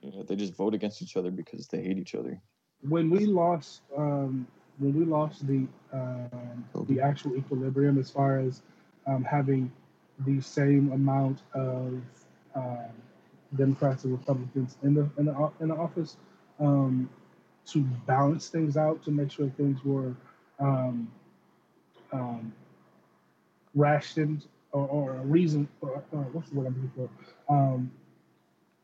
[0.01, 2.41] you know, they just vote against each other because they hate each other.
[2.87, 4.47] When we lost, um,
[4.77, 8.61] when we lost the um, the actual equilibrium as far as
[9.07, 9.71] um, having
[10.25, 12.01] the same amount of
[12.55, 12.89] um,
[13.55, 16.17] Democrats and Republicans in the in the in the office
[16.59, 17.09] um,
[17.67, 20.13] to balance things out to make sure things were
[20.59, 21.11] um,
[23.73, 27.09] rationed or, or a reason, or, or what's the word I'm looking
[27.47, 27.53] for?
[27.53, 27.91] Um,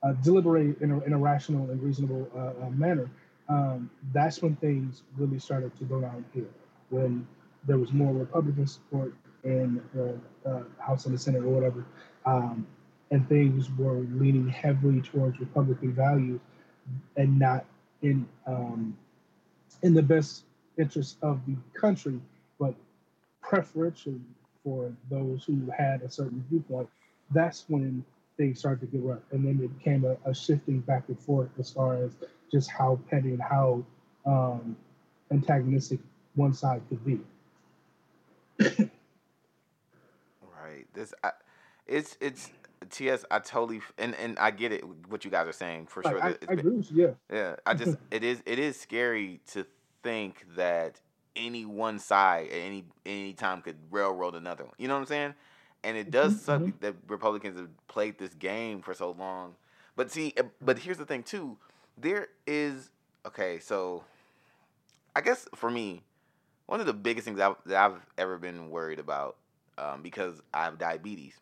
[0.03, 3.09] uh, deliberate in a, in a rational and reasonable uh, uh, manner,
[3.49, 6.49] um, that's when things really started to go downhill.
[6.89, 7.27] When
[7.67, 9.13] there was more Republican support
[9.43, 10.17] in the
[10.49, 11.85] uh, House and the Senate or whatever,
[12.25, 12.65] um,
[13.11, 16.39] and things were leaning heavily towards Republican values
[17.17, 17.65] and not
[18.01, 18.97] in um,
[19.83, 20.45] in the best
[20.77, 22.19] interest of the country,
[22.59, 22.73] but
[23.41, 24.13] preferential
[24.63, 26.89] for those who had a certain viewpoint,
[27.31, 28.03] that's when
[28.37, 29.21] things started to get rough.
[29.31, 32.11] And then it became a, a shifting back and forth as far as
[32.51, 33.83] just how petty and how
[34.25, 34.75] um,
[35.31, 35.99] antagonistic
[36.35, 37.19] one side could be.
[40.63, 40.85] right.
[40.93, 41.31] This, I,
[41.87, 42.51] it's it's
[42.89, 43.25] TS.
[43.31, 44.83] I totally and and I get it.
[45.09, 46.23] What you guys are saying for Like, sure.
[46.23, 47.07] I, I agree with you.
[47.29, 47.35] Yeah.
[47.35, 49.65] Yeah, I just it is it is scary to
[50.03, 50.99] think that
[51.35, 54.63] any one side at any any time could railroad another.
[54.65, 54.73] one.
[54.77, 55.33] You know what I'm saying?
[55.83, 56.73] And it does Mhm, suck mhm.
[56.81, 59.55] that Republicans have played this game for so long.
[59.95, 61.57] But see, uh, but here's the thing too.
[61.97, 62.89] There is
[63.25, 64.03] okay, so
[65.15, 66.03] I guess for me,
[66.67, 69.37] one of the biggest things I've, that I've ever been worried about,
[69.77, 71.35] um, because I have diabetes,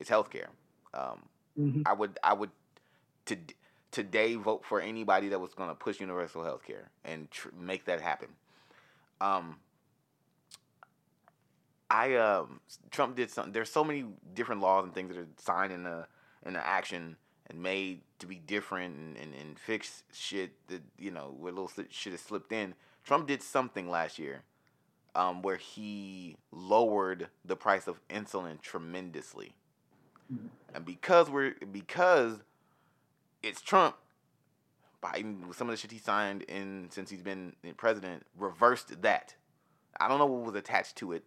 [0.00, 0.48] is healthcare.
[0.94, 1.22] Um,
[1.56, 2.50] hmm I would I would
[3.26, 3.36] to
[3.90, 7.84] today vote for anybody that was going to push universal health care and tr- make
[7.86, 8.28] that happen.
[9.20, 9.58] Um
[11.90, 12.60] I um
[12.90, 14.04] Trump did something there's so many
[14.34, 16.06] different laws and things that are signed in the
[16.44, 17.16] in the action
[17.46, 21.70] and made to be different and, and, and fix shit that you know where little
[21.90, 22.74] shit has slipped in.
[23.04, 24.42] Trump did something last year
[25.14, 29.54] um, where he lowered the price of insulin tremendously.
[30.32, 30.48] Mhm.
[30.74, 32.38] And because we're because
[33.42, 33.96] it's Trump,
[35.04, 39.34] Biden some of the shit he signed in since he's been president reversed that.
[40.00, 41.24] I don't know what was attached to it,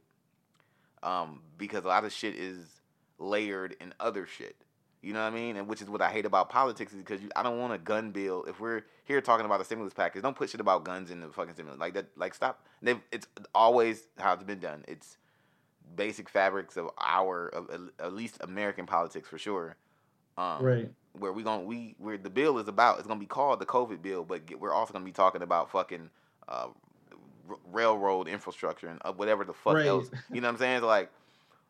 [1.03, 2.81] um, because a lot of shit is
[3.19, 4.55] layered in other shit.
[5.01, 5.55] You know what I mean?
[5.55, 7.77] And which is what I hate about politics is because you, I don't want a
[7.77, 8.43] gun bill.
[8.45, 11.29] If we're here talking about a stimulus package, don't put shit about guns in the
[11.29, 12.07] fucking stimulus like that.
[12.17, 12.65] Like stop.
[12.81, 14.83] They've, it's always how it's been done.
[14.87, 15.17] It's
[15.95, 19.77] basic fabrics of our of at least American politics for sure.
[20.37, 20.91] Um, Right.
[21.13, 24.01] where we going we where the bill is about it's gonna be called the COVID
[24.01, 26.09] bill, but we're also gonna be talking about fucking
[26.47, 26.67] uh,
[27.49, 29.87] r- railroad infrastructure and uh, whatever the fuck Right.
[29.87, 30.11] else.
[30.31, 30.81] You know what I'm saying?
[30.81, 31.11] So like,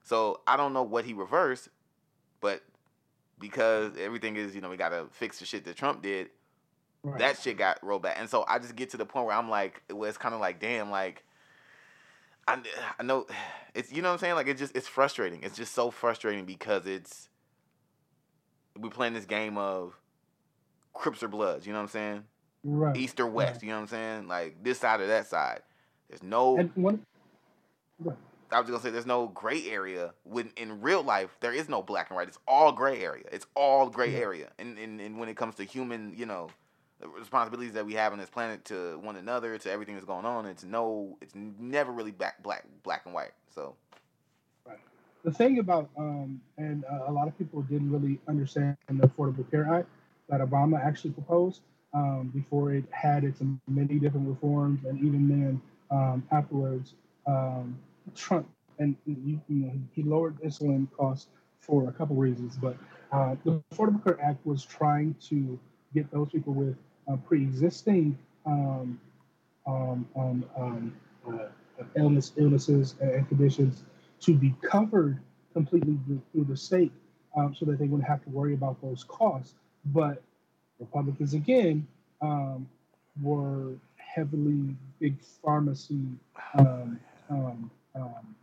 [0.04, 1.70] so I don't know what he reversed,
[2.42, 2.62] but
[3.40, 6.30] because everything is you know we gotta fix the shit that Trump did,
[7.04, 7.20] Right.
[7.20, 9.50] that shit got rolled back, and so I just get to the point where I'm
[9.50, 11.24] like, it was kind of like, damn, like.
[12.50, 12.60] I,
[12.98, 13.28] I know
[13.76, 16.46] it's you know what I'm saying like it's just it's frustrating it's just so frustrating
[16.46, 17.28] because it's
[18.80, 20.00] we're playing this game of
[20.94, 22.24] Crips or Bloods, you know what I'm saying?
[22.64, 22.96] right.
[22.96, 24.28] East or West, you know what I'm saying?
[24.28, 25.62] Like this side or that side.
[26.10, 27.02] There's no one.
[28.52, 31.82] I was gonna say there's no gray area when in real life there is no
[31.82, 32.30] black and white.
[32.30, 33.26] It's all gray area.
[33.32, 34.20] It's all gray Yeah.
[34.20, 34.52] area.
[34.58, 36.50] And, and and when it comes to human, you know,
[37.00, 40.26] the responsibilities that we have on this planet to one another, to everything that's going
[40.26, 43.34] on, it's no it's never really black black black and white.
[43.54, 43.76] So
[45.28, 49.50] the thing about um, and uh, a lot of people didn't really understand the Affordable
[49.52, 49.90] Care Act
[50.30, 51.60] that Obama actually proposed
[51.94, 56.94] um, before it had its many different reforms, and even then um, afterwards,
[57.28, 57.78] um,
[58.16, 58.48] Trump
[58.80, 61.28] and you, you know he lowered insulin costs
[61.60, 62.78] for a couple reasons, but
[63.12, 65.60] uh, the Affordable Care Act was trying to
[65.94, 66.78] get those people with
[67.12, 68.98] uh, pre-existing um,
[69.66, 70.06] um,
[71.28, 71.48] uh,
[71.98, 73.84] illness, illnesses and conditions
[74.22, 75.20] to be covered
[75.54, 76.92] completely through- the state
[77.36, 79.56] um, so that they wouldn't have to worry about those costs.
[79.86, 80.22] But
[80.80, 81.88] Republicans, again,
[82.22, 82.68] um,
[83.22, 86.06] were heavily big pharmacy
[86.58, 87.00] um,
[87.30, 88.36] um, um,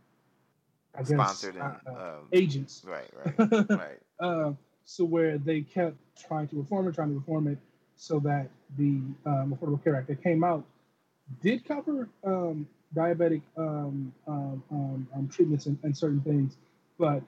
[0.97, 2.83] guess, sponsored and uh, uh, um, agents.
[2.85, 3.99] right, right, right.
[4.19, 4.53] Uh,
[4.85, 5.95] so where they kept
[6.27, 7.57] trying to reform it, trying to reform it,
[7.95, 10.63] so that the um, Affordable Care Act that came out
[11.41, 16.57] did cover um, diabetic um, um, um, um, treatments and, and certain things,
[16.97, 17.21] but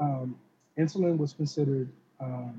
[0.00, 0.36] um,
[0.78, 1.88] insulin was considered.
[2.20, 2.50] I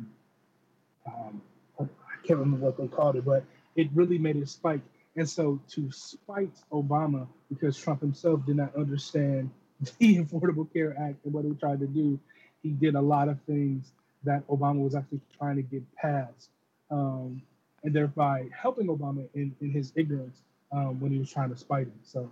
[2.28, 3.44] can't remember what they called it, but
[3.76, 4.82] it really made it spike.
[5.16, 9.50] And so to spite Obama, because Trump himself did not understand
[10.00, 12.20] the Affordable Care Act and what he tried to do,
[12.64, 13.92] he did a lot of things
[14.24, 16.50] that Obama was actually trying to get passed,
[16.92, 17.42] um,
[17.84, 21.88] and thereby helping Obama in, in his ignorance um, when he was trying to spite
[21.88, 22.00] him.
[22.04, 22.30] So,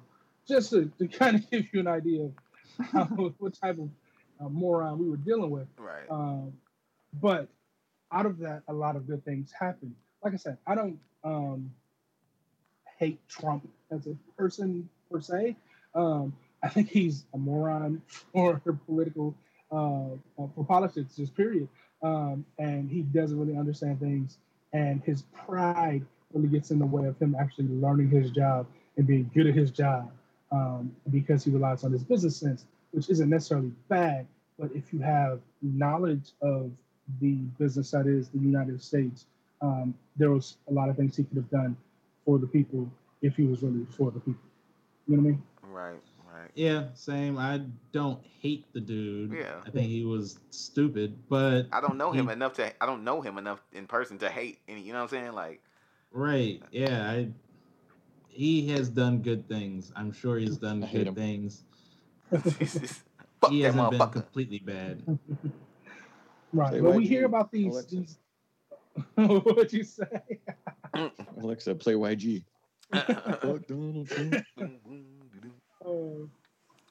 [0.50, 2.34] just to, to kind of give you an idea of
[2.92, 3.06] how,
[3.38, 3.90] what type of
[4.42, 5.68] uh, moron we were dealing with.
[5.78, 6.10] Right.
[6.10, 6.54] Um,
[7.22, 7.48] but
[8.12, 9.96] out of that, a lot of good things happened.
[10.24, 11.72] Like I said, I don't um,
[12.98, 15.56] hate Trump as a person per se.
[15.96, 18.02] Um, I think he's a moron
[18.34, 19.36] for political,
[19.72, 21.70] uh, uh, for politics, just period.
[22.02, 24.38] Um, and he doesn't really understand things,
[24.72, 29.06] and his pride really gets in the way of him actually learning his job and
[29.06, 30.10] being good at his job
[30.52, 34.28] um, because he relies on his business sense, which isn't necessarily bad.
[34.58, 36.72] But if you have knowledge of
[37.22, 39.26] the business that is the United States,
[39.62, 41.76] um, there was a lot of things he could have done
[42.26, 42.90] for the people
[43.22, 44.42] if he was really for the people.
[45.08, 45.44] You know what I mean?
[45.64, 46.00] Right.
[46.32, 46.52] Right.
[46.54, 47.38] Yeah, same.
[47.38, 47.62] I
[47.92, 49.32] don't hate the dude.
[49.34, 49.56] Yeah.
[49.66, 53.04] I think he was stupid, but I don't know him he- enough to I don't
[53.04, 55.34] know him enough in person to hate any you know what I'm saying?
[55.34, 55.62] Like
[56.12, 56.62] right.
[56.72, 57.30] Yeah, I,
[58.30, 59.92] he has done good things.
[59.96, 61.16] I'm sure he's done good him.
[61.16, 61.64] things.
[63.50, 64.12] He hasn't been motherfucker.
[64.14, 65.02] completely bad.
[66.52, 66.74] Right.
[66.74, 67.72] Say But we hear about these.
[67.74, 67.96] Alexa.
[67.96, 68.18] these
[69.16, 70.40] what you say?
[71.38, 72.44] Alexa, play YG.
[72.92, 74.36] Fuck Donald Trump.
[74.60, 76.26] Uh,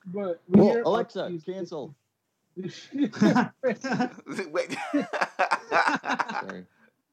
[0.06, 1.94] but we Well, hear about Alexa, these- cancel.
[2.56, 2.70] Wait.
[6.30, 6.64] Sorry.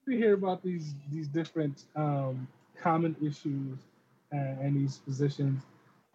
[0.07, 2.47] we hear about these these different um,
[2.81, 3.77] common issues
[4.35, 5.63] and, and these positions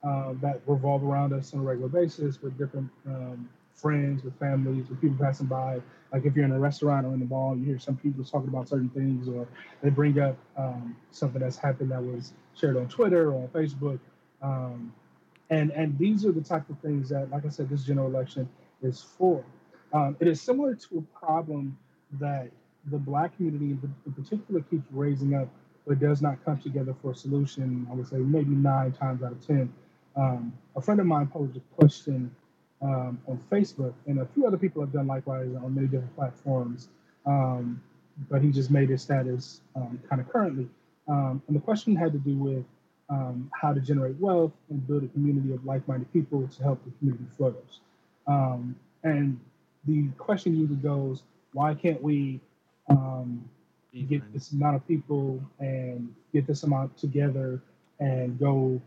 [0.03, 4.89] uh, that revolve around us on a regular basis with different um, friends, with families,
[4.89, 5.81] with people passing by.
[6.13, 8.49] Like if you're in a restaurant or in the mall, you hear some people talking
[8.49, 9.47] about certain things, or
[9.83, 13.99] they bring up um, something that's happened that was shared on Twitter or on Facebook.
[14.43, 14.93] Um,
[15.51, 18.49] and and these are the type of things that, like I said, this general election
[18.83, 19.45] is for.
[19.93, 21.77] Um, it is similar to a problem
[22.21, 22.51] that
[22.91, 25.49] the black community in in particular keeps raising up,
[25.86, 27.86] but does not come together for a solution.
[27.90, 29.73] I would say maybe nine times out of ten.
[30.16, 32.35] Um, a friend of mine posed a question
[32.82, 36.89] um, on Facebook, and a few other people have done likewise on many different platforms.
[37.27, 37.82] Um,
[38.28, 40.69] but he just made his status um, kind of currently.
[41.09, 42.65] Um, and the question had to do with
[43.09, 46.90] um, how to generate wealth and build a community of like-minded people to help the
[46.98, 47.81] community flourish.
[49.02, 49.40] And
[49.86, 51.23] the question usually goes,
[51.55, 52.40] why can't we
[52.89, 53.48] um,
[53.93, 57.61] get this amount of people and get this amount together
[57.99, 58.81] and go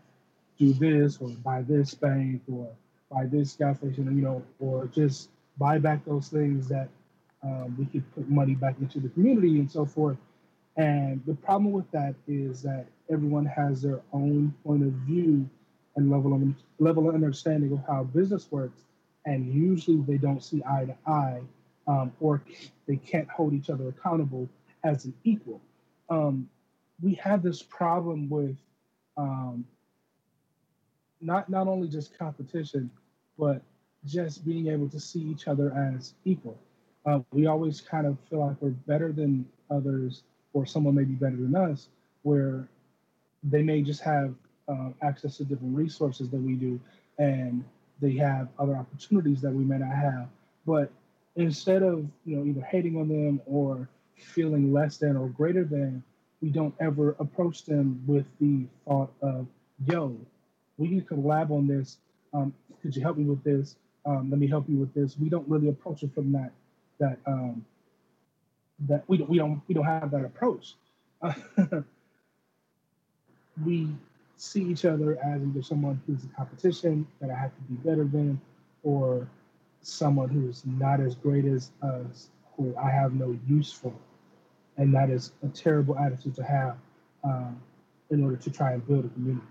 [0.58, 2.70] do this or buy this bank or
[3.12, 6.90] buy this gas station, you know, or just buy back those things that
[7.44, 10.18] um, we could put money back into the community and so forth.
[10.78, 15.48] And the problem with that is that everyone has their own point of view
[15.96, 16.42] and level of
[16.80, 18.82] level of understanding of how business works,
[19.26, 21.42] and usually they don't see eye to eye,
[21.88, 22.42] um, or
[22.88, 24.50] they can't hold each other accountable
[24.84, 25.62] as an equal.
[26.10, 26.50] Um,
[27.02, 28.56] we have this problem with
[29.18, 29.66] um,
[31.22, 32.90] not not only just competition,
[33.38, 33.62] but
[34.06, 36.58] just being able to see each other as equal.
[37.06, 40.24] Uh, we always kind of feel like we're better than others,
[40.54, 41.90] or someone may be better than us,
[42.24, 42.68] where
[43.44, 44.34] they may just have
[44.68, 46.80] uh, access to different resources than we do,
[47.20, 47.64] and
[48.02, 50.28] they have other opportunities that we may not have.
[50.66, 50.92] But
[51.36, 56.04] instead of you know either hating on them or feeling less than or greater than,
[56.42, 59.48] we don't ever approach them with the thought of,
[59.86, 60.18] "Yo,
[60.78, 61.98] we can collab on this.
[62.34, 63.76] Um, could you help me with this?
[64.06, 66.52] Um, let me help you with this." We don't really approach it from that
[67.00, 67.66] that um,
[68.88, 70.76] that we don't we don't we don't have that approach.
[73.66, 73.88] we
[74.38, 78.04] see each other as either someone who's in competition that I have to be better
[78.04, 78.42] than,
[78.84, 79.28] or
[79.82, 82.30] someone who's not as great as us,
[82.82, 83.94] I have no use for.
[84.78, 86.78] And that is a terrible attitude to have
[87.24, 87.62] um,
[88.10, 89.46] in order to try and build a community.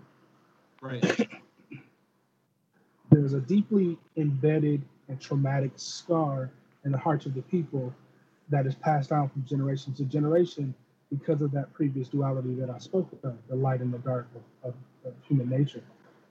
[0.81, 1.29] Right.
[3.11, 6.51] There's a deeply embedded and traumatic scar
[6.85, 7.95] in the hearts of the people
[8.49, 10.75] that is passed down from generation to generation
[11.11, 14.71] because of that previous duality that I spoke of, the light and the dark of,
[14.71, 14.75] of,
[15.05, 15.83] of human nature.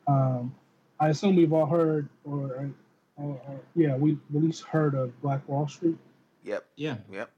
[0.07, 0.55] Um,
[0.99, 2.71] I assume we've all heard, or,
[3.15, 5.97] or, or yeah, we at least heard of Black Wall Street
[6.43, 6.65] Yep.
[6.75, 6.97] Yeah.
[7.11, 7.31] Yep.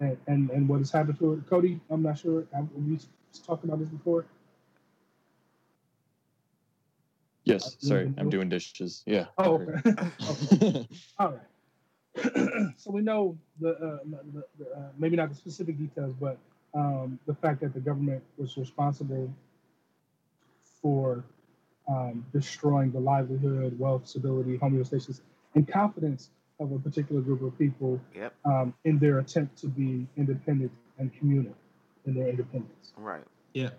[0.00, 1.46] and, and, and what has happened to it.
[1.48, 2.46] Cody, I'm not sure.
[2.52, 2.98] Have we
[3.46, 4.26] talked about this before?
[7.44, 8.14] Yes, sorry, Mhm.
[8.18, 9.02] I'm doing dishes.
[9.06, 9.26] Yeah.
[9.38, 9.82] Oh, sorry.
[10.30, 10.88] okay.
[11.18, 12.74] All right.
[12.78, 16.38] so we know the, uh, the, the uh, maybe not the specific details, but
[16.74, 19.32] um, the fact that the government was responsible
[20.82, 21.24] for
[21.88, 25.20] um, destroying the livelihood, wealth, stability, homeostasis,
[25.54, 26.30] and confidence
[26.60, 28.34] of a particular group of people Yep.
[28.44, 31.54] um, in their attempt to be independent and communal
[32.06, 32.92] in their independence.
[32.96, 33.24] Right.
[33.54, 33.70] Yeah.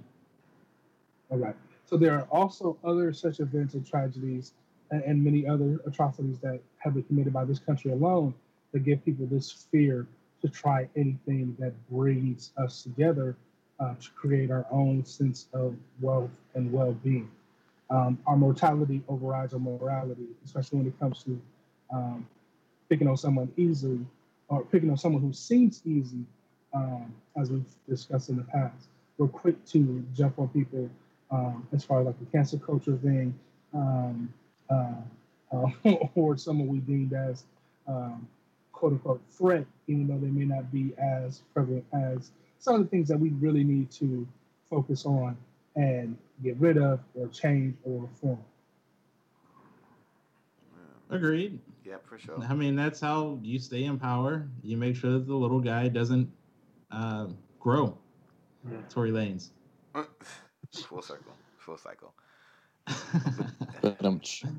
[1.30, 1.56] All right.
[1.86, 4.54] So there are also other such events and tragedies
[4.92, 8.34] and, and many other atrocities that have been committed by this country alone
[8.72, 10.08] that give people this fear
[10.42, 13.36] to try anything that brings us together
[13.80, 17.30] uh, to create our own sense of wealth and well-being.
[17.90, 21.42] Um, our mortality overrides our morality, especially when it comes to
[21.92, 22.28] um,
[22.90, 24.00] picking on someone easily
[24.50, 26.26] or picking on someone who seems easy,
[26.74, 28.88] um, as we've discussed in the past.
[29.18, 30.90] We're quick to jump on people
[31.32, 33.34] um, as far as like the cancel culture thing,
[33.74, 34.34] um,
[34.70, 34.94] uh,
[35.52, 35.70] uh,
[36.16, 37.44] or someone we deemed as
[37.88, 38.28] um,
[38.72, 42.88] quote unquote threat, even though they may not be as prevalent as some of the
[42.88, 44.28] things that we really need to
[44.70, 45.38] focus on
[45.76, 48.40] and get rid of or change or reform.
[51.10, 51.60] Agreed.
[51.84, 52.40] Yeah, for sure.
[52.48, 54.48] I mean, that's how you stay in power.
[54.64, 56.32] You make sure that the little guy doesn't
[56.92, 57.28] uh,
[57.60, 57.98] grow.
[58.70, 58.78] Yeah.
[58.90, 59.50] Tory Lanez.
[60.88, 61.34] Full circle.
[61.58, 62.14] Full cycle.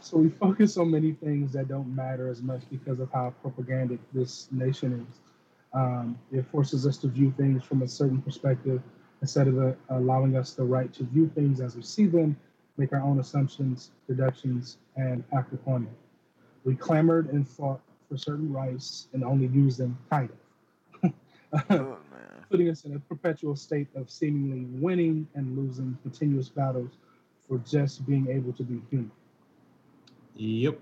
[0.00, 3.98] So we focus on many things that don't matter as much because of how propagandic
[4.12, 5.18] this nation is.
[5.72, 8.80] Um, it forces us to view things from a certain perspective
[9.20, 12.36] instead of uh, allowing us the right to view things as we see them,
[12.76, 15.94] make our own assumptions, deductions, and act upon them.
[16.64, 21.12] We clamored and fought for certain rights and only used them kind of.
[21.52, 21.96] Oh, man.
[22.50, 26.90] putting us in a perpetual state of seemingly winning and losing continuous battles
[27.46, 29.10] for just being able to be human.
[30.36, 30.78] Yep.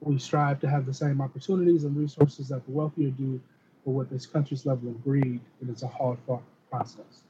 [0.00, 3.40] We strive to have the same opportunities and resources that the wealthier do,
[3.84, 7.24] but with this country's level of greed, it is a hard fought process.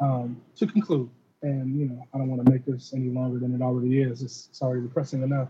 [0.00, 1.10] Um, to conclude,
[1.42, 4.22] and you know, I don't want to make this any longer than it already is.
[4.22, 5.48] It's, it's already depressing enough.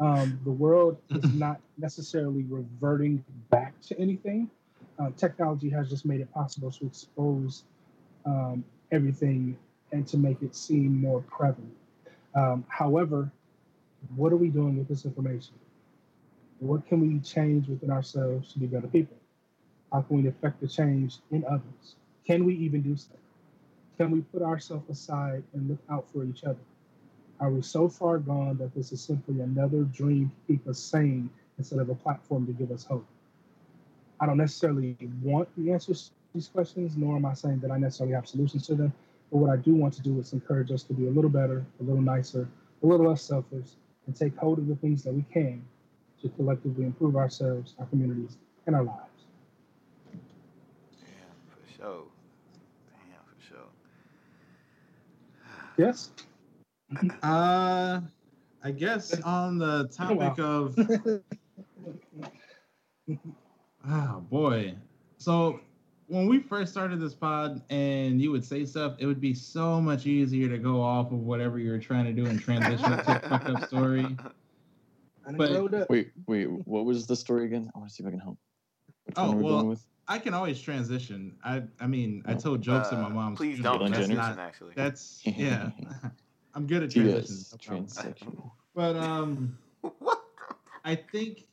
[0.00, 4.50] Um, the world is not necessarily reverting back to anything.
[4.98, 7.64] Uh, technology has just made it possible to expose
[8.24, 9.56] um, everything
[9.92, 11.74] and to make it seem more prevalent.
[12.34, 13.30] Um, however,
[14.16, 15.54] what are we doing with this information?
[16.60, 19.16] What can we change within ourselves to be better people?
[19.92, 21.96] How can we affect the change in others?
[22.26, 23.14] Can we even do so?
[23.98, 26.58] Can we put ourselves aside and look out for each other?
[27.40, 31.28] Are we so far gone that this is simply another dream to keep us sane
[31.58, 33.06] instead of a platform to give us hope?
[34.20, 37.78] I don't necessarily want the answers to these questions, nor am I saying that I
[37.78, 38.92] necessarily have solutions to them.
[39.30, 41.64] But what I do want to do is encourage us to be a little better,
[41.80, 42.48] a little nicer,
[42.82, 43.70] a little less selfish,
[44.06, 45.64] and take hold of the things that we can
[46.20, 48.36] to collectively improve ourselves, our communities,
[48.66, 49.26] and our lives.
[50.12, 52.04] Damn, for sure.
[53.10, 53.68] Damn, for sure.
[55.76, 56.10] Yes?
[57.22, 58.00] Uh,
[58.62, 60.74] I guess on the topic of
[63.88, 64.74] oh boy,
[65.18, 65.60] so
[66.08, 69.80] when we first started this pod and you would say stuff, it would be so
[69.80, 73.00] much easier to go off of whatever you were trying to do and transition to
[73.16, 74.04] a fucked up story.
[75.26, 75.88] I But- growed up.
[75.88, 77.70] Wait, wait, what was the story again?
[77.74, 78.36] I want to see if I can help.
[79.04, 79.86] Which Oh, one are we well, with?
[80.08, 81.36] I can always transition.
[81.44, 83.38] I I mean, I told jokes at my Uh, mom's.
[83.38, 84.38] Please don't That's transition, not.
[84.38, 84.72] actually.
[84.74, 85.70] That's yeah.
[86.54, 87.48] I'm good at transitions.
[87.50, 88.50] TS, no problem.
[88.74, 89.58] But um.
[89.80, 90.22] what?
[90.84, 91.46] I think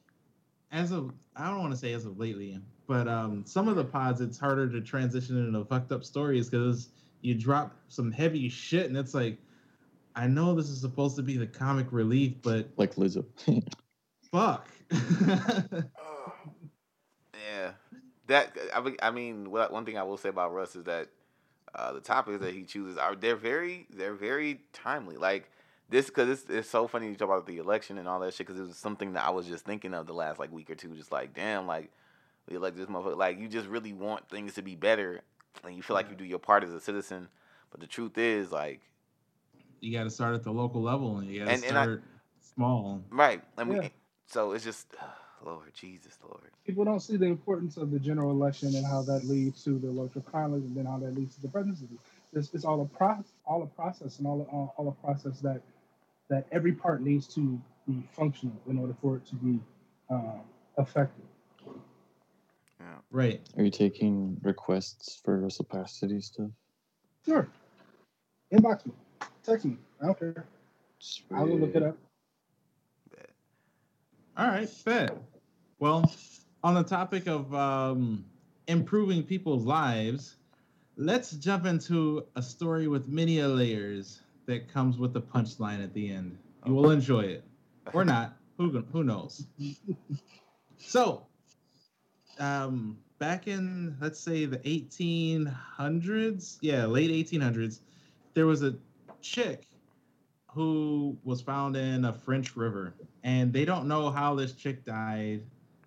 [0.71, 3.83] as of I don't want to say as of lately, but um some of the
[3.85, 6.89] pods it's harder to transition into fucked up stories because
[7.21, 9.37] you drop some heavy shit and it's like
[10.15, 13.25] I know this is supposed to be the comic relief, but Like Lizzo.
[14.31, 14.67] fuck.
[18.29, 21.09] That I mean, I mean, one thing I will say about Russ is that
[21.75, 25.17] uh, the topics that he chooses are they're very they're very timely.
[25.17, 25.51] Like
[25.89, 28.45] this because it's it's so funny you talk about the election and all that shit
[28.47, 30.75] because it was something that I was just thinking of the last like week or
[30.75, 30.89] two.
[30.95, 31.91] Just like damn, like
[32.47, 33.17] we elect this motherfucker.
[33.17, 35.21] Like you just really want things to be better,
[35.63, 37.27] and you feel like you do your part as a citizen.
[37.71, 38.81] But the truth is, like
[39.81, 41.83] you got to start at the local level and you got to And- and I-
[41.83, 42.03] start
[42.41, 43.03] small.
[43.09, 43.79] right, and Yeah.
[43.79, 43.91] we
[44.27, 44.93] so it's just
[45.45, 46.51] Lord Jesus, Lord.
[46.65, 49.87] People don't see the importance of the general election and how that leads to the
[49.87, 51.87] electoral college and then how that leads to the presidency.
[52.33, 55.61] It's, it's all a process, all a process and all, all, all a process that
[56.29, 59.59] that every part needs to be functional in order for it to be
[60.11, 60.41] um,
[60.77, 61.25] effective.
[63.11, 63.41] Right.
[63.57, 66.51] Are you taking requests for reciprocity stuff?
[67.25, 67.47] Sure.
[68.53, 68.93] Inbox me,
[69.43, 69.77] text me.
[70.01, 70.45] I don't care.
[71.33, 71.97] I will look it up.
[74.37, 75.17] All right, bet.
[75.79, 76.11] Well,
[76.63, 78.25] on the topic of um,
[78.67, 80.35] improving people's lives,
[80.97, 86.09] let's jump into a story with many layers that comes with a punchline at the
[86.11, 86.37] end.
[86.65, 87.43] You will enjoy it,
[87.93, 88.35] or not.
[88.57, 89.47] Who who knows?
[90.77, 91.27] So,
[92.39, 97.81] um, back in let's say the 1800s, yeah, late 1800s,
[98.33, 98.75] there was a
[99.21, 99.67] chick
[100.53, 102.93] who was found in a French river,
[103.23, 105.43] and they don't know how this chick died.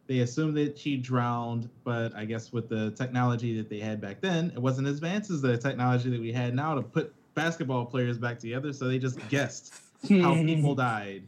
[0.09, 4.21] They assumed that she drowned, but I guess with the technology that they had back
[4.21, 7.87] then, it wasn't as advanced as the technology that we had now to put basketball
[7.87, 8.73] players back together.
[8.73, 9.73] So they just guessed
[10.11, 11.23] how people died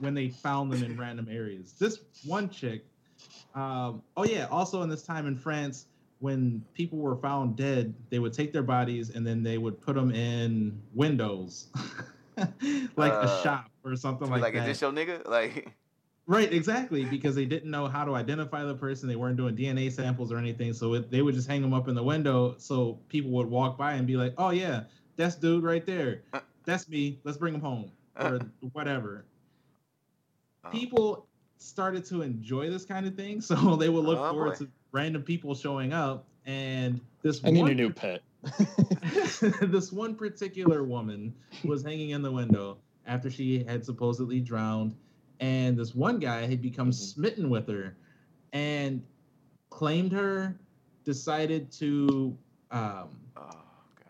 [0.00, 1.74] when they found them in random areas.
[1.78, 2.84] This one chick,
[3.54, 5.86] um, oh yeah, also in this time in France,
[6.20, 9.94] when people were found dead, they would take their bodies and then they would put
[9.94, 11.68] them in windows,
[12.36, 14.42] like Uh, a shop or something Like, that.
[14.42, 14.66] like, is that.
[14.66, 15.28] this your nigga?
[15.28, 15.74] Like,
[16.28, 19.08] Right, exactly, because they didn't know how to identify the person.
[19.08, 21.86] They weren't doing DNA samples or anything, so it, they would just hang them up
[21.86, 24.84] in the window, so people would walk by and be like, "Oh yeah,
[25.14, 26.22] that's dude right there.
[26.32, 26.40] Uh.
[26.64, 27.20] That's me.
[27.22, 28.40] Let's bring him home or
[28.72, 29.24] whatever."
[30.64, 31.28] oh, People
[31.58, 34.64] started to enjoy this kind of thing, so they would look Oh, forward boy.
[34.64, 38.22] to random people showing up, and this I need a new pet.
[39.60, 41.34] this one particular woman
[41.64, 44.96] was hanging in the window after she had supposedly drowned.
[45.40, 46.94] And this one guy had become Mhm.
[46.94, 47.96] smitten with her
[48.52, 49.02] and
[49.70, 50.58] claimed her,
[51.04, 52.36] decided to
[52.70, 53.50] um, Oh,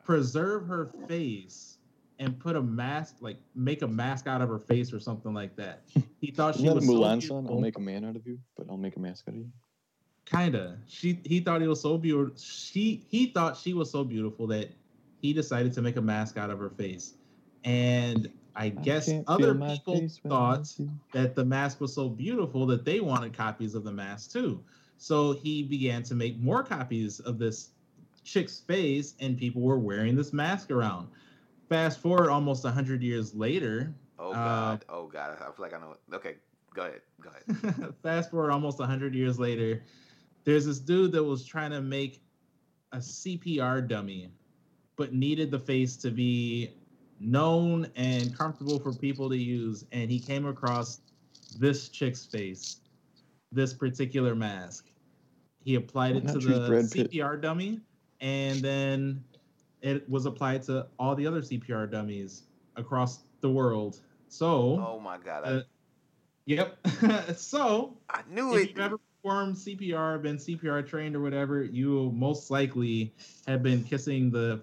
[0.04, 1.78] preserve her face
[2.18, 5.56] and put a mask, like make a mask out of her face or something like
[5.56, 5.82] that.
[6.20, 7.42] He thought she was so Mulan song?
[7.42, 7.56] beautiful.
[7.56, 9.52] I'll make a man out of you, but I'll make a mask out of you.
[10.24, 10.78] Kinda.
[10.86, 12.34] She he thought he was so beautiful.
[12.36, 14.70] She he thought she was so beautiful that
[15.20, 17.14] he decided to make a mask out of her face.
[17.64, 20.74] And I guess can't other people face when I thought
[21.12, 24.62] that the mask was so beautiful that they wanted copies of the mask too.
[24.98, 27.70] So he began to make more copies of this
[28.24, 31.08] chick's face, and people were wearing this mask around.
[31.68, 34.84] Fast forward almost 100 years later, Oh Uh, God.
[34.88, 35.36] oh God.
[35.38, 35.92] I feel like I know.
[35.92, 36.14] it.
[36.14, 36.36] Okay,
[36.74, 37.02] go ahead.
[37.20, 37.94] Go ahead.
[38.02, 39.82] fast forward almost 100 years later,
[40.44, 42.22] there's this dude that was trying to make
[42.92, 44.30] a CPR dummy,
[44.96, 46.70] but needed the face to be
[47.20, 49.84] known and comfortable for people to use.
[49.92, 51.00] And he came across
[51.58, 52.80] this chick's face,
[53.52, 54.86] this particular mask.
[55.64, 57.10] He applied Why it to the Brad Pitt?
[57.10, 57.80] CPR dummy,
[58.20, 59.24] and then
[59.82, 62.44] it was applied to all the other CPR dummies
[62.76, 64.00] across the world.
[64.28, 65.42] So, Oh my God.
[65.44, 65.60] Uh,
[66.44, 66.78] yep.
[67.36, 68.68] so, I knew if it.
[68.70, 73.12] you've ever performed CPR, been CPR trained or whatever, you most likely
[73.46, 74.60] have been kissing the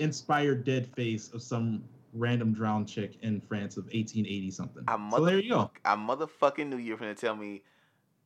[0.00, 1.82] inspired dead face of some
[2.12, 4.84] random drowned chick in France of 1880 something.
[4.88, 5.70] I So there you go.
[5.84, 7.62] I motherfucking knew you were gonna tell me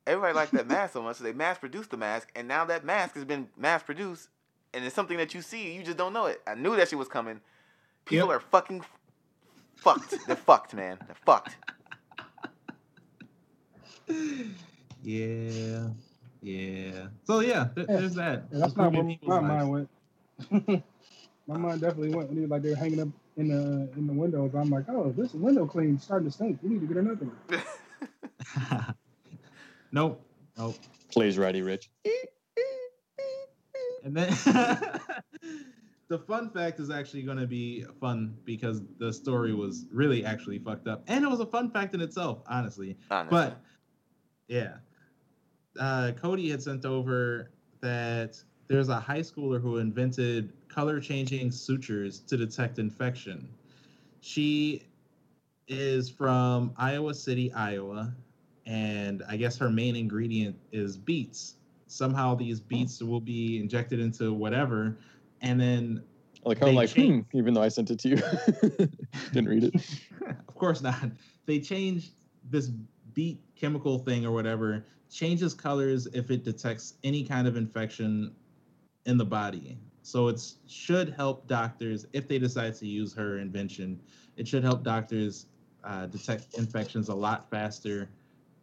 [0.07, 2.85] everybody liked that mask so much, so they mass produced the mask, and now that
[2.85, 4.29] mask has been mass produced,
[4.75, 6.41] and it's something that you see, you just don't know it.
[6.47, 7.41] I knew that shit was coming.
[8.05, 8.37] People Yep.
[8.37, 8.85] are fucking
[9.77, 10.15] fucked.
[10.27, 10.99] They're fucked, man.
[11.07, 11.57] They're fucked.
[15.03, 15.89] Yeah.
[16.43, 17.07] Yeah.
[17.25, 17.97] So yeah, th- Yeah.
[17.97, 18.45] there's that.
[18.53, 20.85] Yeah, that's not where Improving my mind went.
[21.51, 24.07] my mind definitely went when he was like they were hanging up in the in
[24.07, 24.53] the windows.
[24.55, 26.61] I'm like, oh, this window clean starting to stink.
[26.63, 28.95] We need to get another one.
[29.93, 30.25] nope.
[30.57, 30.77] Nope.
[31.13, 31.91] Please, ready, Rich.
[34.03, 34.31] And then
[36.09, 40.59] the fun fact is actually going to be fun because the story was really actually
[40.59, 42.97] fucked up, and it was a fun fact in itself, honestly.
[43.11, 43.31] Honestly.
[43.31, 43.61] But
[44.49, 44.77] yeah,
[45.79, 47.51] uh, Cody had sent over
[47.83, 53.49] that there's a high schooler who invented color changing sutures to detect infection.
[54.21, 54.85] She
[55.67, 58.15] is from Iowa City, Iowa,
[58.67, 61.57] and I guess her main ingredient is beets.
[61.89, 64.97] Somehow these beets will be injected into whatever,
[65.41, 66.05] and then
[66.45, 68.17] Like I'm like, hmm, even though I sent it to you.
[69.33, 69.75] Didn't read it.
[70.49, 71.11] of course not.
[71.45, 72.13] They changed
[72.49, 72.71] this
[73.15, 78.33] beet chemical thing or whatever, changes colors if it detects any kind of infection
[79.11, 79.77] in the body.
[80.03, 84.01] So it should help doctors if they decide to use her invention.
[84.37, 85.47] It should help doctors
[85.85, 88.09] uh, detect infections a lot faster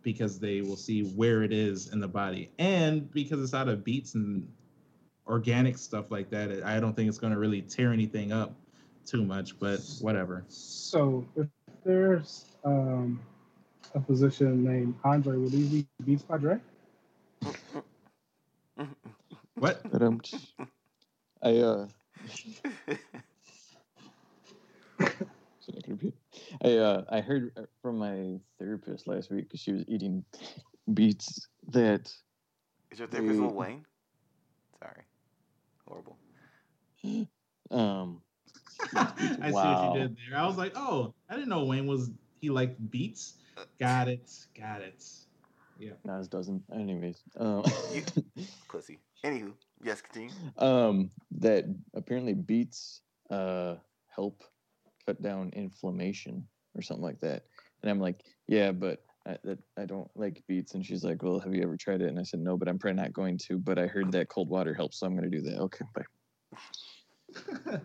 [0.01, 3.83] because they will see where it is in the body, and because it's out of
[3.83, 4.47] beets and
[5.27, 6.63] organic stuff like that.
[6.63, 8.55] I don't think it's going to really tear anything up
[9.05, 10.45] too much, but whatever.
[10.47, 11.47] So if
[11.83, 13.19] there's um,
[13.95, 16.59] a physician named Andre, would he be Beats by Dre?
[19.57, 19.81] What?
[19.91, 20.21] But um,
[21.41, 21.87] I uh,
[25.59, 26.13] so not gonna be-
[26.63, 27.51] I uh, I heard
[27.81, 30.23] from my therapist last week because she was eating
[30.93, 32.11] beets that
[32.91, 33.53] Is your therapist Lil.
[33.53, 33.85] Wayne?
[34.81, 35.03] Sorry.
[35.87, 36.17] Horrible.
[37.71, 38.21] um
[38.95, 40.39] I see what you did there.
[40.39, 42.11] I was like, oh, I didn't know Wayne was
[42.41, 43.35] he liked beats.
[43.79, 44.29] Got it.
[44.57, 45.03] Got it.
[45.79, 45.93] Yeah.
[46.05, 46.63] Nas doesn't.
[46.73, 47.63] Anyways, um,
[48.69, 48.99] Pussy.
[49.25, 49.53] Anywho,
[49.83, 50.31] yes, continue.
[50.57, 51.65] um, that
[51.95, 53.75] apparently beets uh
[54.13, 54.43] help
[55.05, 57.43] cut down inflammation or something like that.
[57.81, 60.73] And I'm like, yeah, but I, that I don't like beets.
[60.73, 62.09] And she's like, well, have you ever tried it?
[62.09, 63.57] And I said, no, but I'm probably not going to.
[63.57, 65.59] But I heard that cold water helps, so I'm going to do that.
[65.59, 67.79] Okay, bye.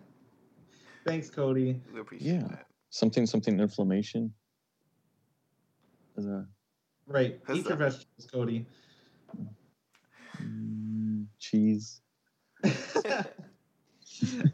[1.05, 1.81] Thanks, Cody.
[1.93, 2.47] We appreciate Yeah.
[2.47, 2.65] that.
[2.89, 4.33] Something, something inflammation.
[6.15, 6.47] Is a
[7.07, 7.43] Right.
[7.45, 8.65] That's Eat your vegetables, Cody.
[10.41, 10.82] mm,
[11.43, 12.01] cheese.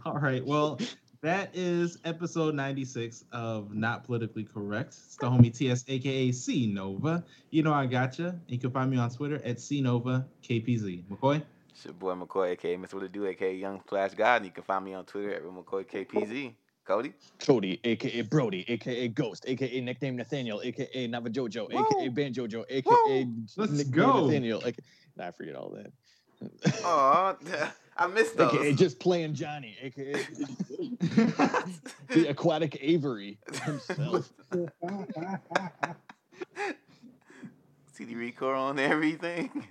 [0.05, 0.43] All right.
[0.45, 0.79] Well,
[1.21, 4.89] that is episode 96 of Not Politically Correct.
[4.89, 7.23] It's the homie TS, aka C Nova.
[7.51, 8.39] You know I gotcha.
[8.47, 11.03] You can find me on Twitter at C Nova KPZ.
[11.05, 11.43] McCoy.
[11.69, 12.95] It's your boy McCoy, aka Mr.
[12.95, 14.37] What to Do, aka Young Flash God.
[14.37, 16.53] And you can find me on Twitter at McCoy KPZ.
[16.85, 17.13] Cody.
[17.37, 22.09] Cody, aka Brody, aka Ghost, aka nickname Nathaniel, aka Navajojo, aka Woo!
[22.09, 23.35] Banjojo, aka Woo!
[23.57, 24.25] Let's nickname go.
[24.25, 24.59] Nathaniel.
[24.65, 24.81] Aka,
[25.15, 25.91] nah, I forget all that.
[26.83, 27.35] Oh,
[27.97, 28.53] I missed those.
[28.53, 30.13] AKA just playing Johnny, aka
[32.09, 34.31] the aquatic Avery himself.
[37.91, 39.67] CD record on everything.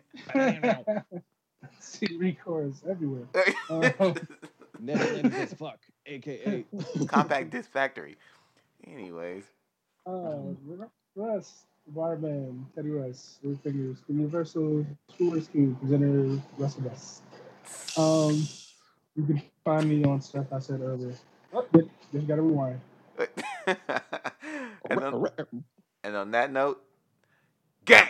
[1.81, 3.25] See records everywhere.
[3.71, 4.15] Um,
[4.79, 6.65] Netherlands as fuck, aka
[7.07, 8.17] Compact Disc Factory.
[8.87, 9.45] Anyways,
[10.07, 10.37] Uh,
[11.17, 14.87] Russ, Barman, Teddy Russ, Three Fingers, Universal
[15.17, 17.23] Tour Rescue, presenter Russell Russ.
[17.97, 18.47] Um,
[19.17, 21.15] you can find me on stuff I said earlier.
[21.53, 22.81] Oh, just, just gotta rewind.
[23.67, 25.27] and, on,
[26.05, 26.83] and on that note,
[27.85, 28.09] gang.